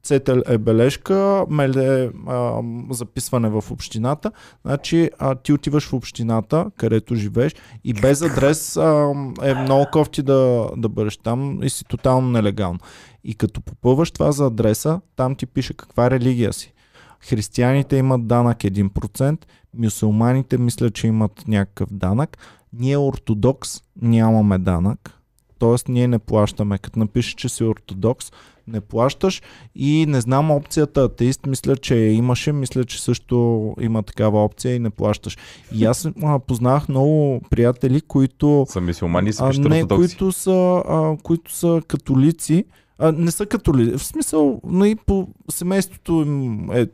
цетел 0.03 0.41
е 0.47 0.57
бележка, 0.57 1.45
мел 1.49 1.69
е 1.69 2.09
а, 2.27 2.61
записване 2.89 3.49
в 3.49 3.63
общината. 3.71 4.31
Значи 4.65 5.09
а, 5.19 5.35
ти 5.35 5.53
отиваш 5.53 5.87
в 5.87 5.93
общината, 5.93 6.65
където 6.77 7.15
живееш 7.15 7.55
и 7.83 7.93
без 7.93 8.21
адрес 8.21 8.77
а, 8.77 9.13
е 9.43 9.53
много 9.53 9.85
кофти 9.91 10.21
да, 10.21 10.69
да 10.77 10.89
бъдеш 10.89 11.17
там 11.17 11.63
и 11.63 11.69
си 11.69 11.85
тотално 11.85 12.29
нелегално. 12.29 12.79
И 13.23 13.35
като 13.35 13.61
попълваш 13.61 14.11
това 14.11 14.31
за 14.31 14.45
адреса, 14.45 15.01
там 15.15 15.35
ти 15.35 15.45
пише 15.45 15.73
каква 15.73 16.11
религия 16.11 16.53
си. 16.53 16.73
Християните 17.19 17.95
имат 17.95 18.27
данък 18.27 18.57
1%, 18.57 19.37
мюсулманите 19.77 20.57
мисля, 20.57 20.91
че 20.91 21.07
имат 21.07 21.47
някакъв 21.47 21.89
данък. 21.91 22.37
Ние 22.73 22.97
ортодокс 22.97 23.81
нямаме 24.01 24.57
данък, 24.57 25.21
т.е. 25.59 25.91
ние 25.91 26.07
не 26.07 26.19
плащаме. 26.19 26.77
Като 26.77 26.99
напишеш, 26.99 27.33
че 27.33 27.49
си 27.49 27.63
ортодокс, 27.63 28.31
не 28.68 28.82
плащаш. 28.82 29.41
И 29.76 30.05
не 30.05 30.22
знам 30.22 30.51
опцията. 30.51 31.03
Атеист, 31.03 31.45
мисля, 31.45 31.78
че 31.78 31.95
имаше, 31.95 32.51
мисля, 32.51 32.86
че 32.86 33.01
също 33.01 33.76
има 33.82 34.03
такава 34.03 34.43
опция 34.43 34.76
и 34.76 34.80
не 34.80 34.89
плащаш. 34.89 35.38
И 35.76 35.86
аз 35.86 36.09
а, 36.24 36.39
познах 36.39 36.89
много 36.89 37.41
приятели, 37.49 38.01
които 38.01 38.66
Са 38.70 38.82
мисиомани 38.82 39.30
и 39.30 39.34
са 39.34 39.45
а, 39.45 39.70
не, 39.70 39.88
които 39.88 40.32
са, 40.32 40.84
а, 40.88 41.18
които 41.24 41.53
са 41.53 41.82
католици, 41.88 42.66
а, 42.97 43.12
не 43.12 43.32
са 43.32 43.45
католици, 43.45 43.97
в 43.97 44.03
смисъл, 44.03 44.62
но 44.64 44.86
и 44.86 44.95
по 44.95 45.28
семейството 45.49 46.12
им 46.12 46.72
е 46.72 46.88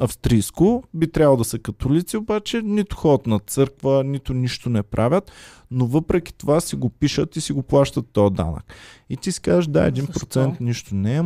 австрийско, 0.00 0.82
би 0.94 1.12
трябвало 1.12 1.36
да 1.36 1.44
са 1.44 1.58
католици, 1.58 2.16
обаче 2.16 2.62
нито 2.62 2.96
ходят 2.96 3.26
на 3.26 3.38
църква, 3.38 4.04
нито 4.04 4.34
нищо 4.34 4.70
не 4.70 4.82
правят, 4.82 5.32
но 5.70 5.86
въпреки 5.86 6.34
това 6.34 6.60
си 6.60 6.76
го 6.76 6.90
пишат 6.90 7.36
и 7.36 7.40
си 7.40 7.52
го 7.52 7.62
плащат 7.62 8.06
този 8.12 8.34
данък. 8.34 8.64
И 9.10 9.16
ти 9.16 9.32
си 9.32 9.40
кажеш, 9.40 9.66
да, 9.66 9.92
1% 9.92 10.12
Защо? 10.12 10.56
нищо 10.60 10.94
не 10.94 11.16
е, 11.16 11.22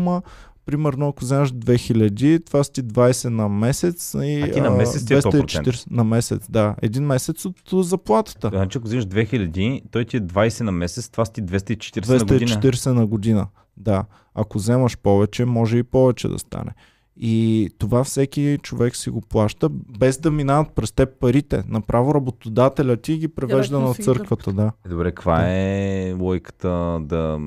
примерно 0.66 1.08
ако 1.08 1.24
вземаш 1.24 1.52
2000, 1.52 2.46
това 2.46 2.64
са 2.64 2.72
ти 2.72 2.82
20 2.82 3.28
на 3.28 3.48
месец 3.48 4.14
и 4.22 4.42
А 4.42 4.52
ти 4.52 4.60
на 4.60 4.70
месец 4.70 5.04
ти 5.04 5.14
е 5.14 5.16
240 5.16 5.86
на 5.90 6.04
месец, 6.04 6.46
да. 6.50 6.74
Един 6.82 7.04
месец 7.04 7.44
от 7.44 7.56
заплатата. 7.72 8.48
Значи, 8.48 8.78
ако 8.78 8.86
вземеш 8.86 9.04
2000, 9.04 9.82
той 9.90 10.04
ти 10.04 10.16
е 10.16 10.20
20 10.20 10.60
на 10.60 10.72
месец, 10.72 11.08
това 11.08 11.24
са 11.24 11.32
ти 11.32 11.42
240 11.42 12.18
на 12.18 12.24
година. 12.24 12.60
240 12.60 12.92
на 12.92 13.06
година. 13.06 13.46
Да. 13.76 14.04
Ако 14.34 14.58
вземаш 14.58 14.98
повече, 14.98 15.44
може 15.44 15.78
и 15.78 15.82
повече 15.82 16.28
да 16.28 16.38
стане. 16.38 16.70
И 17.16 17.70
това 17.78 18.04
всеки 18.04 18.58
човек 18.62 18.96
си 18.96 19.10
го 19.10 19.20
плаща, 19.20 19.68
без 19.98 20.18
да 20.18 20.30
минават 20.30 20.70
през 20.74 20.92
теб 20.92 21.08
парите. 21.20 21.62
Направо 21.68 22.14
работодателя 22.14 22.96
ти 22.96 23.18
ги 23.18 23.28
превежда 23.28 23.76
Директно 23.78 23.88
на 23.88 23.94
църквата. 24.04 24.52
Да. 24.52 24.72
Е, 24.86 24.88
Добре, 24.88 25.08
каква 25.08 25.44
е 25.46 26.12
логиката 26.12 26.98
да... 27.02 27.38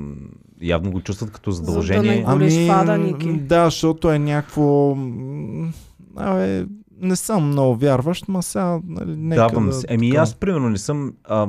Явно 0.61 0.91
го 0.91 1.01
чувстват 1.01 1.31
като 1.31 1.51
За 1.51 1.61
да 1.61 1.65
задължение. 1.65 2.15
не- 2.15 2.23
Гориш 2.23 2.67
фада, 2.67 2.97
Ники. 2.97 3.33
да, 3.33 3.65
защото 3.65 4.11
е 4.11 4.19
някакво... 4.19 4.97
Абе, 6.15 6.65
не 7.01 7.15
съм 7.15 7.47
много 7.47 7.75
вярващ, 7.75 8.27
ма 8.27 8.43
сега... 8.43 8.79
Нали, 8.87 9.15
нека 9.17 9.47
Давам 9.47 9.65
да, 9.65 9.73
се. 9.73 9.85
Еми 9.89 10.09
така. 10.09 10.21
аз 10.21 10.35
примерно 10.35 10.69
не 10.69 10.77
съм... 10.77 11.13
А, 11.23 11.47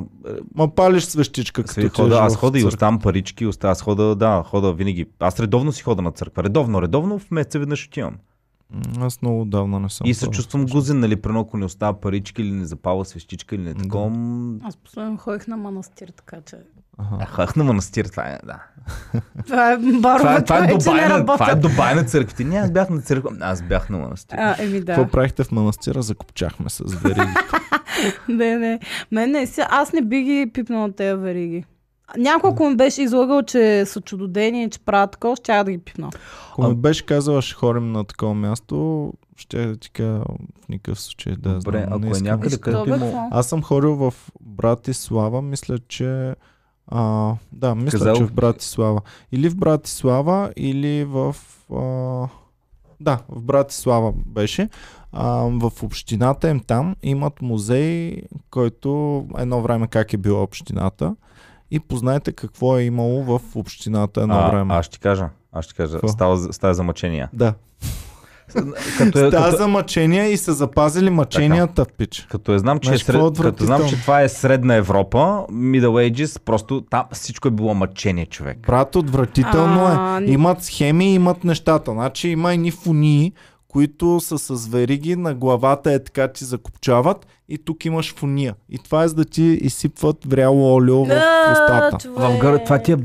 Ма 0.55 0.75
палиш 0.75 1.05
свещичка, 1.05 1.63
като 1.63 1.73
Се 1.73 1.81
отидеш 1.81 1.97
хода, 1.97 2.19
аз 2.21 2.37
в 2.37 2.39
хода 2.39 2.59
и 2.59 2.65
оставам 2.65 2.99
парички, 2.99 3.47
оставам, 3.47 3.73
аз 3.73 3.83
хода, 3.83 4.17
да, 4.17 4.43
хода 4.47 4.73
винаги. 4.73 5.07
Аз 5.19 5.41
редовно 5.41 5.73
си 5.73 5.83
хода 5.83 6.03
на 6.03 6.13
църква. 6.13 6.45
Редовно, 6.45 6.83
редовно 6.83 7.19
в 7.19 7.31
месеца 7.31 7.59
веднъж 7.59 7.87
отивам. 7.87 8.15
Аз 9.01 9.23
много 9.23 9.41
отдавна 9.41 9.81
не 9.81 9.89
съм. 9.89 10.07
И 10.07 10.15
се 10.15 10.27
чувствам 10.27 10.67
гузен, 10.67 11.01
нали, 11.01 11.17
прено 11.17 11.41
ако 11.41 11.57
не 11.57 11.65
остава 11.65 12.01
парички 12.01 12.43
или 12.43 12.51
не 12.53 12.65
запала 12.65 13.05
свещичка 13.05 13.55
или 13.55 13.63
не 13.63 13.75
Да. 13.75 13.83
такова. 13.83 14.11
Аз 14.63 14.77
последно 14.77 15.17
ходих 15.17 15.47
на 15.47 15.57
манастир, 15.57 16.09
така 16.09 16.41
че... 16.41 16.57
Ага. 16.99 17.25
Хах 17.27 17.57
на 17.57 17.65
манастир, 17.65 18.05
това 18.05 18.23
е, 18.23 18.39
да. 18.47 18.63
Това 19.47 19.73
е 19.73 19.79
Това 19.79 20.37
е, 20.37 20.45
това 20.45 20.59
е 20.59 20.67
Дубай, 20.67 21.09
на, 21.09 21.27
това 21.27 21.51
е. 21.51 21.55
Дубай 21.55 21.95
на 21.95 22.05
църквите. 22.05 22.45
Не, 22.45 22.57
аз 22.57 22.71
бях 22.71 22.91
на 22.91 23.01
църква, 23.01 23.31
аз 23.41 23.63
бях 23.63 23.91
на 23.91 23.99
манастир. 23.99 24.37
А, 24.39 24.57
еми 24.59 24.85
Какво 24.85 25.05
да. 25.05 25.11
правихте 25.11 25.45
в 25.45 25.53
манастира? 25.53 26.03
Закопчахме 26.03 26.71
с 26.71 26.95
вериги. 26.95 27.33
Не, 28.29 28.57
не. 28.57 28.81
Мен 29.13 29.31
не, 29.31 29.47
си- 29.47 29.61
аз 29.71 29.93
не 29.93 30.03
би 30.03 30.23
ги 30.23 30.51
пипнала 30.55 30.93
тези 30.93 31.15
вериги. 31.21 31.65
Няколко 32.19 32.69
ми 32.71 32.77
беше 32.77 33.03
излагал, 33.03 33.43
че 33.43 33.85
са 33.87 34.01
чудодени, 34.01 34.71
че 34.71 34.79
правят 34.79 35.11
такова, 35.11 35.37
ще 35.37 35.65
да 35.65 35.71
ги 35.73 35.79
пипна. 35.79 36.11
Ако 36.53 36.69
ми 36.69 36.75
беше 36.75 37.07
казала, 37.07 37.43
ще 37.43 37.55
ходим 37.55 37.93
на 37.93 38.05
такова 38.05 38.35
място, 38.35 39.13
ще 39.37 39.67
да 39.67 39.77
ти 39.77 39.91
кажа 39.91 40.19
в 40.65 40.69
никакъв 40.69 41.01
случай 41.01 41.35
да 41.39 41.59
Добре, 41.59 41.79
знам. 41.79 41.93
ако 41.93 41.99
не 41.99 42.19
е 42.19 42.21
някъде, 42.21 42.59
където 42.61 42.89
има... 42.89 42.99
какво? 42.99 43.29
Аз 43.31 43.49
съм 43.49 43.63
ходил 43.63 43.95
в 43.95 44.15
Братислава, 44.41 45.43
мисля, 45.43 45.79
че... 45.89 46.35
А, 46.89 47.34
да, 47.53 47.74
мисля, 47.74 47.99
Казал- 47.99 48.16
че 48.16 48.24
в 48.24 48.32
Братислава. 48.32 49.01
Или 49.32 49.49
в 49.49 49.57
Братислава, 49.57 50.53
или 50.57 51.05
в... 51.05 51.36
А, 51.72 51.78
да, 53.01 53.18
в 53.28 53.43
Братислава 53.43 54.12
беше. 54.26 54.68
А, 55.12 55.26
в 55.53 55.72
общината 55.82 56.49
им 56.51 56.61
там 56.61 56.97
имат 57.03 57.43
музей, 57.43 58.22
който 58.51 58.89
едно 59.39 59.61
време 59.61 59.86
как 59.86 60.12
е 60.12 60.16
била 60.16 60.43
общината. 60.43 61.16
И 61.70 61.80
познайте 61.80 62.32
какво 62.32 62.78
е 62.78 62.82
имало 62.82 63.22
в 63.22 63.57
общината 63.57 64.20
едно 64.20 64.34
А, 64.34 64.51
време. 64.51 64.74
аз 64.74 64.86
ще 64.86 64.99
кажа. 64.99 65.28
Аз 65.53 65.64
ще 65.64 65.74
кажа. 65.74 65.99
Става, 66.07 66.53
става 66.53 66.74
за 66.74 66.82
мъчения. 66.82 67.30
Да. 67.32 67.55
Като 68.99 69.19
е, 69.25 69.29
Става 69.29 69.45
като, 69.45 69.57
за 69.57 69.69
мъчения 69.69 70.29
и 70.29 70.37
са 70.37 70.53
запазили 70.53 71.11
мъченията 71.11 71.85
в 71.85 71.89
пич. 71.99 72.27
като 72.31 72.55
е 72.55 72.59
знам, 72.59 72.79
че, 72.79 72.91
е 72.91 72.97
Знаеш 72.97 73.03
е 73.03 73.05
сред, 73.05 73.43
като 73.43 73.65
знам, 73.65 73.89
че 73.89 74.01
това 74.01 74.23
е 74.23 74.29
средна 74.29 74.75
Европа, 74.75 75.19
Middle 75.53 76.13
Ages, 76.13 76.41
просто 76.45 76.81
там 76.91 77.05
всичко 77.13 77.49
е 77.49 77.51
било 77.51 77.75
мъчение, 77.75 78.27
човек. 78.27 78.59
Брат, 78.67 78.97
отвратително 78.97 79.85
А, 79.85 80.21
е. 80.23 80.25
Имат 80.31 80.65
схеми, 80.65 81.15
имат 81.15 81.45
нещата. 81.45 81.91
Значи 81.93 82.29
има 82.29 82.53
едни 82.53 82.71
фунии, 82.71 83.33
които 83.69 84.21
са 84.21 84.39
с 84.39 84.69
вериги, 84.69 85.17
на 85.17 85.35
главата 85.35 85.93
е 85.93 86.05
така 86.05 86.29
ти 86.29 86.45
закопчават 86.45 87.27
и 87.49 87.59
тук 87.59 87.85
имаш 87.85 88.15
фуния. 88.15 88.55
И 88.71 88.79
това 88.79 89.05
е 89.05 89.09
за 89.09 89.15
да 89.15 89.25
ти 89.25 89.43
изсипват 89.43 90.17
вряло 90.27 90.75
олио 90.75 91.05
в 91.05 91.23
устата. 91.53 92.11
В 92.17 92.39
гър... 92.41 92.59
Това 92.65 92.79
ти 92.79 92.93
е... 92.93 92.97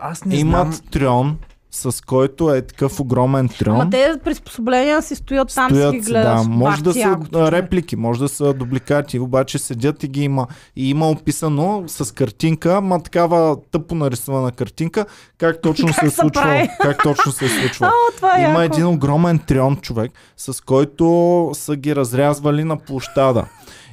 Аз 0.00 0.24
не 0.24 0.36
Имат 0.36 0.74
знам... 0.74 0.88
трьон, 0.90 1.36
с 1.70 2.04
който 2.04 2.54
е 2.54 2.62
такъв 2.62 3.00
огромен 3.00 3.48
трьон. 3.48 3.80
Ама 3.80 3.90
те 3.90 4.14
приспособления 4.24 5.02
си 5.02 5.14
стоят 5.14 5.54
там, 5.54 5.70
си 5.70 5.76
Стоят 5.76 5.94
ги 5.94 6.00
гледаш. 6.00 6.42
да, 6.42 6.48
може 6.48 6.82
да 6.84 6.92
са 6.92 6.98
якото, 6.98 7.52
реплики, 7.52 7.96
може 7.96 8.20
да 8.20 8.28
са 8.28 8.54
дубликати, 8.54 9.18
обаче 9.18 9.58
седят 9.58 10.02
и 10.02 10.08
ги 10.08 10.22
има. 10.22 10.46
И 10.76 10.90
има 10.90 11.10
описано 11.10 11.84
с 11.86 12.14
картинка, 12.14 12.80
ма 12.80 13.02
такава 13.02 13.56
тъпо 13.70 13.94
нарисувана 13.94 14.52
картинка, 14.52 15.06
как 15.38 15.62
точно 15.62 15.88
се 15.92 16.06
е 16.06 16.08
Как 16.08 16.12
се 16.12 16.22
прави? 16.34 16.68
Как 16.80 17.02
точно 17.02 17.32
се 17.32 17.44
е 17.44 17.48
случвало. 17.48 17.92
О, 18.12 18.16
това 18.16 18.38
е 18.38 18.42
Има 18.42 18.62
яко. 18.62 18.74
един 18.74 18.86
огромен 18.86 19.38
трион 19.38 19.76
човек, 19.76 20.12
с 20.36 20.60
който 20.64 21.50
са 21.54 21.76
ги 21.76 21.96
разрязвали 21.96 22.64
на 22.64 22.76
площада. 22.76 23.44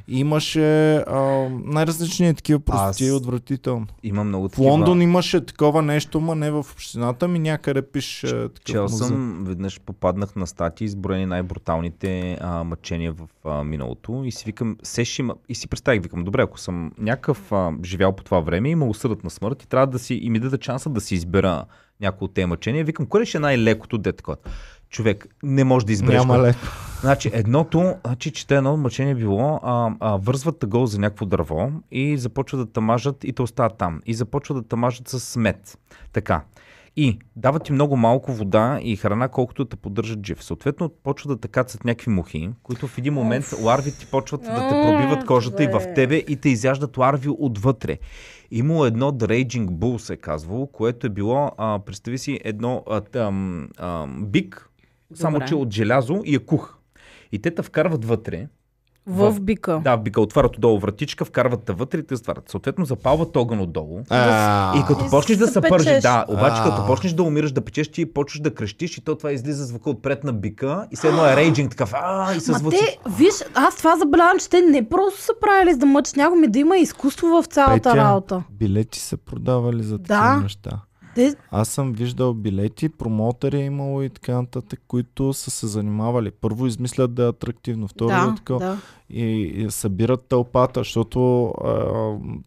Имаше 0.07 0.95
а, 0.95 1.49
най-различни 1.63 2.33
такива 2.33 2.59
прости, 2.59 3.07
Аз- 3.07 3.11
отвратително. 3.11 3.87
Има 4.03 4.23
много 4.23 4.47
В 4.47 4.51
такива... 4.51 4.69
Лондон 4.69 5.01
имаше 5.01 5.45
такова 5.45 5.81
нещо, 5.81 6.21
ма 6.21 6.35
не 6.35 6.51
в 6.51 6.65
общината 6.73 7.27
ми, 7.27 7.39
някъде 7.39 7.81
пише 7.81 8.27
такъв 8.27 8.63
Чел 8.63 8.89
съм, 8.89 9.43
веднъж 9.47 9.79
попаднах 9.79 10.35
на 10.35 10.47
статии, 10.47 10.85
изброени 10.85 11.25
най-бруталните 11.25 12.37
а, 12.41 12.63
мъчения 12.63 13.13
в 13.13 13.27
а, 13.45 13.63
миналото 13.63 14.23
и 14.25 14.31
си 14.31 14.45
викам, 14.45 14.77
сеш 14.83 15.19
има, 15.19 15.35
и 15.49 15.55
си 15.55 15.67
представих, 15.67 16.01
викам, 16.01 16.23
добре, 16.23 16.41
ако 16.41 16.59
съм 16.59 16.91
някакъв 16.97 17.51
а, 17.51 17.71
живял 17.83 18.11
по 18.11 18.23
това 18.23 18.39
време 18.39 18.69
и 18.69 18.75
ме 18.75 18.85
осъдат 18.85 19.23
на 19.23 19.29
смърт 19.29 19.63
и 19.63 19.67
трябва 19.67 19.87
да 19.87 19.99
си, 19.99 20.13
и 20.15 20.29
ми 20.29 20.39
дадат 20.39 20.63
шанса 20.63 20.89
да 20.89 21.01
си 21.01 21.15
избера 21.15 21.65
някои 22.01 22.25
от 22.25 22.33
тези 22.33 22.45
мъчения, 22.45 22.85
викам, 22.85 23.05
кое 23.05 23.25
ще 23.25 23.37
е 23.37 23.41
най-лекото 23.41 23.97
дете 23.97 24.17
такова? 24.17 24.37
Човек, 24.95 25.27
не 25.43 25.63
може 25.63 25.85
да 25.85 25.91
избереш. 25.91 26.19
Няма 26.19 26.39
леко. 26.39 26.59
Значи 27.01 27.29
едното, 27.33 27.95
значи 28.05 28.31
чета 28.31 28.55
едно 28.55 28.77
мъчение 28.77 29.15
било, 29.15 29.59
а, 29.63 29.91
а, 29.99 30.17
вързват 30.17 30.59
тъгъл 30.59 30.85
за 30.85 30.99
някакво 30.99 31.25
дърво 31.25 31.71
и 31.91 32.17
започват 32.17 32.61
да 32.61 32.73
тамажат 32.73 33.23
и 33.23 33.33
те 33.33 33.41
остават 33.41 33.77
там. 33.77 34.01
И 34.05 34.13
започват 34.13 34.57
да 34.57 34.67
тамажат 34.67 35.07
с 35.07 35.35
мед. 35.39 35.77
Така. 36.13 36.41
И 36.97 37.19
дават 37.35 37.63
ти 37.63 37.71
много 37.71 37.97
малко 37.97 38.33
вода 38.33 38.79
и 38.83 38.95
храна, 38.95 39.27
колкото 39.27 39.65
те 39.65 39.75
поддържат 39.75 40.25
жив. 40.25 40.43
Съответно, 40.43 40.89
почват 40.89 41.37
да 41.37 41.41
те 41.41 41.47
кацат 41.47 41.85
някакви 41.85 42.11
мухи, 42.11 42.49
които 42.63 42.87
в 42.87 42.97
един 42.97 43.13
момент 43.13 43.53
ларвите 43.61 43.99
ти 43.99 44.05
почват 44.05 44.41
да 44.41 44.69
те 44.69 44.69
пробиват 44.69 45.25
кожата 45.25 45.63
и 45.63 45.67
в 45.67 45.93
тебе 45.95 46.15
и 46.15 46.35
те 46.35 46.49
изяждат 46.49 46.97
ларви 46.97 47.29
отвътре. 47.29 47.97
Имало 48.51 48.85
едно 48.85 49.11
The 49.11 49.25
Raging 49.25 49.69
Bull 49.69 49.97
се 49.97 50.13
е 50.13 50.17
казвало, 50.17 50.67
което 50.67 51.07
е 51.07 51.09
било, 51.09 51.51
а, 51.57 51.79
представи 51.85 52.17
си, 52.17 52.39
едно 52.43 52.83
а, 52.89 53.01
там, 53.01 53.67
а, 53.77 54.07
бик, 54.07 54.69
само 55.13 55.33
Добре. 55.33 55.45
че 55.45 55.55
от 55.55 55.71
желязо 55.71 56.21
и 56.25 56.35
е 56.35 56.39
кух. 56.39 56.75
И 57.31 57.39
те 57.39 57.51
те 57.51 57.61
вкарват 57.61 58.05
вътре. 58.05 58.47
В 59.07 59.39
бика. 59.41 59.81
Да, 59.83 59.95
в 59.95 60.01
бика 60.01 60.21
отварят 60.21 60.57
отдолу 60.57 60.79
вратичка, 60.79 61.25
вкарват 61.25 61.63
те 61.63 61.73
вътре 61.73 61.99
и 61.99 62.03
те 62.03 62.15
затварят. 62.15 62.49
Съответно, 62.49 62.85
запалват 62.85 63.35
огън 63.35 63.59
отдолу. 63.59 63.99
А, 64.09 64.79
И 64.79 64.83
като 64.83 65.05
И 65.05 65.09
почнеш 65.09 65.37
да 65.37 65.47
се 65.47 65.53
се 65.53 65.61
печеш. 65.61 66.01
да, 66.01 66.25
обаче 66.27 66.61
като 66.63 66.85
почнеш 66.85 67.13
да 67.13 67.23
умираш, 67.23 67.51
да 67.51 67.61
печеш, 67.61 67.87
ти 67.87 68.05
почваш 68.05 68.39
да 68.39 68.53
крещиш 68.53 68.97
и 68.97 69.01
то 69.01 69.15
това 69.15 69.31
излиза 69.31 69.65
звука 69.65 69.89
отпред 69.89 70.23
на 70.23 70.33
бика 70.33 70.87
и 70.91 70.95
след 70.95 71.09
едно 71.11 71.25
е 71.25 71.35
рейджинг 71.35 71.71
такъв, 71.71 71.91
а 71.95 72.35
и 72.35 72.39
с 72.39 72.47
Ма 72.47 72.57
звуци. 72.57 72.77
те, 72.79 72.97
виж, 73.09 73.33
аз 73.55 73.77
това 73.77 73.97
забелявам, 73.97 74.39
че 74.39 74.49
те 74.49 74.61
не 74.61 74.89
просто 74.89 75.21
са 75.21 75.31
правили 75.41 75.73
за 75.73 75.79
да 75.79 75.85
мъчат 75.85 76.15
някого, 76.15 76.35
ми 76.35 76.47
да 76.47 76.59
има 76.59 76.77
изкуство 76.77 77.27
в 77.27 77.45
цялата 77.45 77.73
Петя, 77.83 77.95
работа. 77.97 78.43
Билети 78.51 78.99
са 78.99 79.17
продавали 79.17 79.83
за 79.83 79.97
такива 79.97 80.19
Да. 80.19 80.37
неща. 80.37 80.71
Те, 81.15 81.35
Аз 81.51 81.69
съм 81.69 81.93
виждал 81.93 82.33
билети, 82.33 82.89
промоутери 82.89 83.57
е 83.57 83.65
имало 83.65 84.01
и 84.01 84.09
така 84.09 84.41
нататък, 84.41 84.79
които 84.87 85.33
са 85.33 85.51
се 85.51 85.67
занимавали. 85.67 86.31
Първо 86.31 86.67
измислят 86.67 87.13
да 87.13 87.23
е 87.23 87.29
атрактивно, 87.29 87.87
второ 87.87 88.07
да, 88.07 88.31
е 88.31 88.35
такова. 88.35 88.59
да. 88.59 88.77
И, 89.09 89.23
и 89.25 89.71
събират 89.71 90.25
тълпата, 90.29 90.79
защото 90.79 91.45
а, 91.45 91.83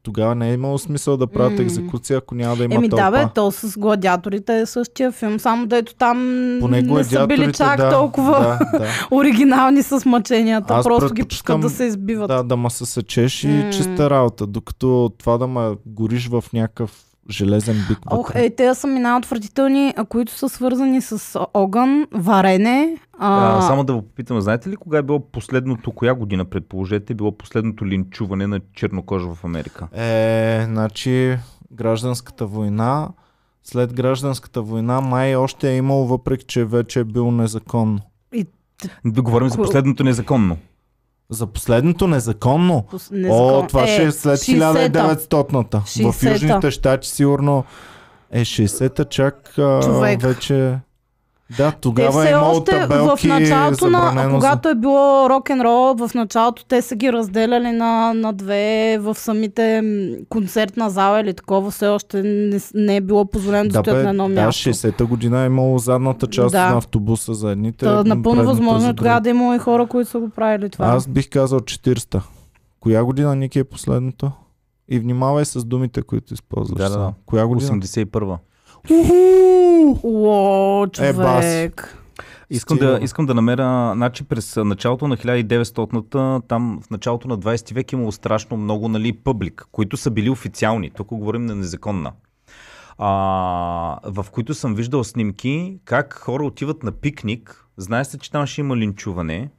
тогава 0.02 0.34
не 0.34 0.50
е 0.50 0.54
имало 0.54 0.78
смисъл 0.78 1.16
да 1.16 1.26
правят 1.26 1.58
М. 1.58 1.62
екзекуция, 1.62 2.18
ако 2.18 2.34
няма 2.34 2.56
да 2.56 2.64
има 2.64 2.74
Еми 2.74 2.88
тълпа. 2.88 3.04
да 3.04 3.10
бе, 3.10 3.26
то 3.34 3.50
с 3.50 3.78
гладиаторите 3.78 4.60
е 4.60 4.66
същия 4.66 5.12
филм, 5.12 5.40
само 5.40 5.66
дето 5.66 5.94
там 5.94 6.16
Поне 6.60 6.82
не 6.82 7.04
са 7.04 7.26
били 7.26 7.52
чак 7.52 7.76
да, 7.76 7.90
толкова 7.90 8.58
Да, 8.72 8.78
да. 8.78 8.86
оригинални 9.10 9.82
с 9.82 10.04
мъченията, 10.06 10.74
Аз 10.74 10.84
просто 10.84 11.14
ги 11.14 11.24
пускат 11.24 11.60
да 11.60 11.70
се 11.70 11.84
избиват. 11.84 12.28
Да, 12.28 12.42
да 12.42 12.56
ма 12.56 12.70
се 12.70 12.86
сечеш 12.86 13.44
и 13.44 13.48
М. 13.48 13.70
чиста 13.70 14.10
работа, 14.10 14.46
докато 14.46 15.12
това 15.18 15.38
да 15.38 15.46
ме 15.46 15.76
гориш 15.86 16.28
в 16.28 16.44
някакъв 16.52 17.04
железен 17.30 17.76
бик 17.88 17.98
Ох, 18.10 18.30
е, 18.34 18.50
те 18.50 18.74
са 18.74 18.86
ми 18.86 19.00
най-отвратителни, 19.00 19.94
а, 19.96 20.04
които 20.04 20.32
са 20.32 20.48
свързани 20.48 21.00
с 21.00 21.40
огън, 21.54 22.06
варене. 22.12 22.96
А, 23.18 23.58
А, 23.58 23.62
само 23.62 23.84
да 23.84 23.94
ви 23.94 24.00
попитам, 24.00 24.40
знаете 24.40 24.70
ли 24.70 24.76
кога 24.76 24.98
е 24.98 25.02
било 25.02 25.20
последното, 25.20 25.92
коя 25.92 26.14
година 26.14 26.44
предположете, 26.44 27.12
е 27.12 27.16
било 27.16 27.32
последното 27.32 27.86
линчуване 27.86 28.46
на 28.46 28.60
чернокожа 28.74 29.34
в 29.34 29.44
Америка? 29.44 29.88
Е, 29.92 30.64
значи 30.64 31.38
гражданската 31.72 32.46
война, 32.46 33.08
след 33.64 33.92
гражданската 33.94 34.62
война 34.62 35.00
май 35.00 35.36
още 35.36 35.70
е 35.70 35.76
имало, 35.76 36.06
въпреки 36.06 36.44
че 36.44 36.64
вече 36.64 37.00
е 37.00 37.04
било 37.04 37.30
незаконно. 37.30 38.00
Да 39.04 39.22
говорим 39.22 39.48
за 39.48 39.56
последното 39.56 40.04
незаконно. 40.04 40.56
За 41.30 41.46
последното 41.46 42.06
незаконно? 42.06 42.84
пос- 42.92 43.30
О, 43.30 43.66
това 43.66 43.86
ще 43.86 44.02
е 44.04 44.12
след 44.12 44.38
60-та. 44.38 45.14
1900-та. 45.14 45.80
В 45.80 45.84
60-та. 45.86 46.30
Южните 46.30 46.70
щати 46.70 47.08
сигурно 47.08 47.64
е 48.30 48.40
60-та 48.40 49.04
чак 49.04 49.58
а, 49.58 49.80
Човек. 49.82 50.22
вече... 50.22 50.78
Да, 51.56 51.70
Те 51.70 51.76
тогава 51.80 52.20
все 52.20 52.28
е 52.28 52.32
имало 52.32 52.50
още 52.58 52.76
в 52.76 52.88
табелки 52.88 53.26
началото 53.26 53.90
на, 53.90 54.30
когато 54.34 54.68
е 54.68 54.74
било 54.74 55.30
рок-н-рол, 55.30 56.06
в 56.06 56.14
началото 56.14 56.64
те 56.64 56.82
са 56.82 56.96
ги 56.96 57.12
разделяли 57.12 57.72
на, 57.72 58.14
на 58.14 58.32
две 58.32 58.98
в 59.00 59.14
самите 59.14 59.82
концертна 60.28 60.90
зала 60.90 61.20
или 61.20 61.34
такова, 61.34 61.70
все 61.70 61.86
още 61.86 62.22
не, 62.22 62.60
не 62.74 62.96
е 62.96 63.00
било 63.00 63.24
позволено 63.24 63.68
да, 63.68 63.72
Да, 63.72 63.80
стоят 63.80 64.04
на 64.04 64.10
едно 64.10 64.28
да, 64.28 64.34
място. 64.34 64.68
60-та 64.68 65.04
година 65.04 65.42
е 65.42 65.46
имало 65.46 65.78
задната 65.78 66.26
част 66.26 66.52
Да. 66.52 66.70
на 66.70 66.76
автобуса 66.76 67.34
за 67.34 67.50
едните. 67.50 67.84
Та, 67.84 68.04
напълно 68.04 68.44
възможно 68.44 68.88
е 68.88 68.94
тогава 68.94 69.20
да 69.20 69.30
има 69.30 69.56
и 69.56 69.58
хора, 69.58 69.86
които 69.86 70.10
са 70.10 70.18
го 70.18 70.28
правили 70.28 70.70
това. 70.70 70.86
Аз 70.86 71.06
бих 71.06 71.30
казал 71.30 71.60
40-та. 71.60 72.22
Коя 72.80 73.04
година, 73.04 73.36
Ники, 73.36 73.58
е 73.58 73.64
последното? 73.64 74.30
И 74.88 74.98
внимавай 74.98 75.44
с 75.44 75.64
думите, 75.64 76.02
които 76.02 76.34
използваш. 76.34 76.78
Да, 76.78 76.88
да, 76.88 76.98
да. 76.98 77.12
Коя 77.26 77.46
година? 77.46 77.70
81-а. 77.70 78.38
Уху! 78.90 79.67
Е, 80.98 81.12
бас. 81.12 81.44
човек. 81.44 81.98
Искам 82.50 82.76
Стига, 82.76 82.92
да, 82.92 83.04
искам 83.04 83.26
да 83.26 83.34
намеря, 83.34 83.92
значи 83.94 84.24
през 84.24 84.56
началото 84.56 85.08
на 85.08 85.16
1900-та, 85.16 86.40
там 86.48 86.80
в 86.86 86.90
началото 86.90 87.28
на 87.28 87.38
20 87.38 87.74
век 87.74 87.92
имало 87.92 88.12
страшно 88.12 88.56
много 88.56 88.88
нали, 88.88 89.12
пъблик, 89.12 89.66
които 89.72 89.96
са 89.96 90.10
били 90.10 90.30
официални. 90.30 90.90
Тук 90.90 91.08
говорим 91.08 91.46
на 91.46 91.54
незаконна. 91.54 92.12
А, 92.98 93.08
в 94.04 94.26
които 94.30 94.54
съм 94.54 94.74
виждал 94.74 95.04
снимки 95.04 95.78
как 95.84 96.14
хора 96.14 96.44
отиват 96.44 96.82
на 96.82 96.92
пикник. 96.92 97.64
Знае 97.76 98.04
се, 98.04 98.18
че 98.18 98.30
там 98.30 98.46
ще 98.46 98.60
има 98.60 98.76
линчуване. 98.76 99.50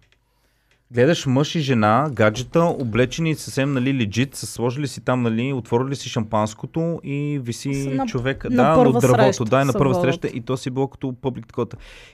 Гледаш 0.94 1.26
мъж 1.26 1.56
и 1.56 1.60
жена, 1.60 2.10
гаджета, 2.14 2.64
облечени 2.64 3.36
съвсем 3.36 3.74
нали, 3.74 3.94
легит, 3.94 4.36
са 4.36 4.48
сложили 4.48 4.88
си 4.88 5.02
там, 5.02 5.22
нали, 5.22 5.54
отворили 5.54 5.96
си 5.96 6.10
шампанското 6.10 7.00
и 7.04 7.40
виси 7.44 7.90
на- 7.90 8.06
човек 8.06 8.44
на 8.44 8.50
да, 8.50 8.90
от 8.90 9.02
дървото, 9.02 9.24
среща 9.24 9.46
да, 9.46 9.62
и 9.62 9.66
на 9.66 9.72
се 9.72 9.78
първа 9.78 10.02
среща 10.02 10.28
и 10.28 10.42
то 10.42 10.58
си 10.58 10.70
било 10.70 10.88
като 10.88 11.14
публик 11.22 11.48
такова. 11.48 11.68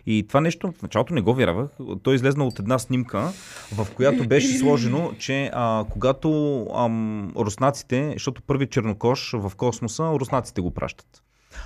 И 0.05 0.25
това 0.27 0.41
нещо 0.41 0.71
в 0.71 0.81
началото 0.81 1.13
не 1.13 1.21
го 1.21 1.33
вярвах. 1.33 1.69
Той 2.03 2.15
излезна 2.15 2.47
от 2.47 2.59
една 2.59 2.79
снимка, 2.79 3.31
в 3.75 3.87
която 3.95 4.27
беше 4.27 4.57
сложено, 4.57 5.11
че 5.19 5.51
а, 5.53 5.85
когато 5.89 6.61
ам, 6.75 7.31
руснаците, 7.35 8.09
защото 8.13 8.41
първи 8.41 8.67
чернокош 8.67 9.31
в 9.33 9.51
космоса, 9.57 10.03
руснаците 10.03 10.61
го 10.61 10.71
пращат. 10.71 11.23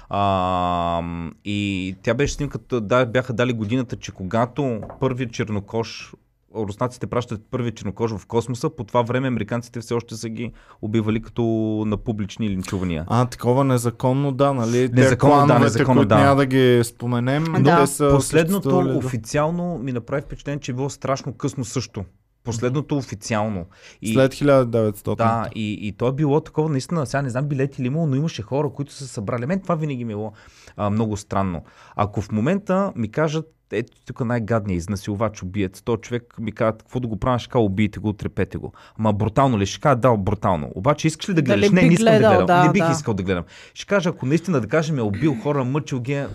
А, 0.10 1.04
и 1.46 1.96
тя 2.04 2.14
беше 2.14 2.34
снимката, 2.34 2.82
да, 2.82 3.06
бяха 3.06 3.34
дали 3.34 3.54
годината, 3.54 3.96
че 3.96 4.12
когато 4.12 4.82
първият 5.00 5.32
чернокош 5.32 6.14
руснаците 6.56 7.08
пращат 7.08 7.42
първият 7.52 7.76
чернокож 7.76 8.12
в 8.12 8.26
космоса, 8.26 8.70
по 8.70 8.84
това 8.84 9.02
време 9.02 9.28
американците 9.28 9.80
все 9.80 9.94
още 9.94 10.16
са 10.16 10.30
ги 10.30 10.52
убивали 10.82 11.22
като 11.22 11.44
на 11.88 11.98
публични 11.98 12.50
линчувания. 12.50 13.06
А, 13.08 13.26
такова 13.26 13.64
незаконно, 13.64 14.32
да, 14.32 14.54
нали? 14.54 14.90
Те 14.90 15.02
Незаконно, 15.02 15.48
да, 15.48 15.60
незаконно, 15.60 16.00
които 16.00 16.08
да. 16.10 16.18
няма 16.18 16.36
да 16.36 16.46
ги 16.46 16.82
споменем, 16.84 17.44
но 17.44 17.62
Да. 17.62 17.82
те 17.82 17.88
са 17.88 18.12
Последното 18.16 18.70
да. 18.84 18.98
официално 18.98 19.78
ми 19.78 19.92
направи 19.92 20.22
впечатление, 20.22 20.60
че 20.60 20.72
е 20.72 20.76
било 20.76 20.90
страшно 20.90 21.34
късно 21.34 21.66
също. 21.66 22.06
Последното 22.44 22.98
официално. 22.98 23.66
И, 24.02 24.14
След 24.14 24.34
1900. 24.34 25.16
да, 25.18 25.50
и, 25.56 25.88
и 25.88 25.92
то 25.92 26.08
е 26.08 26.12
било 26.12 26.42
такова, 26.42 26.70
наистина, 26.70 27.06
сега 27.06 27.22
не 27.22 27.30
знам 27.30 27.48
билети 27.48 27.82
ли 27.82 27.88
имало, 27.88 28.08
но 28.08 28.16
имаше 28.16 28.42
хора, 28.42 28.70
които 28.70 28.94
са 28.94 29.08
се 29.08 29.14
събрали. 29.14 29.46
Мен 29.46 29.62
това 29.62 29.76
винаги 29.76 30.06
ми 30.06 30.14
е 30.14 30.16
било 30.16 30.34
а, 30.78 30.90
много 30.90 31.18
странно. 31.18 31.64
Ако 31.96 32.22
в 32.22 32.32
момента 32.32 32.94
ми 32.96 33.12
кажат, 33.12 33.46
ето 33.72 33.98
тук 34.06 34.26
най-гадният 34.26 34.78
изнасилвач, 34.78 35.44
убиец. 35.44 35.82
Той 35.82 35.98
човек 35.98 36.36
ми 36.40 36.52
казва, 36.52 36.78
какво 36.78 37.00
да 37.00 37.08
го 37.08 37.18
правя, 37.20 37.40
ще 37.40 37.50
кажа, 37.50 37.64
убийте 37.64 38.00
го, 38.00 38.10
отрепете 38.10 38.58
го. 38.58 38.74
Ама 39.00 39.14
брутално 39.14 39.60
ли? 39.60 39.66
Ще 39.66 39.80
кажа, 39.82 39.96
да, 39.96 40.18
брутално. 40.18 40.72
Обаче 40.76 41.08
искаш 41.08 41.30
ли 41.30 41.34
да 41.34 41.42
Дали 41.42 41.60
гледаш? 41.60 41.72
не, 41.72 41.82
би 41.82 41.88
не 41.88 41.94
искам 41.94 42.06
гледал, 42.06 42.30
да 42.32 42.38
гледам. 42.38 42.46
да, 42.46 42.64
не 42.64 42.72
бих 42.72 42.86
да. 42.86 42.92
искал 42.92 43.14
да 43.14 43.24
гледам. 43.24 43.44
Ще 43.74 43.86
кажа, 43.86 44.10
ако 44.10 44.26
наистина 44.26 44.62
да 44.62 44.68
кажем 44.68 44.98
е 45.00 45.02
убил 45.02 45.36
хора, 45.44 45.64
мъчил 45.64 46.00
ги, 46.00 46.14
е- 46.14 46.28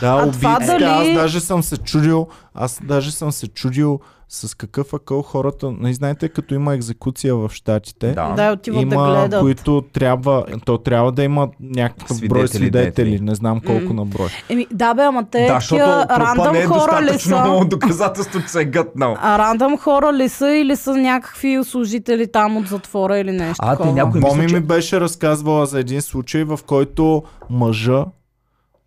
Да, 0.00 0.06
А 0.08 0.16
убийците, 0.18 0.66
дали- 0.68 0.84
аз 0.84 1.14
даже 1.14 1.40
съм 1.40 1.62
се 1.62 1.76
чудил, 1.76 2.26
аз 2.54 2.80
даже 2.82 3.12
съм 3.12 3.32
се 3.32 3.46
чудил 3.46 4.00
с 4.28 4.56
какъв 4.56 4.94
акъл 4.94 5.22
хората, 5.22 5.72
не 5.72 5.92
знаете, 5.92 6.28
като 6.28 6.54
има 6.54 6.74
екзекуция 6.74 7.36
в 7.36 7.50
Штатите, 7.52 8.06
да. 8.08 8.28
Да, 8.28 8.56
да 8.56 8.70
има, 8.72 9.10
гледат. 9.10 9.40
които 9.40 9.84
трябва, 9.84 10.44
то 10.64 10.78
трябва 10.78 11.12
да 11.12 11.22
има 11.22 11.48
някакъв 11.60 12.08
Свидетели, 12.08 12.28
брой 12.30 12.48
свидетели, 12.48 13.10
дете. 13.10 13.24
не 13.24 13.34
знам 13.34 13.60
колко 13.60 13.84
М. 13.84 13.94
на 13.94 14.04
брой. 14.04 14.28
Еми, 14.48 14.66
да 14.72 14.94
бе, 14.94 15.02
ама 15.02 15.24
те 15.24 15.40
да, 15.40 15.46
да, 15.46 15.54
защото 15.54 15.76
такива 15.76 16.06
трупа 16.08 16.20
рандъм 16.20 16.52
не 16.52 16.60
е 16.60 16.66
хора 16.66 16.78
ли 17.02 17.06
достатъчно 17.06 17.58
са? 17.58 17.64
доказателство, 17.66 18.40
че 18.40 18.48
се 18.48 18.60
е 18.60 18.64
гътнал. 18.64 19.16
А 19.20 19.38
рандъм 19.38 19.78
хора 19.78 20.12
ли 20.12 20.28
са 20.28 20.48
или 20.48 20.76
са 20.76 20.96
някакви 20.96 21.60
служители 21.64 22.26
там 22.26 22.56
от 22.56 22.66
затвора 22.66 23.18
или 23.18 23.32
нещо 23.32 23.56
А, 23.58 23.66
те 23.66 23.76
такова? 23.76 23.94
някой 23.94 24.20
Боми 24.20 24.32
мисля, 24.32 24.54
ми 24.54 24.62
че... 24.62 24.66
беше 24.66 25.00
разказвала 25.00 25.66
за 25.66 25.80
един 25.80 26.02
случай, 26.02 26.44
в 26.44 26.60
който 26.66 27.22
мъжа 27.50 28.04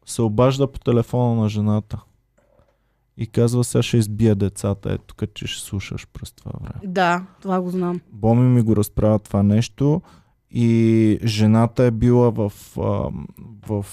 се 0.06 0.22
обажда 0.22 0.72
по 0.72 0.80
телефона 0.80 1.41
на 1.41 1.49
жената 1.49 2.01
и 3.18 3.28
казва, 3.28 3.64
сега 3.64 3.82
ще 3.84 3.97
избия 3.97 4.36
децата, 4.36 4.93
ето 4.93 5.04
тук, 5.16 5.34
че 5.34 5.47
ще 5.47 5.66
слушаш 5.66 6.08
през 6.14 6.32
това 6.32 6.51
време. 6.62 6.93
Да, 6.93 7.26
това 7.41 7.62
го 7.62 7.70
знам. 7.70 8.01
Боми 8.12 8.49
ми 8.49 8.62
го 8.62 8.76
разправя 8.76 9.20
това 9.20 9.43
нещо 9.43 10.01
и 10.51 11.20
жената 11.24 11.84
е 11.84 11.91
била 11.91 12.30
в, 12.30 12.54
а, 12.78 13.10
в 13.68 13.86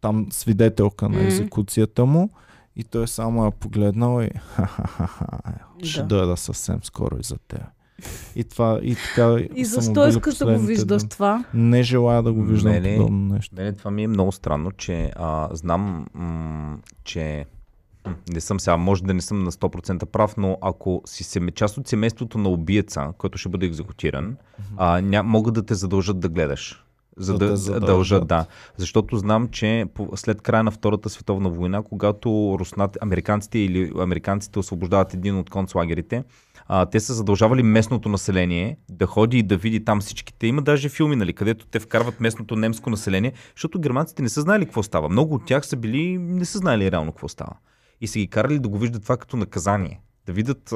там 0.00 0.26
свидетелка 0.30 1.08
на 1.08 1.22
екзекуцията 1.24 2.06
му 2.06 2.30
и 2.76 2.84
той 2.84 3.08
само 3.08 3.44
я 3.44 3.50
погледнал 3.50 4.22
и 4.22 4.30
ха-ха-ха, 4.38 5.38
ще 5.82 6.00
Да. 6.00 6.06
дойда 6.06 6.36
съвсем 6.36 6.78
скоро 6.82 7.18
и 7.18 7.22
за 7.22 7.38
теб. 7.38 7.60
И 8.36 8.44
това, 8.44 8.80
и 8.82 8.94
така 8.96 9.36
И 9.54 9.64
защо 9.64 10.08
искаш 10.08 10.36
да 10.36 10.44
го 10.48 10.58
виждаш 10.58 11.02
думи. 11.02 11.08
това? 11.08 11.44
Не 11.54 11.82
желая 11.82 12.22
да 12.22 12.32
го 12.32 12.42
виждам 12.42 12.72
Мене- 12.72 12.96
подобно 12.96 13.34
нещо. 13.34 13.54
Мене 13.56 13.72
това 13.72 13.90
ми 13.90 14.02
е 14.02 14.08
много 14.08 14.32
странно, 14.32 14.70
че 14.70 15.12
а, 15.16 15.48
знам, 15.52 16.06
м- 16.14 16.76
че 17.04 17.44
не 18.28 18.40
съм 18.40 18.60
сега, 18.60 18.76
може 18.76 19.02
да 19.02 19.14
не 19.14 19.20
съм 19.20 19.38
на 19.38 19.52
100% 19.52 20.04
прав, 20.04 20.36
но 20.36 20.58
ако 20.62 21.02
си 21.06 21.24
сем, 21.24 21.48
част 21.48 21.78
от 21.78 21.88
семейството 21.88 22.38
на 22.38 22.48
убиеца, 22.48 23.12
който 23.18 23.38
ще 23.38 23.48
бъде 23.48 23.66
екзекутиран, 23.66 24.36
а, 24.76 25.00
ня, 25.00 25.22
могат 25.22 25.54
да 25.54 25.62
те 25.62 25.74
задължат 25.74 26.20
да 26.20 26.28
гледаш. 26.28 26.84
За 27.16 27.32
Да 27.32 27.38
да, 27.40 27.56
задължат. 27.56 27.86
дължат, 27.86 28.26
да. 28.26 28.46
Защото 28.76 29.16
знам, 29.16 29.48
че 29.48 29.86
по, 29.94 30.08
след 30.14 30.42
края 30.42 30.62
на 30.62 30.70
Втората 30.70 31.08
световна 31.10 31.50
война, 31.50 31.82
когато 31.82 32.28
руснат, 32.60 32.98
американците 33.02 33.58
или 33.58 33.92
американците 33.98 34.58
освобождават 34.58 35.14
един 35.14 35.36
от 35.36 35.50
концлагерите, 35.50 36.24
а, 36.68 36.86
те 36.86 37.00
са 37.00 37.14
задължавали 37.14 37.62
местното 37.62 38.08
население 38.08 38.78
да 38.90 39.06
ходи 39.06 39.38
и 39.38 39.42
да 39.42 39.56
види 39.56 39.84
там 39.84 40.00
всичките. 40.00 40.46
Има 40.46 40.62
даже 40.62 40.88
филми, 40.88 41.16
нали, 41.16 41.32
където 41.32 41.66
те 41.66 41.80
вкарват 41.80 42.20
местното 42.20 42.56
немско 42.56 42.90
население, 42.90 43.32
защото 43.56 43.80
германците 43.80 44.22
не 44.22 44.28
са 44.28 44.40
знаели 44.40 44.64
какво 44.64 44.82
става. 44.82 45.08
Много 45.08 45.34
от 45.34 45.46
тях 45.46 45.66
са 45.66 45.76
били, 45.76 46.18
не 46.18 46.44
са 46.44 46.58
знаели 46.58 46.90
реално 46.90 47.12
какво 47.12 47.28
става. 47.28 47.56
И 48.00 48.06
са 48.06 48.18
ги 48.18 48.28
карали 48.28 48.58
да 48.58 48.68
го 48.68 48.78
виждат 48.78 49.02
това 49.02 49.16
като 49.16 49.36
наказание. 49.36 50.00
Да 50.26 50.32
видят 50.32 50.74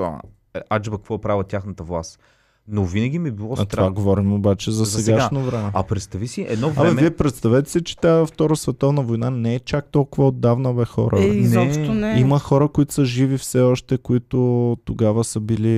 аджба 0.72 0.96
какво 0.96 1.14
е 1.14 1.20
правила 1.20 1.44
тяхната 1.44 1.84
власт. 1.84 2.20
Но 2.68 2.84
винаги 2.84 3.18
ми 3.18 3.28
е 3.28 3.32
било 3.32 3.54
А 3.58 3.64
това 3.64 3.90
говорим 3.90 4.32
обаче 4.32 4.70
за, 4.70 4.84
За 4.84 4.90
сега. 4.90 5.04
сегашно 5.04 5.40
време. 5.44 5.70
А 5.74 5.82
представи 5.82 6.28
си 6.28 6.46
едно 6.48 6.66
Абе, 6.66 6.80
време... 6.80 7.00
вие 7.00 7.10
представете 7.10 7.70
си, 7.70 7.84
че 7.84 7.96
тази 7.96 8.26
Втора 8.26 8.56
световна 8.56 9.02
война 9.02 9.30
не 9.30 9.54
е 9.54 9.58
чак 9.60 9.88
толкова 9.90 10.28
отдавна, 10.28 10.74
бе, 10.74 10.84
хора. 10.84 11.22
Е, 11.22 11.26
изобщо 11.26 11.94
не. 11.94 12.20
Има 12.20 12.38
хора, 12.38 12.68
които 12.68 12.94
са 12.94 13.04
живи 13.04 13.38
все 13.38 13.60
още, 13.60 13.98
които 13.98 14.36
тогава 14.84 15.24
са 15.24 15.40
били 15.40 15.68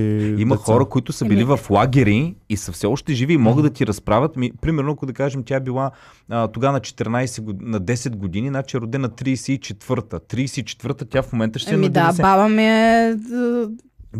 Има 0.41 0.55
деца. 0.55 0.65
хора, 0.65 0.85
които 0.85 1.13
са 1.13 1.25
били 1.25 1.43
в 1.43 1.59
лагери 1.69 2.35
и 2.49 2.57
са 2.57 2.71
все 2.71 2.87
още 2.87 3.13
живи 3.13 3.33
и 3.33 3.37
могат 3.37 3.63
да 3.63 3.69
ти 3.69 3.87
разправят. 3.87 4.35
Ми, 4.35 4.51
примерно, 4.61 4.91
ако 4.91 5.05
да 5.05 5.13
кажем, 5.13 5.43
тя 5.43 5.55
е 5.55 5.59
била 5.59 5.91
а, 6.29 6.47
тогава 6.47 6.73
на 6.73 6.79
14 6.79 7.41
год... 7.41 7.55
на 7.61 7.81
10 7.81 8.15
години, 8.15 8.47
значи 8.49 8.77
е 8.77 8.81
родена 8.81 9.09
34-та. 9.09 10.19
34-та, 10.19 11.05
тя 11.05 11.21
в 11.21 11.33
момента 11.33 11.59
ще 11.59 11.71
е 11.71 11.73
Еми 11.73 11.85
на 11.85 11.89
да, 11.93 12.11
90. 12.13 12.21
баба 12.21 12.49
ми 12.49 12.63
е, 12.63 13.15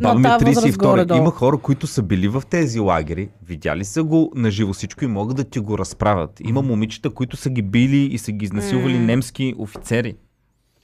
Баба 0.02 0.16
ми 0.16 0.22
на 0.22 0.36
е 0.36 0.38
тази 0.38 0.46
възраст 0.46 0.78
32. 0.78 0.90
горе-долу. 0.90 1.20
Има 1.20 1.32
хора, 1.32 1.58
които 1.58 1.88
са 1.88 2.04
били 2.04 2.28
в 2.28 2.44
тези 2.50 2.80
лагери, 2.80 3.30
видяли 3.48 3.86
са 3.86 4.04
го 4.04 4.32
наживо 4.36 4.74
всичко 4.74 5.04
и 5.04 5.08
могат 5.08 5.38
да 5.38 5.44
ти 5.44 5.60
го 5.60 5.78
разправят. 5.78 6.40
Има 6.44 6.62
момичета, 6.62 7.10
които 7.10 7.38
са 7.38 7.50
ги 7.50 7.62
били 7.62 7.98
и 7.98 8.18
са 8.18 8.32
ги 8.32 8.46
изнасилвали 8.46 8.94
М. 8.94 9.06
немски 9.06 9.54
офицери. 9.58 10.16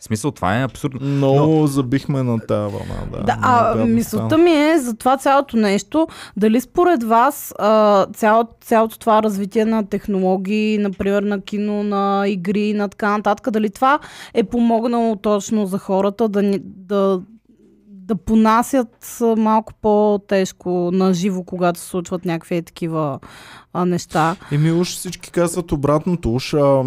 В 0.02 0.04
смисъл, 0.04 0.32
това 0.32 0.60
е 0.60 0.64
абсурдно. 0.64 1.08
Много 1.08 1.68
забихме 1.68 2.24
на 2.24 2.40
тази 2.40 2.74
вълна. 2.74 2.96
Да, 3.12 3.24
Да, 3.24 3.38
а 3.42 3.86
мисълта 3.86 4.38
ми 4.38 4.52
е 4.52 4.80
за 4.80 4.96
това 4.96 5.18
цялото 5.18 5.58
нещо, 5.58 6.08
дали 6.38 6.62
според 6.62 7.04
вас 7.04 7.54
а, 7.60 8.06
цяло, 8.06 8.48
цялото 8.62 9.00
това 9.00 9.24
развитие 9.24 9.66
на 9.66 9.86
технологии, 9.86 10.78
например 10.78 11.24
на 11.24 11.42
кино, 11.42 11.84
на 11.84 12.24
игри, 12.28 12.74
на 12.74 12.90
така 12.90 13.18
нататък, 13.18 13.52
дали 13.52 13.70
това 13.70 14.00
е 14.34 14.44
помогнало 14.44 15.16
точно 15.16 15.66
за 15.66 15.78
хората 15.78 16.30
да, 16.30 16.60
да, 16.64 17.22
да 18.08 18.16
понасят 18.16 19.22
малко 19.38 19.74
по-тежко 19.82 20.90
на 20.94 21.14
живо, 21.14 21.44
когато 21.44 21.80
се 21.80 21.86
случват 21.88 22.26
някакви 22.26 22.62
такива 22.62 23.20
а, 23.74 23.86
неща. 23.86 24.36
Еми 24.52 24.72
уж 24.72 24.88
всички 24.88 25.32
казват 25.32 25.72
обратното. 25.72 26.34
Уж 26.34 26.54
а, 26.54 26.84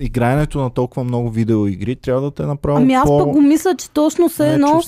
играенето 0.00 0.58
на 0.58 0.70
толкова 0.70 1.04
много 1.04 1.30
видеоигри 1.30 1.96
трябва 1.96 2.22
да 2.22 2.30
те 2.30 2.42
направи 2.42 2.82
Ами 2.82 2.94
аз 2.94 3.04
по... 3.04 3.18
пък 3.18 3.28
го 3.28 3.40
мисля, 3.40 3.74
че 3.74 3.90
точно 3.90 4.28
се 4.28 4.52
едно. 4.52 4.80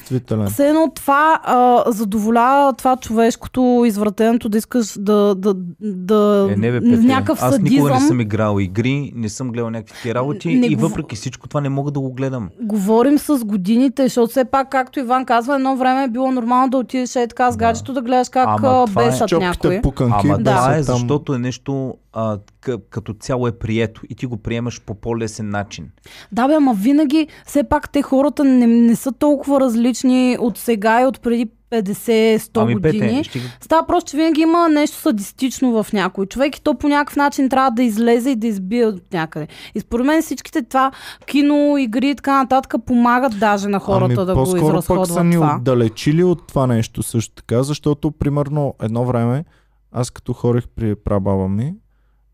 Все 0.47 0.69
едно 0.69 0.93
това 0.95 1.41
а, 1.45 1.83
задоволява 1.87 2.73
това 2.73 2.97
човешкото, 2.97 3.61
извратеното 3.87 4.49
да 4.49 4.59
искаш 4.59 4.99
да, 4.99 5.35
да, 5.35 5.55
да 5.81 6.49
Е, 6.51 6.57
не 6.57 6.71
бе, 6.71 6.81
в 6.81 6.83
Петя. 6.83 7.03
някакъв 7.03 7.43
Аз 7.43 7.55
садизъм. 7.55 7.75
никога 7.75 7.95
не 7.95 8.01
съм 8.01 8.21
играл 8.21 8.57
игри, 8.61 9.13
не 9.15 9.29
съм 9.29 9.51
гледал 9.51 9.71
някакви 9.71 9.95
такива 9.95 10.15
работи 10.15 10.49
Не 10.51 10.67
и 10.67 10.77
въпреки 10.77 11.17
всичко 11.17 11.49
това 11.49 11.61
не 11.61 11.69
мога 11.69 11.91
да 11.91 12.01
го 12.01 12.13
гледам. 12.13 12.49
Говорим 12.63 13.19
с 13.19 13.45
годините, 13.45 14.03
защото 14.03 14.31
все 14.31 14.45
пак, 14.45 14.71
както 14.71 14.99
Иван 15.01 15.25
казва, 15.25 15.55
едно 15.55 15.77
време 15.77 16.05
е 16.05 16.09
било 16.09 16.31
нормално 16.31 16.71
да 16.71 16.77
отидеш 16.77 17.17
е 17.17 17.27
така 17.29 17.51
с 17.51 17.57
гаджето 17.57 17.93
да 17.93 18.03
гледаш 18.03 18.29
как 18.29 18.49
Ама 18.49 18.57
това 18.87 19.03
е- 19.03 19.07
бесат 19.07 19.33
някой. 19.33 19.81
Пуканки. 19.83 20.27
Ама 20.27 20.39
да 20.39 20.45
това 20.51 20.71
е 20.71 20.83
там. 20.83 20.83
защото 20.85 21.35
е 21.35 21.39
нещо 21.39 21.95
а, 22.13 22.39
къ- 22.63 22.81
като 22.91 23.15
цяло 23.15 23.47
е 23.47 23.53
прието 23.53 24.01
и 24.11 24.15
ти 24.15 24.27
го 24.27 24.37
приемаш 24.37 24.81
по 24.81 24.95
по-лесен 24.95 25.51
начин. 25.51 25.91
Да, 26.33 26.49
бе, 26.49 26.55
ама 26.55 26.75
винаги, 26.75 27.27
все 27.47 27.65
пак 27.65 27.93
те 27.93 28.03
хората 28.03 28.45
не, 28.45 28.67
не 28.67 28.97
са 28.97 29.13
толкова 29.13 29.61
различни 29.61 30.37
от 30.41 30.59
сега 30.59 31.01
и 31.01 31.05
от 31.05 31.21
преди 31.21 31.49
50-100 31.71 32.63
ами 32.63 32.75
години. 32.75 32.99
Пете, 33.01 33.25
ще... 33.25 33.41
Става 33.61 33.87
просто, 33.87 34.11
че 34.11 34.17
винаги 34.17 34.41
има 34.41 34.69
нещо 34.69 34.97
садистично 34.97 35.83
в 35.83 35.93
някой 35.93 36.27
човек 36.27 36.57
и 36.57 36.63
то 36.63 36.75
по 36.75 36.89
някакъв 36.89 37.17
начин 37.17 37.49
трябва 37.49 37.71
да 37.71 37.83
излезе 37.83 38.31
и 38.31 38.37
да 38.37 38.47
избие 38.47 38.87
от 38.87 39.13
някъде. 39.13 39.49
И 39.75 39.81
според 39.81 40.07
мен 40.07 40.23
всичките 40.23 40.63
това, 40.63 40.93
кино, 41.27 41.79
игри 41.79 42.11
и 42.11 42.15
така 42.15 42.39
нататък 42.43 42.75
помагат 42.87 43.39
даже 43.39 43.69
на 43.69 43.79
хората 43.79 44.05
ами, 44.05 44.27
да 44.27 44.35
го 44.35 44.41
по-скоро 44.41 44.61
пък 44.61 44.71
изразходват 44.73 45.09
са 45.09 45.25
ни 45.25 45.35
това. 45.35 45.57
отдалечили 45.57 46.25
от 46.25 46.47
това 46.47 46.67
нещо 46.67 47.03
също 47.03 47.35
така, 47.35 47.63
защото 47.63 48.11
примерно 48.11 48.75
едно 48.83 49.05
време 49.05 49.45
аз 49.93 50.11
като 50.11 50.33
хорих 50.33 50.69
при 50.69 50.95
прабаба 50.95 51.49
ми 51.49 51.75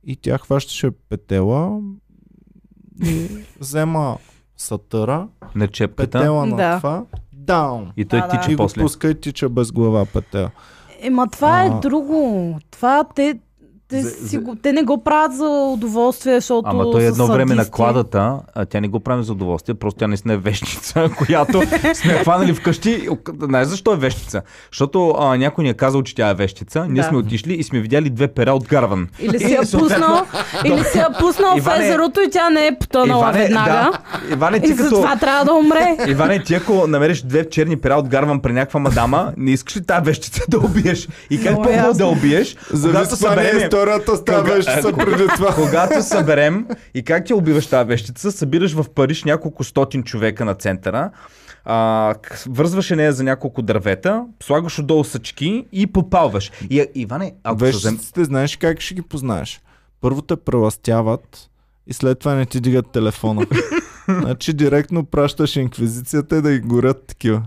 и 0.06 0.16
тя 0.16 0.38
хващаше 0.38 0.90
петела 0.90 1.80
и 3.04 3.28
взема 3.60 4.16
сатъра, 4.56 5.28
на 5.54 5.68
чепката 5.68 6.10
петела 6.10 6.46
на 6.46 6.56
Да. 6.56 6.76
това, 6.78 7.04
даун. 7.32 7.92
и 7.96 8.04
той 8.04 8.20
Да, 8.20 8.26
да. 8.26 8.32
тича 8.32 8.52
И 8.52 8.56
го 8.56 8.62
после. 8.62 8.80
пуска 8.80 9.10
и 9.10 9.20
тича 9.20 9.48
без 9.48 9.72
глава 9.72 10.06
петела. 10.06 10.50
Ема 11.00 11.28
това 11.28 11.64
е 11.64 11.68
А. 11.68 11.80
друго. 11.80 12.58
Това 12.70 13.04
те, 13.14 13.38
те, 13.88 14.02
За- 14.02 14.10
си 14.10 14.16
за- 14.26 14.40
го, 14.40 14.54
те 14.54 14.72
не 14.72 14.82
го 14.82 15.04
правят 15.04 15.36
за 15.36 15.44
удоволствие, 15.68 16.34
защото 16.34 16.62
Ама 16.64 16.90
той 16.90 17.04
едно 17.04 17.26
време 17.26 17.54
на 17.54 17.64
кладата, 17.66 18.32
а, 18.54 18.64
тя 18.64 18.80
не 18.80 18.88
го 18.88 19.00
прави 19.00 19.24
за 19.24 19.32
удоволствие, 19.32 19.74
просто 19.74 19.98
тя 19.98 20.06
наистина 20.06 20.34
е 20.34 20.36
вещица, 20.36 21.08
която 21.18 21.62
сме 21.94 22.12
хванали 22.12 22.54
вкъщи. 22.54 23.08
Знаеш 23.40 23.68
защо 23.68 23.92
е 23.92 23.96
вещица? 23.96 24.42
Защото 24.72 25.10
а, 25.10 25.36
някой 25.36 25.64
ни 25.64 25.70
е 25.70 25.74
казал, 25.74 26.02
че 26.02 26.14
тя 26.14 26.28
е 26.28 26.34
вещица, 26.34 26.86
ние 26.88 27.02
Да. 27.02 27.08
сме 27.08 27.18
отишли 27.18 27.54
и 27.54 27.62
сме 27.62 27.80
видяли 27.80 28.10
две 28.10 28.28
пера 28.28 28.52
от 28.52 28.64
гарван. 28.64 29.08
Или 29.20 29.38
си 29.38 29.46
И 29.46 29.52
я 29.52 29.60
пуснал, 29.62 30.26
или 30.64 30.84
си 30.84 30.98
я 30.98 31.08
пуснал 31.20 31.56
в 31.56 31.80
езерото 31.80 32.20
и 32.20 32.30
тя 32.30 32.50
не 32.50 32.66
е 32.66 32.78
потънала 32.80 33.20
Иване, 33.20 33.38
веднага. 33.38 33.70
да, 33.72 33.92
Иване, 34.32 34.56
И 34.56 34.60
ти 34.60 34.70
като... 34.70 34.82
затова 34.84 35.16
трябва 35.16 35.44
да 35.44 35.52
умре. 35.52 35.96
Иване, 36.08 36.42
ти 36.42 36.54
ако 36.54 36.86
намериш 36.86 37.22
две 37.22 37.48
черни 37.48 37.76
пера 37.76 37.94
от 37.94 38.08
гарван 38.08 38.40
при 38.40 38.52
някаква 38.52 38.80
мадама, 38.80 39.32
не 39.36 39.50
искаш 39.50 39.76
ли 39.76 39.82
тази 39.82 40.04
вещица 40.04 40.42
да 40.48 40.58
убиеш? 40.58 41.08
И 41.30 41.36
как 41.36 41.52
Много 41.52 41.62
по 41.64 41.94
да 41.94 42.06
убиеш, 42.06 42.56
когато 42.82 43.16
съберем... 43.16 43.68
историята 43.76 44.16
с 44.16 44.24
тази 44.24 44.50
вещица 44.52 44.92
преди 44.92 45.26
това. 45.36 45.54
Когато 45.54 46.02
съберем 46.02 46.66
и 46.94 47.02
как 47.02 47.24
ти 47.24 47.34
убиваш 47.34 47.66
тази 47.66 47.88
вещица, 47.88 48.32
събираш 48.32 48.72
в 48.72 48.86
Париж 48.94 49.24
няколко 49.24 49.64
стотин 49.64 50.02
човека 50.02 50.44
на 50.44 50.54
центъра, 50.54 51.10
а, 51.64 52.14
к- 52.22 52.46
вързваш 52.48 52.90
нея 52.90 53.12
за 53.12 53.24
няколко 53.24 53.62
дървета, 53.62 54.24
слагаш 54.42 54.78
отдолу 54.78 55.04
съчки 55.04 55.66
и 55.72 55.86
попалваш. 55.86 56.52
И, 56.70 56.86
Иване, 56.94 57.34
ако. 57.44 57.58
Вещиците 57.58 58.24
знаеш 58.24 58.56
как 58.56 58.80
ще 58.80 58.94
ги 58.94 59.02
познаеш. 59.02 59.60
Първо 60.00 60.22
те 60.22 60.36
преластяват 60.36 61.50
и 61.86 61.92
след 61.92 62.18
това 62.18 62.34
не 62.34 62.46
ти 62.46 62.60
дигат 62.60 62.90
телефона. 62.92 63.46
Значи 64.08 64.52
директно 64.52 65.04
пращаш 65.04 65.56
инквизицията 65.56 66.42
да 66.42 66.52
ги 66.52 66.60
горят 66.60 67.06
такива. 67.06 67.42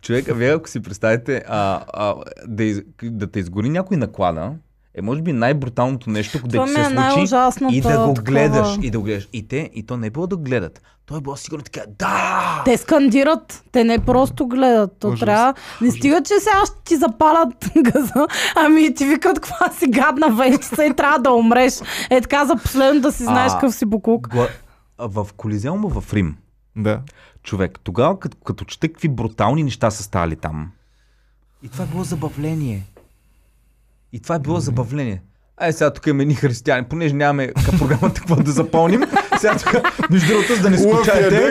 Човека, 0.00 0.34
вие 0.34 0.54
ако 0.54 0.68
си 0.68 0.82
представите 0.82 1.42
а, 1.48 1.84
а, 1.92 2.14
да, 2.46 2.64
из, 2.64 2.82
да 3.02 3.26
те 3.26 3.38
изгори 3.40 3.68
някой 3.68 3.96
наклада, 3.96 4.52
е 4.94 5.02
може 5.02 5.22
би 5.22 5.32
най-бруталното 5.32 6.10
нещо, 6.10 6.38
да 6.38 6.64
ти 6.64 6.72
се 6.72 6.80
е 6.80 6.84
случи 6.84 7.76
и 7.76 7.80
да 7.80 7.88
го 7.98 8.14
такова. 8.14 8.22
гледаш. 8.22 8.68
И 8.82 8.90
да 8.90 8.98
го 8.98 9.04
гледаш. 9.04 9.28
И 9.32 9.48
те, 9.48 9.70
и 9.74 9.86
то 9.86 9.96
не 9.96 10.06
е 10.06 10.10
било 10.10 10.26
да 10.26 10.36
гледат. 10.36 10.82
Той 11.06 11.18
е 11.18 11.20
било 11.20 11.36
сигурно 11.36 11.64
така, 11.64 11.80
да! 11.98 12.62
Те 12.64 12.76
скандират, 12.76 13.64
те 13.72 13.84
не 13.84 13.98
просто 13.98 14.46
гледат. 14.46 14.96
То 15.00 15.08
Ужас. 15.08 15.20
трябва. 15.20 15.54
Не 15.80 15.90
стига, 15.90 16.22
че 16.22 16.34
сега 16.40 16.66
ще 16.66 16.76
ти 16.84 16.96
запалят 16.96 17.70
газа, 17.82 18.26
ами 18.56 18.94
ти 18.94 19.04
викат 19.06 19.40
каква 19.40 19.70
си 19.70 19.86
гадна 19.86 20.28
вещица 20.30 20.84
и 20.84 20.94
трябва 20.94 21.18
да 21.18 21.30
умреш. 21.32 21.74
Е 22.10 22.20
така 22.20 22.46
за 22.46 22.56
последно 22.56 23.00
да 23.00 23.12
си 23.12 23.22
знаеш 23.22 23.52
А, 23.52 23.54
какъв 23.54 23.74
си 23.74 23.86
буклук. 23.86 24.28
Гла... 24.28 24.48
В 24.98 25.26
Колизеума 25.36 25.88
в 25.88 26.12
Рим, 26.14 26.36
Да. 26.76 27.00
човек, 27.42 27.78
тогава 27.84 28.18
като, 28.18 28.36
като 28.44 28.64
чете 28.64 28.88
какви 28.88 29.08
брутални 29.08 29.62
неща 29.62 29.90
са 29.90 30.02
стали 30.02 30.36
там. 30.36 30.70
И 31.62 31.68
това 31.68 31.84
е 31.84 31.88
било 31.88 32.04
забавление. 32.04 32.82
И 34.12 34.20
това 34.20 34.34
е 34.34 34.38
било 34.38 34.60
забавление. 34.60 35.22
Ай, 35.56 35.72
сега 35.72 35.92
тук 35.92 36.06
има 36.06 36.22
едни 36.22 36.34
християни, 36.34 36.84
понеже 36.84 37.14
нямаме 37.14 37.48
към 37.48 37.78
програмата 37.78 38.20
какво 38.20 38.36
да 38.36 38.52
запълним. 38.52 39.02
Сега 39.38 39.56
тук, 39.56 39.72
между 40.10 40.32
другото, 40.32 40.54
за 40.54 40.62
да 40.62 40.70
не 40.70 40.78
скучаете. 40.78 41.50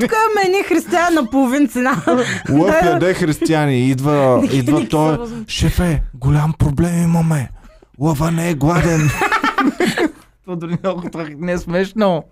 Тук 0.00 0.12
имаме 0.12 0.42
едни 0.44 0.62
християни 0.68 1.14
на 1.14 1.30
половин 1.30 1.68
цена. 1.68 2.02
Лъв 2.50 2.74
яде 2.84 3.14
християни. 3.14 3.88
Идва, 3.88 4.48
идва 4.52 4.88
той. 4.88 5.18
Шефе, 5.48 6.02
голям 6.14 6.52
проблем 6.58 7.04
имаме. 7.04 7.50
Лъва 7.98 8.30
не 8.30 8.50
е 8.50 8.54
гладен. 8.54 9.00
Това 10.44 10.56
дори 10.56 10.78
много 10.82 11.02
не 11.38 11.52
е 11.52 11.58
смешно. 11.58 12.24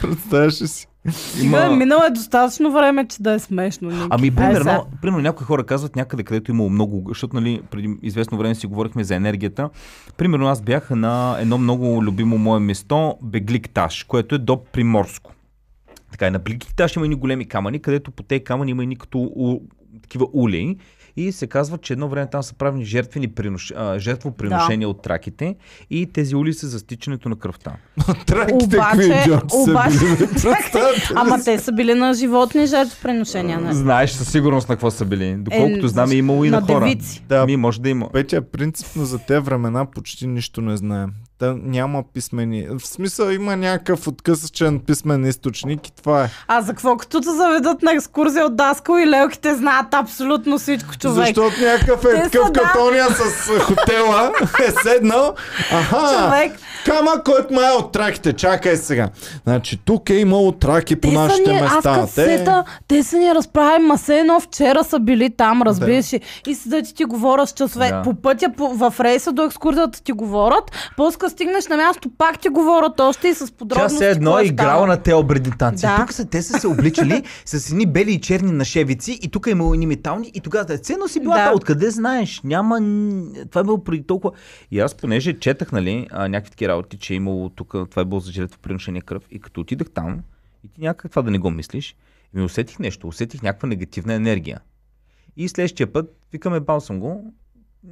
Представяш 0.00 0.62
ли 0.62 0.68
си? 0.68 0.86
Стига, 1.10 1.70
минало 1.70 2.02
е 2.04 2.10
достатъчно 2.10 2.72
време, 2.72 3.08
че 3.08 3.22
да 3.22 3.32
е 3.32 3.38
смешно. 3.38 3.90
Ники. 3.90 4.06
Ами, 4.10 4.32
Ай, 4.36 4.54
сега. 4.54 4.64
примерно, 4.64 4.86
примерно, 5.02 5.22
някои 5.22 5.46
хора 5.46 5.66
казват 5.66 5.96
някъде, 5.96 6.22
където 6.22 6.50
имало 6.50 6.70
много, 6.70 7.04
защото 7.08 7.36
нали, 7.36 7.62
преди 7.70 7.96
известно 8.02 8.38
време 8.38 8.54
си 8.54 8.66
говорихме 8.66 9.04
за 9.04 9.14
енергията. 9.14 9.70
Примерно, 10.16 10.46
аз 10.46 10.62
бях 10.62 10.90
на 10.90 11.36
едно 11.40 11.58
много 11.58 12.02
любимо 12.02 12.38
мое 12.38 12.60
место, 12.60 13.14
Бегликташ, 13.22 14.04
което 14.04 14.34
е 14.34 14.38
до 14.38 14.64
Приморско. 14.64 15.32
Така, 16.10 16.26
и 16.26 16.30
на 16.30 16.38
Бегликташ 16.38 16.96
има 16.96 17.06
едни 17.06 17.16
големи 17.16 17.48
камъни, 17.48 17.82
където 17.82 18.10
по 18.10 18.22
тези 18.22 18.44
камъни 18.44 18.70
има 18.70 18.82
едни 18.82 18.96
като 18.96 19.18
у, 19.18 19.60
такива 20.02 20.26
улеи. 20.32 20.76
И 21.16 21.32
се 21.32 21.46
казва, 21.46 21.78
че 21.78 21.92
едно 21.92 22.08
време 22.08 22.26
там 22.26 22.42
са 22.42 22.54
правени 22.54 22.84
жертвени 22.84 23.28
принош... 23.28 23.72
а, 23.72 23.98
жертвоприношения 23.98 24.88
от 24.88 25.02
траките 25.02 25.56
и 25.90 26.06
тези 26.06 26.36
ули 26.36 26.52
са 26.52 26.66
за 26.68 26.78
стичането 26.78 27.28
на 27.28 27.36
кръвта. 27.36 27.72
Траките, 28.26 28.54
Обаче- 28.76 29.26
обаче- 29.52 29.98
Ама 31.14 31.44
те 31.44 31.58
са 31.58 31.72
били 31.72 31.94
на 31.94 32.14
животни 32.14 32.66
жертвоприношения. 32.66 33.60
нали? 33.60 33.74
Знаеш 33.74 34.10
със 34.10 34.32
сигурност 34.32 34.68
на 34.68 34.74
какво 34.74 34.90
са 34.90 35.04
били. 35.04 35.36
Доколкото 35.38 35.86
Е, 35.86 35.88
знам, 35.88 36.10
е 36.10 36.14
имало 36.14 36.44
и 36.44 36.50
на, 36.50 36.60
на 36.60 36.66
хора. 36.66 36.94
Да. 37.28 37.46
Ми, 37.46 37.56
може 37.56 37.80
да 37.80 37.88
има. 37.88 38.08
Петя, 38.12 38.42
принципно 38.42 39.04
за 39.04 39.18
те 39.18 39.40
времена 39.40 39.84
почти 39.86 40.26
нищо 40.26 40.60
не 40.60 40.76
знаем. 40.76 41.10
Та 41.44 41.54
няма 41.62 42.02
писмени. 42.14 42.66
В 42.78 42.86
смисъл 42.86 43.30
има 43.30 43.56
някакъв 43.56 44.08
откъсъчен 44.08 44.80
писмен 44.80 45.26
източник 45.26 45.88
и 45.88 45.92
това 45.92 46.24
е. 46.24 46.28
А 46.48 46.60
за 46.60 46.72
какво 46.72 46.96
като 46.96 47.20
те 47.20 47.30
заведат 47.30 47.82
на 47.82 47.92
екскурзия 47.92 48.46
от 48.46 48.56
Даскал 48.56 48.94
и 48.98 49.06
лелките 49.06 49.54
знаят 49.54 49.94
абсолютно 49.94 50.58
всичко, 50.58 50.96
човек. 50.98 51.26
Защото 51.26 51.60
някакъв 51.60 52.00
Те 52.00 52.08
е 52.18 52.22
такъв 52.22 52.50
да. 52.50 52.60
катония 52.60 53.06
с 53.10 53.48
хотела 53.60 54.32
е 54.68 54.70
седнал. 54.82 55.34
Аха, 55.72 56.24
Човек. 56.24 56.52
кама, 56.84 57.22
който 57.24 57.54
май 57.54 57.68
е 57.68 57.72
от 57.72 57.92
траките. 57.92 58.32
Чакай 58.32 58.76
сега. 58.76 59.08
Значи 59.44 59.80
тук 59.84 60.10
е 60.10 60.14
имало 60.14 60.52
траки 60.52 60.96
по 60.96 61.08
Те 61.08 61.14
нашите 61.14 61.52
ни, 61.52 61.58
аз 61.58 61.74
места. 61.74 61.94
като 61.94 62.12
сета, 62.12 62.64
те 62.88 63.02
са 63.02 63.18
ни 63.18 63.34
разправили, 63.34 63.86
ма 63.86 63.96
все 63.96 64.18
едно 64.18 64.40
вчера 64.40 64.84
са 64.84 64.98
били 64.98 65.30
там, 65.30 65.62
разбираш 65.62 66.12
ли. 66.12 66.20
И 66.46 66.54
седят 66.54 66.94
ти 66.94 67.04
говорят 67.04 67.48
с 67.48 67.52
часове. 67.52 67.90
Да. 67.90 68.02
По 68.02 68.14
пътя 68.14 68.46
по, 68.56 68.68
в 68.68 68.94
рейса 69.00 69.32
до 69.32 69.42
екскурзията 69.44 70.02
ти 70.02 70.12
говорят, 70.12 70.70
после 70.96 71.18
като 71.18 71.33
стигнеш 71.34 71.66
на 71.66 71.76
място, 71.76 72.10
пак 72.18 72.40
ти 72.40 72.48
говорят 72.48 73.00
още 73.00 73.28
и 73.28 73.34
с 73.34 73.50
Тя 73.50 73.56
подробности. 73.56 73.98
се 73.98 74.10
едно 74.10 74.38
е 74.38 74.42
е 74.42 74.46
играла 74.46 74.86
на 74.86 75.02
те 75.02 75.14
обредни 75.14 75.52
танци. 75.58 75.86
Да. 75.86 75.96
Тук 75.96 76.12
са, 76.12 76.26
те 76.26 76.42
са 76.42 76.58
се 76.58 76.66
обличали 76.66 77.22
с 77.44 77.70
едни 77.70 77.86
бели 77.86 78.12
и 78.12 78.20
черни 78.20 78.52
нашевици 78.52 79.18
и 79.22 79.28
тук 79.28 79.46
е 79.46 79.50
имало 79.50 79.74
едни 79.74 79.86
метални 79.86 80.30
и 80.34 80.40
тогава 80.40 80.64
да 80.64 80.78
ценно 80.78 81.08
си 81.08 81.20
била, 81.20 81.34
Да. 81.34 81.52
откъде 81.54 81.90
знаеш? 81.90 82.40
Няма... 82.44 82.76
Това 83.50 83.60
е 83.60 83.64
било 83.64 83.84
преди 83.84 84.06
толкова... 84.06 84.32
И 84.70 84.80
аз 84.80 84.94
понеже 84.94 85.38
четах, 85.38 85.72
нали, 85.72 86.06
а, 86.10 86.28
някакви 86.28 86.50
такива 86.50 86.72
работи, 86.72 86.98
че 86.98 87.12
е 87.12 87.16
имало 87.16 87.48
тук, 87.48 87.68
това 87.90 88.02
е 88.02 88.04
било 88.04 88.20
за 88.20 88.32
жертвоприношение 88.32 89.00
кръв 89.00 89.22
и 89.30 89.40
като 89.40 89.60
отидах 89.60 89.90
там 89.90 90.20
и 90.64 90.68
ти 90.68 90.80
някак 90.80 91.10
това 91.10 91.22
да 91.22 91.30
не 91.30 91.38
го 91.38 91.50
мислиш, 91.50 91.96
ми 92.34 92.42
усетих 92.42 92.78
нещо, 92.78 93.08
усетих 93.08 93.42
някаква 93.42 93.68
негативна 93.68 94.14
енергия. 94.14 94.60
И 95.36 95.48
следващия 95.48 95.92
път 95.92 96.16
викаме 96.32 96.60
бал 96.60 96.80
съм 96.80 97.00
го, 97.00 97.34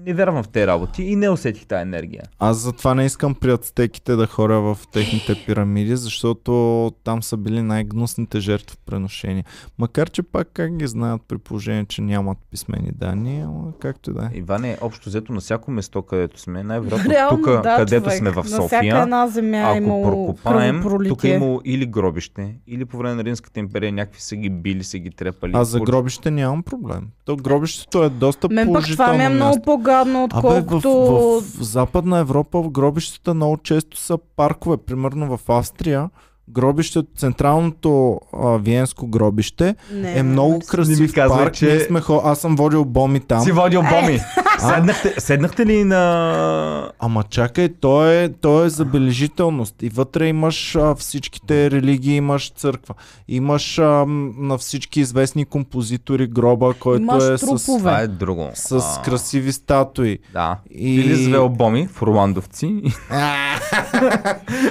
не 0.07 0.15
вярвам 0.15 0.43
в 0.43 0.49
тези 0.49 0.67
работи 0.67 1.03
и 1.03 1.17
не 1.17 1.31
усетих 1.31 1.67
тази 1.67 1.83
енергия. 1.83 2.23
Аз 2.39 2.57
затова 2.57 2.95
не 2.95 3.05
искам 3.05 3.35
при 3.35 3.53
ацтеките 3.53 4.17
да 4.17 4.27
хоря 4.27 4.61
в 4.61 4.79
техните 4.93 5.35
пирамиди, 5.47 5.97
защото 5.97 6.93
там 7.05 7.23
са 7.23 7.37
били 7.37 7.63
най-гнусните 7.63 8.39
преношение. 8.87 9.45
Макар, 9.79 10.11
че 10.11 10.23
пак 10.23 10.49
как 10.53 10.77
ги 10.77 10.87
знаят 10.87 11.23
при 11.29 11.39
положение, 11.39 11.85
че 11.85 12.03
нямат 12.03 12.39
писмени 12.51 12.91
данни, 12.95 13.41
ама 13.41 13.73
както 13.81 14.11
и 14.11 14.15
да 14.15 14.31
е. 14.35 14.39
Иване, 14.39 14.79
общо 14.81 15.09
взето 15.09 15.33
на 15.33 15.41
всяко 15.41 15.71
место, 15.71 16.03
където 16.03 16.41
сме, 16.41 16.63
най-вероятно 16.63 17.37
тук, 17.37 17.47
да, 17.63 17.77
където 17.77 18.05
човек. 18.05 18.19
сме 18.19 18.31
в 18.31 18.37
На 18.37 18.43
всяка 18.43 18.63
София, 18.63 19.03
една 19.03 19.29
земя 19.29 19.59
е 19.59 19.63
ако 19.63 19.77
имало 19.77 20.03
прокопаем, 20.03 20.83
тук 21.09 21.25
е 21.25 21.29
имало 21.29 21.61
или 21.65 21.87
гробище, 21.87 22.55
или 22.67 22.85
по 22.85 22.97
време 22.97 23.15
на 23.15 23.25
Римската 23.25 23.61
империя 23.61 23.93
някакви 23.93 24.21
са 24.21 24.37
ги 24.37 24.51
били, 24.51 24.85
са 24.85 24.99
ги 24.99 25.11
трепали. 25.11 25.53
А 25.55 25.65
за 25.65 25.81
гробище 25.81 26.31
нямам 26.31 26.63
проблем. 26.63 27.09
То 27.25 27.37
гробището 27.37 28.03
е 28.03 28.09
доста 28.09 28.49
Мен 28.49 28.67
пък 28.67 28.73
положително 28.73 29.13
това 29.13 29.19
ми 29.19 29.25
е 29.25 29.29
много 29.29 29.57
място. 29.57 29.82
По-гадно, 29.83 30.29
Абе, 30.33 30.35
в, 30.35 30.37
отколкото... 30.37 30.91
в, 30.91 31.41
в 31.41 31.63
Западна 31.63 32.19
Европа 32.19 32.63
в 32.63 32.71
гробищата 32.71 33.35
много 33.35 33.57
често 33.57 33.97
са 33.97 34.19
паркове. 34.37 34.77
Примерно 34.77 35.37
в 35.37 35.51
Австрия 35.51 36.11
гробището, 36.49 37.09
централното 37.17 38.21
а, 38.35 38.57
виенско 38.57 39.07
гробище 39.07 39.75
Не, 39.93 40.19
е 40.19 40.23
много 40.23 40.49
не, 40.49 40.55
Не 40.55 40.59
ми 40.59 40.67
красив 40.67 41.15
казвай, 41.15 41.39
парк. 41.39 41.55
че- 41.55 41.67
Ние 41.67 41.81
сме 41.81 42.01
хо... 42.01 42.23
Аз 42.25 42.39
съм 42.39 42.57
водил 42.57 42.85
боми 42.85 43.21
там. 43.21 43.45
Си 43.45 43.53
водил 43.53 43.83
боми. 43.83 44.15
Е. 44.15 44.25
седнахте, 44.59 45.15
седнахте 45.19 45.67
ли 45.67 45.85
на... 45.85 46.93
Ама 46.99 47.23
чакай, 47.23 47.69
то 47.69 48.07
е, 48.07 48.29
то 48.41 48.65
е 48.65 48.69
забележителност. 48.69 49.83
И 49.83 49.89
вътре 49.89 50.27
имаш 50.27 50.77
а, 50.77 50.95
всичките 50.95 51.71
религии, 51.71 52.17
имаш 52.17 52.51
църква. 52.51 52.95
Имаш 53.29 53.79
а, 53.79 54.05
на 54.39 54.59
всички 54.59 55.01
известни 55.01 55.45
композитори 55.45 56.27
гроба, 56.27 56.75
който 56.75 57.03
Имаш 57.03 57.25
е 57.25 57.39
с. 57.39 57.67
Това 57.67 58.01
е 58.01 58.07
друго. 58.07 58.51
с 58.55 58.73
А, 58.99 59.03
красиви 59.03 59.53
статуи. 59.53 60.19
Да. 60.33 60.59
И... 60.71 60.95
Или 60.95 61.25
завел 61.25 61.49
боми 61.49 61.89
в 61.93 62.03
Орландовци 62.03 62.83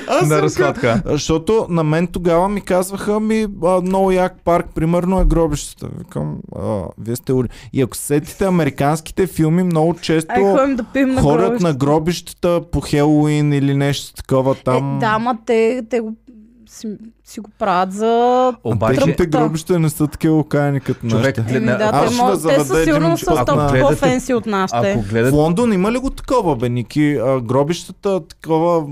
Аз 0.08 0.30
на 0.30 0.42
разходка. 0.42 1.02
Защото 1.06 1.68
на 1.72 1.84
мен 1.84 2.08
тогава 2.08 2.50
ми 2.50 2.62
казваха 2.62 3.20
ми 3.20 3.48
а, 3.64 3.82
много 3.82 4.12
як 4.12 4.42
парк, 4.42 4.66
примерно 4.76 5.22
е 5.22 5.26
гробищата. 5.26 5.88
Викам, 5.98 6.38
а, 6.58 6.82
вие 6.98 7.16
сте 7.16 7.34
ури. 7.34 7.48
И 7.74 7.82
ако 7.82 7.98
се 7.98 8.04
сетите 8.04 8.46
американските 8.46 9.28
филми, 9.28 9.64
много 9.64 9.96
често 9.96 10.32
Ай, 10.32 10.44
ходим 10.44 10.76
да 10.76 10.84
пием 10.84 11.10
на 11.10 11.22
ходят 11.22 11.42
гробище. 11.42 11.64
на 11.64 11.74
гробищата 11.74 12.62
по 12.72 12.82
Хелоуин 12.82 13.54
или 13.54 13.74
нещо 13.74 14.14
такова 14.14 14.56
там. 14.56 14.98
Е, 14.98 15.00
да, 15.00 15.20
ма 15.20 15.38
те, 15.46 15.82
те 15.90 16.00
го, 16.00 16.14
си, 16.70 16.88
си 17.24 17.40
го 17.40 17.50
правят 17.60 17.94
за... 17.94 18.08
А 18.48 18.56
Обаче, 18.64 18.96
техните 18.96 19.26
гробища 19.28 19.80
не 19.80 19.90
са 19.90 20.08
такива 20.08 20.38
окаяни 20.38 20.80
като 20.80 21.08
Човек, 21.10 21.38
нашите. 21.38 21.58
Еми, 21.58 21.66
да, 21.68 21.90
аз 21.94 22.02
те, 22.02 22.14
ще 22.14 22.24
мо, 22.24 22.28
да 22.28 22.34
те 22.34 22.40
са 22.40 22.74
път 23.26 23.28
доста 23.28 23.56
на- 23.56 23.70
гледате- 23.70 23.82
по-фенси 23.82 24.34
от 24.34 24.46
нашите. 24.46 24.92
ако 24.92 25.02
В 25.02 25.10
гледат... 25.10 25.34
Лондон 25.34 25.74
има 25.74 25.92
ли 25.92 25.98
го 25.98 26.10
такова, 26.10 26.56
бе, 26.56 26.70
Ники? 26.70 27.14
А, 27.16 27.42
гробищата, 27.42 28.22
такова 28.22 28.86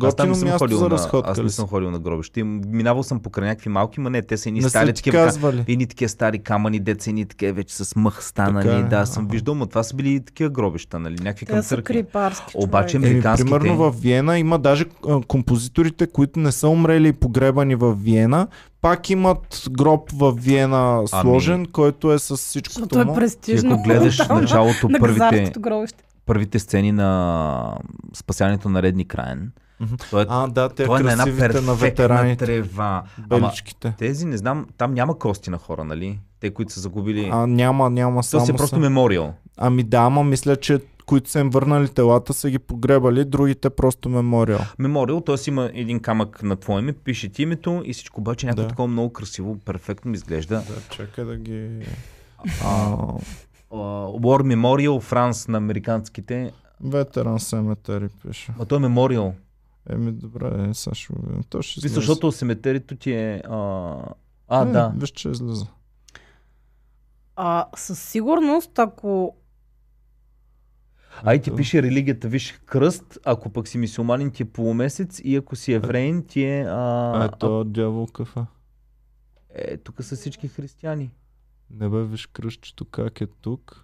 готино 0.00 0.28
не 0.28 0.34
съм 0.34 0.48
място 0.48 0.58
ходил 0.58 0.78
за 0.78 0.84
на, 0.84 0.90
разходка 0.90 1.30
аз 1.30 1.38
не 1.38 1.48
са? 1.48 1.56
съм 1.56 1.66
ходил 1.66 1.90
на 1.90 1.98
гробище. 1.98 2.44
Минавал 2.44 3.02
съм 3.02 3.20
покрай 3.20 3.48
някакви 3.48 3.68
малки, 3.70 4.00
ма 4.00 4.10
не, 4.10 4.22
те 4.22 4.36
са 4.36 4.48
едни 4.48 4.60
Не 4.60 4.68
стари 4.68 4.92
такива. 4.92 5.32
Едни 5.68 5.86
такива 5.86 6.08
стари 6.08 6.38
камъни, 6.38 6.80
деца, 6.80 7.10
едни 7.10 7.26
такива 7.26 7.52
вече 7.52 7.76
с 7.76 7.96
мъх 7.96 8.24
станали. 8.24 8.66
Така 8.66 8.78
е, 8.78 8.82
да, 8.82 9.06
съм 9.06 9.28
виждал, 9.28 9.54
но 9.54 9.66
това 9.66 9.82
са 9.82 9.96
били 9.96 10.20
такива 10.20 10.50
гробища, 10.50 10.98
нали? 10.98 11.16
Някакви 11.22 11.46
към 11.46 11.56
Те 11.56 11.62
са 11.62 11.68
църкви. 11.68 12.04
Обаче 12.54 12.96
Американските- 12.96 13.50
примерно 13.50 13.76
в 13.76 14.00
Виена 14.00 14.38
има 14.38 14.58
даже 14.58 14.84
композиторите, 15.28 16.06
които 16.06 16.40
не 16.40 16.52
са 16.52 16.68
умрели 16.68 17.08
и 17.08 17.12
погребани 17.12 17.74
в 17.74 17.94
Виена, 17.94 18.46
пак 18.80 19.10
имат 19.10 19.64
гроб 19.70 20.10
в 20.12 20.32
Виена 20.32 21.02
сложен, 21.06 21.66
който 21.66 22.12
е 22.12 22.18
с 22.18 22.36
всичкото 22.36 22.80
Защото 22.80 23.00
е. 23.00 23.04
Ти 23.04 23.14
престижно. 23.14 23.74
ако 23.74 23.82
гледаш 23.82 24.16
Там, 24.16 24.40
началото, 24.40 24.88
на 24.88 24.98
първите, 24.98 25.52
първите 26.26 26.58
сцени 26.58 26.92
на 26.92 27.78
спасяването 28.14 28.68
на 28.68 28.82
Редни 28.82 29.04
Краен, 29.04 29.52
Той 30.10 30.22
е, 30.22 30.26
А, 30.28 30.46
да, 30.46 30.68
те 30.68 30.84
той 30.86 31.00
е 31.00 31.02
на 31.02 31.12
една 31.12 31.24
на 31.62 31.74
ветераните. 31.74 32.44
трева. 32.44 33.02
Ама 33.30 33.40
Беличките. 33.40 33.94
тези, 33.98 34.26
не 34.26 34.36
знам, 34.36 34.66
там 34.76 34.94
няма 34.94 35.18
кости 35.18 35.50
на 35.50 35.58
хора, 35.58 35.84
нали? 35.84 36.18
Те, 36.40 36.50
които 36.50 36.72
са 36.72 36.80
загубили. 36.80 37.28
А, 37.32 37.46
няма, 37.46 37.90
няма 37.90 38.16
То 38.16 38.22
само 38.22 38.44
си 38.46 38.52
е 38.52 38.54
просто 38.54 38.76
са... 38.76 38.80
мемориал. 38.80 39.34
Ами 39.56 39.82
да, 39.82 39.98
ама 39.98 40.24
мисля, 40.24 40.56
че 40.56 40.80
които 41.06 41.30
са 41.30 41.40
им 41.40 41.50
върнали 41.50 41.88
телата, 41.88 42.32
са 42.32 42.50
ги 42.50 42.58
погребали, 42.58 43.24
другите 43.24 43.70
просто 43.70 44.08
мемориал. 44.08 44.60
Мемориал, 44.78 45.20
т.е. 45.20 45.36
има 45.48 45.70
един 45.74 46.00
камък 46.00 46.42
на 46.42 46.56
твое 46.56 46.78
име, 46.78 46.92
пише 46.92 47.28
ти 47.28 47.42
името 47.42 47.82
и 47.84 47.92
всичко, 47.92 48.20
обаче 48.20 48.46
някакво 48.46 48.62
Да. 48.62 48.68
такова 48.68 48.88
много 48.88 49.12
красиво, 49.12 49.58
перфектно 49.58 50.10
ми 50.10 50.14
изглежда. 50.14 50.54
Да, 50.56 50.64
чакай 50.90 51.24
да 51.24 51.36
ги... 51.36 51.68
А, 52.64 52.92
а, 53.72 53.76
War 54.06 54.54
Memorial 54.54 55.12
France 55.12 55.48
на 55.48 55.58
американските. 55.58 56.52
Ветеран 56.84 57.40
Семетари 57.40 58.08
пише. 58.08 58.52
А 58.60 58.64
то 58.64 58.76
е 58.76 58.78
Memorial. 58.78 59.32
Еми 59.90 60.12
добре, 60.12 60.68
е, 60.70 60.74
сега 60.74 60.94
ще 60.94 61.12
го 61.12 61.26
видим. 61.26 61.42
То 61.42 61.62
ще 61.62 61.78
излезе. 61.78 61.94
защото 61.94 62.32
семетерито 62.32 62.96
ти 62.96 63.12
е... 63.12 63.42
А, 63.48 63.96
а 64.48 64.62
Е, 64.62 64.72
да. 64.72 64.92
Виж, 64.96 65.10
че 65.10 65.28
излиза. 65.28 65.66
А, 67.36 67.66
със 67.76 68.02
сигурност, 68.02 68.78
ако 68.78 69.36
А 71.22 71.34
и 71.34 71.42
ти 71.42 71.56
пише 71.56 71.82
религията, 71.82 72.28
виж 72.28 72.60
кръст, 72.66 73.18
ако 73.24 73.50
пък 73.50 73.68
си 73.68 73.78
мисиоманин 73.78 74.30
ти 74.30 74.42
е 74.42 74.46
полумесец 74.46 75.20
и 75.24 75.36
ако 75.36 75.56
си 75.56 75.72
евреин 75.72 76.26
ти 76.26 76.42
е... 76.44 76.62
А, 76.62 77.22
А, 77.22 77.24
ето 77.24 77.64
дявол 77.64 78.06
кафе. 78.06 78.40
е, 79.54 79.76
тук 79.76 80.02
са 80.04 80.16
всички 80.16 80.48
християни. 80.48 81.10
Не 81.70 81.88
бе, 81.88 82.04
виж 82.04 82.26
кръщето 82.26 82.84
как 82.84 83.20
е 83.20 83.26
тук. 83.26 83.80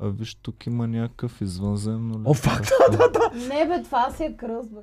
А 0.00 0.08
виж, 0.08 0.34
тук 0.34 0.66
има 0.66 0.88
някакъв 0.88 1.40
извънземно 1.40 2.22
О, 2.24 2.34
факт, 2.34 2.68
да, 2.90 2.96
да, 2.96 3.08
да. 3.10 3.30
Не 3.48 3.68
бе, 3.68 3.82
това 3.82 4.10
си 4.10 4.24
е 4.24 4.36
кръст, 4.36 4.70
бе. 4.70 4.80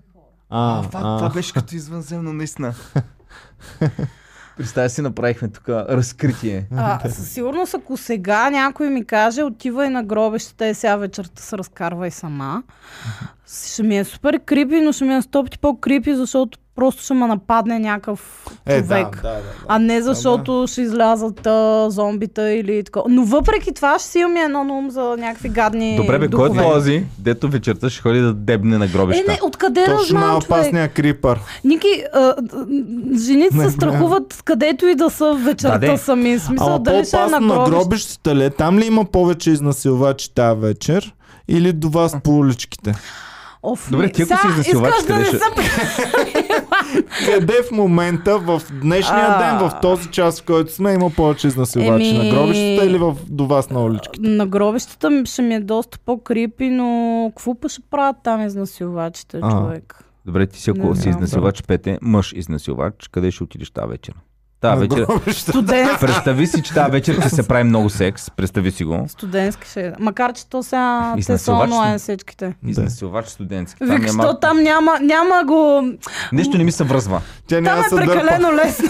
А, 0.55 0.79
А, 0.79 0.83
факт, 0.83 0.95
а, 0.95 1.17
това 1.17 1.29
беше 1.29 1.53
като 1.53 1.75
извънземно, 1.75 2.33
наистина. 2.33 2.73
Представя 4.57 4.89
си, 4.89 5.01
направихме 5.01 5.47
тук 5.47 5.69
разкритие. 5.69 6.67
А, 6.75 7.09
със 7.09 7.31
сигурност, 7.31 7.73
ако 7.73 7.97
сега 7.97 8.49
някой 8.49 8.89
ми 8.89 9.05
каже, 9.05 9.43
отивай 9.43 9.89
на 9.89 10.03
гробищата 10.03 10.67
и 10.67 10.73
сега 10.73 10.95
вечерта 10.95 11.41
се 11.41 11.57
разкарвай 11.57 12.11
сама, 12.11 12.63
ще 13.71 13.83
ми 13.83 13.97
е 13.97 14.03
супер 14.03 14.39
крипи, 14.39 14.81
но 14.81 14.91
ще 14.91 15.05
ми 15.05 15.15
е 15.15 15.21
сто 15.21 15.43
пъти 15.43 15.59
по-крипи, 15.59 16.15
защото 16.15 16.59
просто 16.75 17.03
ще 17.03 17.13
ме 17.13 17.27
нападне 17.27 17.79
някакъв 17.79 18.45
е, 18.65 18.73
човек. 18.73 18.87
да, 18.87 19.21
да, 19.21 19.29
да, 19.29 19.33
да. 19.33 19.41
А 19.67 19.79
не 19.79 20.01
защото 20.01 20.65
ще 20.67 20.81
излязат 20.81 21.47
а, 21.47 21.87
зомбита 21.89 22.51
или 22.51 22.83
така. 22.83 22.99
Но 23.09 23.23
въпреки 23.23 23.73
това 23.73 23.99
ще 23.99 24.07
си 24.07 24.19
имаме 24.19 24.39
едно 24.39 24.63
на 24.63 24.73
ум 24.73 24.89
за 24.89 25.15
някакви 25.19 25.49
гадни 25.49 25.95
Добре, 25.95 26.19
бе, 26.19 26.27
кой 26.29 26.49
е 26.49 26.53
този, 26.53 27.05
дето 27.19 27.49
вечерта 27.49 27.89
ще 27.89 28.01
ходи 28.01 28.19
да 28.19 28.33
дебне 28.33 28.77
на 28.77 28.85
Е, 28.85 28.87
гробища? 28.87 29.23
не, 29.27 29.39
откъде 29.43 29.85
Точно 29.85 29.93
разбрам, 29.93 30.07
човек? 30.21 30.23
най-опасният 30.49 30.93
крипър. 30.93 31.39
Ники, 31.63 32.03
а, 32.13 32.35
жените 33.17 33.55
Не, 33.55 33.59
се 33.59 33.65
не. 33.65 33.71
страхуват 33.71 34.41
където 34.43 34.85
и 34.85 34.95
да 34.95 35.09
са 35.09 35.33
вечерта 35.35 35.77
Да, 35.79 35.97
сами. 35.97 36.39
Смисъл, 36.39 36.67
Ама 36.67 36.79
дали 36.79 37.05
ще 37.05 37.17
е 37.17 37.19
на 37.19 37.39
на 37.39 37.47
гробище. 37.47 37.71
гробищата 37.71 38.35
ли? 38.35 38.43
е? 38.43 38.49
Там 38.49 38.79
ли 38.79 38.85
има 38.85 39.05
повече 39.05 39.51
изнасилвачи 39.51 40.33
тази 40.33 40.59
вечер? 40.59 41.13
Или 41.47 41.73
до 41.73 41.89
вас 41.89 42.15
по 42.23 42.31
уличките? 42.31 42.93
Оф, 43.63 43.91
Добре, 43.91 44.11
ти 44.11 44.21
ако 44.21 44.37
си 44.37 44.47
изнасилвач, 44.49 44.89
искаш 44.89 45.01
да 45.01 45.07
къде 45.07 45.19
не 45.19 45.25
ще- 45.25 45.37
съм... 45.37 45.53
Къде 47.25 47.53
в 47.63 47.71
момента, 47.71 48.39
в 48.39 48.61
днешния 48.73 49.25
А. 49.27 49.37
ден, 49.39 49.69
в 49.69 49.79
този 49.81 50.09
час, 50.09 50.41
в 50.41 50.45
който 50.45 50.73
сме, 50.73 50.93
има 50.93 51.09
повече 51.09 51.47
изнасилвачи? 51.47 52.05
Еми- 52.05 52.17
На 52.19 52.29
гробищата 52.31 52.85
или 52.85 52.97
в, 52.97 53.15
до 53.29 53.47
вас 53.47 53.69
на 53.69 53.81
уличките? 53.81 54.29
На 54.29 54.47
гробищата 54.47 55.09
ми 55.09 55.25
ще 55.25 55.41
ми 55.41 55.55
е 55.55 55.59
доста 55.59 55.99
по-крипи, 55.99 56.69
но 56.69 56.87
какво 57.29 57.55
па 57.55 57.69
ще 57.69 57.81
правят 57.81 58.15
там 58.23 58.41
изнасилвачите, 58.41 59.39
А. 59.41 59.51
човек? 59.51 60.03
Добре, 60.25 60.47
ти 60.47 60.61
си 60.61 60.69
ако 60.69 60.89
Не 60.89 60.95
си 60.95 61.09
изнасилвач, 61.09 61.63
пете, 61.63 61.97
мъж 62.01 62.33
изнасилвач, 62.35 63.07
къде 63.07 63.31
ще 63.31 63.43
отидеш 63.43 63.71
тази 63.71 63.87
вечер? 63.87 64.13
На 64.65 64.75
вечер. 64.75 65.05
гробищата. 65.05 65.51
Студент, 65.51 65.99
Представи 65.99 66.47
си, 66.47 66.61
че 66.63 66.73
тази 66.73 66.91
вечер 66.91 67.15
ще 67.15 67.29
се 67.29 67.47
прави 67.47 67.63
много 67.63 67.89
секс. 67.89 68.31
Представи 68.31 68.71
си 68.71 68.83
го. 68.83 69.05
студентски 69.07 69.69
ще 69.69 69.81
е. 69.81 69.91
Макар, 69.99 70.33
че 70.33 70.47
то 70.47 70.63
сега 70.63 71.15
те 71.17 71.37
са 71.37 71.53
онлайн 71.53 71.99
всичките. 71.99 72.55
Изнасилвач 72.67 73.27
студентски. 73.27 73.79
Там 73.79 73.89
Викаш, 73.89 74.11
няма... 74.11 74.39
там 74.39 74.59
няма, 74.59 74.99
няма 75.01 75.43
го... 75.45 75.83
Нещо 76.33 76.57
не 76.57 76.63
ми 76.63 76.71
се 76.71 76.83
връзва. 76.83 77.21
Тя 77.47 77.55
Там 77.55 77.63
няма 77.63 77.79
е 77.79 77.83
се 77.83 77.95
дърпа. 77.95 78.11
прекалено 78.13 78.53
лесно. 78.53 78.89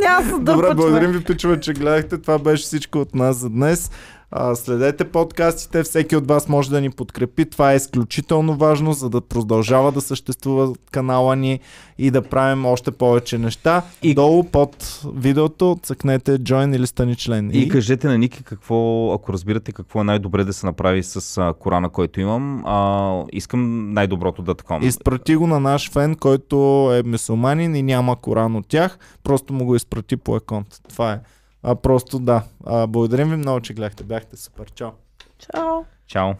няма 0.00 0.22
да 0.22 0.26
се 0.26 0.32
Добре, 0.32 0.42
дърпа, 0.56 0.74
благодарим 0.74 1.10
човек. 1.10 1.18
ви, 1.18 1.24
пичове, 1.26 1.60
че 1.60 1.72
гледахте. 1.72 2.18
Това 2.18 2.38
беше 2.38 2.62
всичко 2.62 2.98
от 2.98 3.14
нас 3.14 3.36
за 3.36 3.50
днес. 3.50 3.90
А, 4.32 4.54
следете 4.54 5.04
подкастите, 5.04 5.82
всеки 5.82 6.16
от 6.16 6.26
вас 6.26 6.48
може 6.48 6.70
да 6.70 6.80
ни 6.80 6.90
подкрепи. 6.90 7.44
Това 7.44 7.72
е 7.72 7.76
изключително 7.76 8.56
важно, 8.56 8.92
за 8.92 9.10
да 9.10 9.20
продължава 9.20 9.92
да 9.92 10.00
съществува 10.00 10.74
канала 10.90 11.36
ни 11.36 11.60
и 11.98 12.10
да 12.10 12.22
правим 12.22 12.66
още 12.66 12.90
повече 12.90 13.38
неща. 13.38 13.82
И 14.02 14.10
И- 14.10 14.14
долу 14.14 14.44
под 14.44 15.00
видеото 15.14 15.78
цъкнете 15.82 16.38
join 16.38 16.76
или 16.76 16.86
стани 16.86 17.16
член. 17.16 17.50
И 17.54 17.68
кажете 17.68 18.08
на 18.08 18.18
Ники 18.18 18.42
какво, 18.44 19.12
ако 19.12 19.32
разбирате 19.32 19.72
какво 19.72 20.00
е 20.00 20.04
най-добре 20.04 20.44
да 20.44 20.52
се 20.52 20.66
направи 20.66 21.02
с 21.02 21.38
а, 21.38 21.54
Корана, 21.58 21.88
който 21.88 22.20
имам. 22.20 22.62
А, 22.66 23.24
искам 23.32 23.92
най-доброто 23.92 24.42
да 24.42 24.54
такова. 24.54 24.86
Изпрати 24.86 25.36
го 25.36 25.46
на 25.46 25.60
наш 25.60 25.90
фен, 25.90 26.14
който 26.14 26.56
е 26.94 27.02
мусулманин 27.02 27.76
и 27.76 27.82
няма 27.82 28.16
Коран 28.16 28.56
от 28.56 28.66
тях. 28.68 28.98
Просто 29.24 29.52
му 29.52 29.64
го 29.64 29.76
изпрати 29.76 30.16
по 30.16 30.34
аконт. 30.34 30.66
Това 30.88 31.12
е. 31.12 31.20
А, 31.62 31.74
просто 31.74 32.18
да. 32.18 32.42
А, 32.64 32.86
благодарим 32.86 33.30
ви 33.30 33.36
много, 33.36 33.60
че 33.60 33.74
гледахте. 33.74 34.04
Бяхте 34.04 34.36
супер. 34.36 34.70
Чао. 34.70 34.90
Чао. 35.38 35.84
Чао. 36.06 36.34